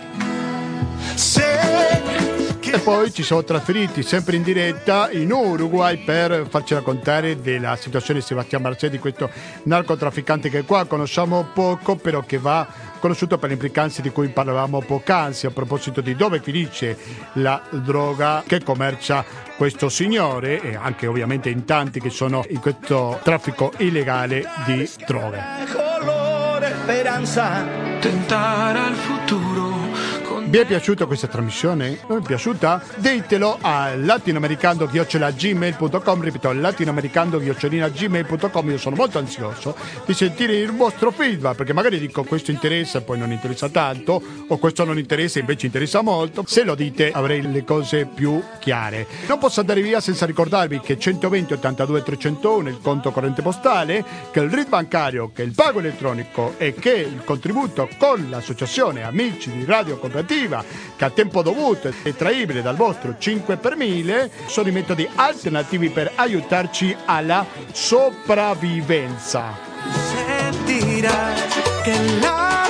E 2.73 2.79
poi 2.79 3.11
ci 3.11 3.21
siamo 3.21 3.43
trasferiti 3.43 4.01
sempre 4.01 4.37
in 4.37 4.43
diretta 4.43 5.11
in 5.11 5.29
Uruguay 5.29 5.97
per 5.97 6.47
farci 6.49 6.73
raccontare 6.73 7.41
della 7.41 7.75
situazione 7.75 8.21
di 8.21 8.25
Sebastián 8.25 8.61
Marcelli, 8.61 8.97
questo 8.97 9.29
narcotrafficante 9.63 10.49
che 10.49 10.63
qua 10.63 10.85
conosciamo 10.85 11.49
poco, 11.53 11.97
però 11.97 12.21
che 12.21 12.37
va 12.37 12.65
conosciuto 12.99 13.37
per 13.37 13.49
le 13.49 13.55
implicanze 13.55 14.01
di 14.01 14.09
cui 14.09 14.29
parlavamo 14.29 14.79
poc'anzi 14.79 15.47
a 15.47 15.51
proposito 15.51 15.99
di 15.99 16.15
dove 16.15 16.39
finisce 16.39 16.97
la 17.33 17.61
droga 17.71 18.41
che 18.47 18.63
commercia 18.63 19.25
questo 19.57 19.89
signore 19.89 20.61
e 20.61 20.75
anche 20.75 21.07
ovviamente 21.07 21.49
in 21.49 21.65
tanti 21.65 21.99
che 21.99 22.09
sono 22.09 22.45
in 22.47 22.61
questo 22.61 23.19
traffico 23.21 23.73
illegale 23.79 24.45
di 24.65 24.89
droghe. 25.05 25.43
Tentare 27.99 28.79
al 28.79 28.95
futuro 28.95 29.70
vi 30.51 30.57
è 30.57 30.65
piaciuta 30.65 31.05
questa 31.05 31.27
trasmissione? 31.27 31.99
Non 32.09 32.17
è 32.17 32.21
piaciuta? 32.21 32.83
Ditelo 32.95 33.57
a 33.61 33.95
latinoamericando-gmail.com 33.95 36.21
ripeto 36.21 36.51
latinoamericando-gmail.com 36.51 38.69
io 38.69 38.77
sono 38.77 38.97
molto 38.97 39.17
ansioso 39.17 39.77
di 40.05 40.13
sentire 40.13 40.57
il 40.57 40.75
vostro 40.75 41.11
feedback 41.11 41.55
perché 41.55 41.71
magari 41.71 41.99
dico 41.99 42.25
questo 42.25 42.51
interessa 42.51 42.97
e 42.97 43.01
poi 43.01 43.17
non 43.17 43.31
interessa 43.31 43.69
tanto 43.69 44.21
o 44.45 44.57
questo 44.57 44.83
non 44.83 44.97
interessa 44.97 45.37
e 45.37 45.39
invece 45.39 45.67
interessa 45.67 46.01
molto 46.01 46.43
se 46.45 46.65
lo 46.65 46.75
dite 46.75 47.13
avrei 47.13 47.49
le 47.49 47.63
cose 47.63 48.05
più 48.05 48.43
chiare 48.59 49.07
non 49.29 49.39
posso 49.39 49.61
andare 49.61 49.81
via 49.81 50.01
senza 50.01 50.25
ricordarvi 50.25 50.81
che 50.81 50.99
120 50.99 51.53
82 51.53 52.03
301 52.03 52.67
è 52.67 52.71
il 52.71 52.79
conto 52.81 53.11
corrente 53.11 53.41
postale 53.41 54.03
che 54.31 54.41
il 54.41 54.51
RID 54.51 54.67
bancario 54.67 55.31
che 55.33 55.43
il 55.43 55.53
pago 55.55 55.79
elettronico 55.79 56.55
e 56.57 56.73
che 56.73 56.91
il 56.91 57.21
contributo 57.23 57.87
con 57.97 58.27
l'associazione 58.29 59.03
amici 59.03 59.49
di 59.49 59.63
radio 59.63 59.97
cooperativa 59.97 60.39
produttiva 60.41 60.63
che 60.95 61.05
a 61.05 61.09
tempo 61.09 61.41
dovuto 61.41 61.93
è 62.03 62.13
traibile 62.13 62.61
dal 62.61 62.75
vostro 62.75 63.15
5 63.17 63.57
per 63.57 63.75
1000 63.75 64.29
sono 64.47 64.69
i 64.69 64.71
metodi 64.71 65.07
alternativi 65.15 65.89
per 65.89 66.11
aiutarci 66.15 66.95
alla 67.05 67.45
sopravvivenza. 67.71 69.57
Sentirai 69.91 71.35
che 71.83 72.19
l'alma 72.19 72.60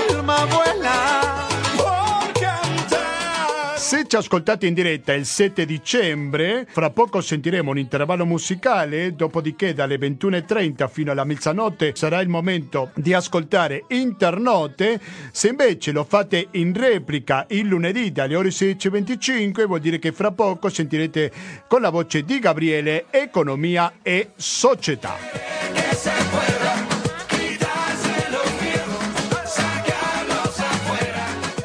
se 3.91 4.07
ci 4.07 4.15
ascoltate 4.15 4.67
in 4.67 4.73
diretta 4.73 5.11
il 5.11 5.25
7 5.25 5.65
dicembre, 5.65 6.65
fra 6.71 6.91
poco 6.91 7.19
sentiremo 7.19 7.71
un 7.71 7.77
intervallo 7.77 8.25
musicale, 8.25 9.17
dopodiché 9.17 9.73
dalle 9.73 9.97
21.30 9.97 10.87
fino 10.89 11.11
alla 11.11 11.25
mezzanotte 11.25 11.91
sarà 11.93 12.21
il 12.21 12.29
momento 12.29 12.91
di 12.93 13.13
ascoltare 13.13 13.83
Internote. 13.89 14.97
Se 15.33 15.49
invece 15.49 15.91
lo 15.91 16.05
fate 16.05 16.47
in 16.51 16.73
replica 16.73 17.45
il 17.49 17.67
lunedì 17.67 18.13
dalle 18.13 18.37
ore 18.37 18.47
16.25, 18.47 19.65
vuol 19.65 19.81
dire 19.81 19.99
che 19.99 20.13
fra 20.13 20.31
poco 20.31 20.69
sentirete 20.69 21.29
con 21.67 21.81
la 21.81 21.89
voce 21.89 22.23
di 22.23 22.39
Gabriele 22.39 23.07
Economia 23.09 23.95
e 24.01 24.29
Società. 24.37 26.20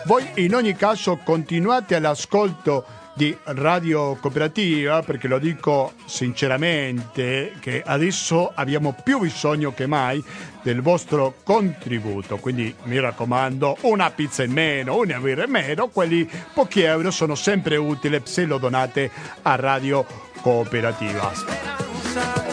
Voi 0.07 0.25
in 0.37 0.55
ogni 0.55 0.77
caso 0.77 1.17
continuate 1.17 1.97
all'ascolto 1.97 2.85
di 3.13 3.37
Radio 3.43 4.15
Cooperativa 4.21 5.03
perché 5.03 5.27
lo 5.27 5.41
dico 5.41 5.95
sinceramente 6.05 7.55
che 7.59 7.83
adesso 7.85 8.53
abbiamo 8.55 8.95
più 9.03 9.19
bisogno 9.19 9.75
che 9.75 9.89
mai 9.89 10.23
del 10.63 10.81
vostro 10.81 11.39
contributo. 11.43 12.37
Quindi 12.37 12.73
mi 12.85 13.01
raccomando 13.01 13.79
una 13.81 14.13
pizza 14.13 14.45
in 14.45 14.53
meno 14.53 14.97
una 14.97 15.19
birra 15.19 15.43
in 15.43 15.51
meno 15.51 15.89
quelli 15.89 16.31
pochi 16.55 16.83
euro 16.83 17.11
sono 17.11 17.35
sempre 17.35 17.75
utili 17.75 18.21
se 18.23 18.45
lo 18.45 18.59
donate 18.59 19.11
a 19.43 19.57
Radio 19.57 20.07
Cooperativa 20.41 22.46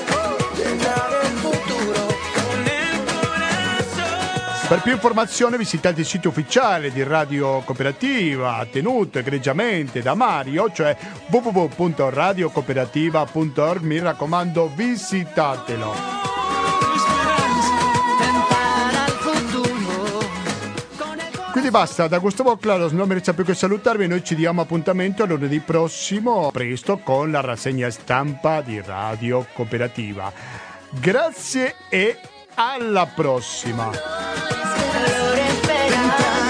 Per 4.73 4.81
più 4.81 4.93
informazioni 4.93 5.55
visitate 5.55 5.99
il 5.99 6.07
sito 6.07 6.29
ufficiale 6.29 6.91
di 6.91 7.03
Radio 7.03 7.59
Cooperativa, 7.59 8.65
tenuto 8.71 9.19
egregiamente 9.19 10.01
da 10.01 10.15
Mario, 10.15 10.71
cioè 10.71 10.97
www.radiocooperativa.org. 11.27 13.83
Mi 13.83 13.99
raccomando, 13.99 14.71
visitatelo. 14.73 15.93
Quindi 21.51 21.69
basta, 21.69 22.07
da 22.07 22.17
Gustavo 22.17 22.57
Claros 22.57 22.93
non 22.93 23.07
mi 23.07 23.13
resta 23.13 23.35
più 23.35 23.45
che 23.45 23.53
salutarvi, 23.53 24.07
noi 24.07 24.23
ci 24.23 24.33
diamo 24.33 24.61
appuntamento 24.61 25.27
lunedì 25.27 25.59
prossimo, 25.59 26.49
presto 26.49 26.97
con 26.97 27.29
la 27.29 27.41
rassegna 27.41 27.91
stampa 27.91 28.61
di 28.61 28.81
Radio 28.83 29.45
Cooperativa. 29.53 30.33
Grazie 30.89 31.75
e 31.89 32.17
alla 32.55 33.05
prossima! 33.05 33.91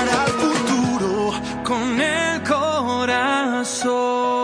al 0.10 0.30
futuro 0.30 1.34
con 1.64 2.00
el 2.00 2.42
corazón. 2.44 4.43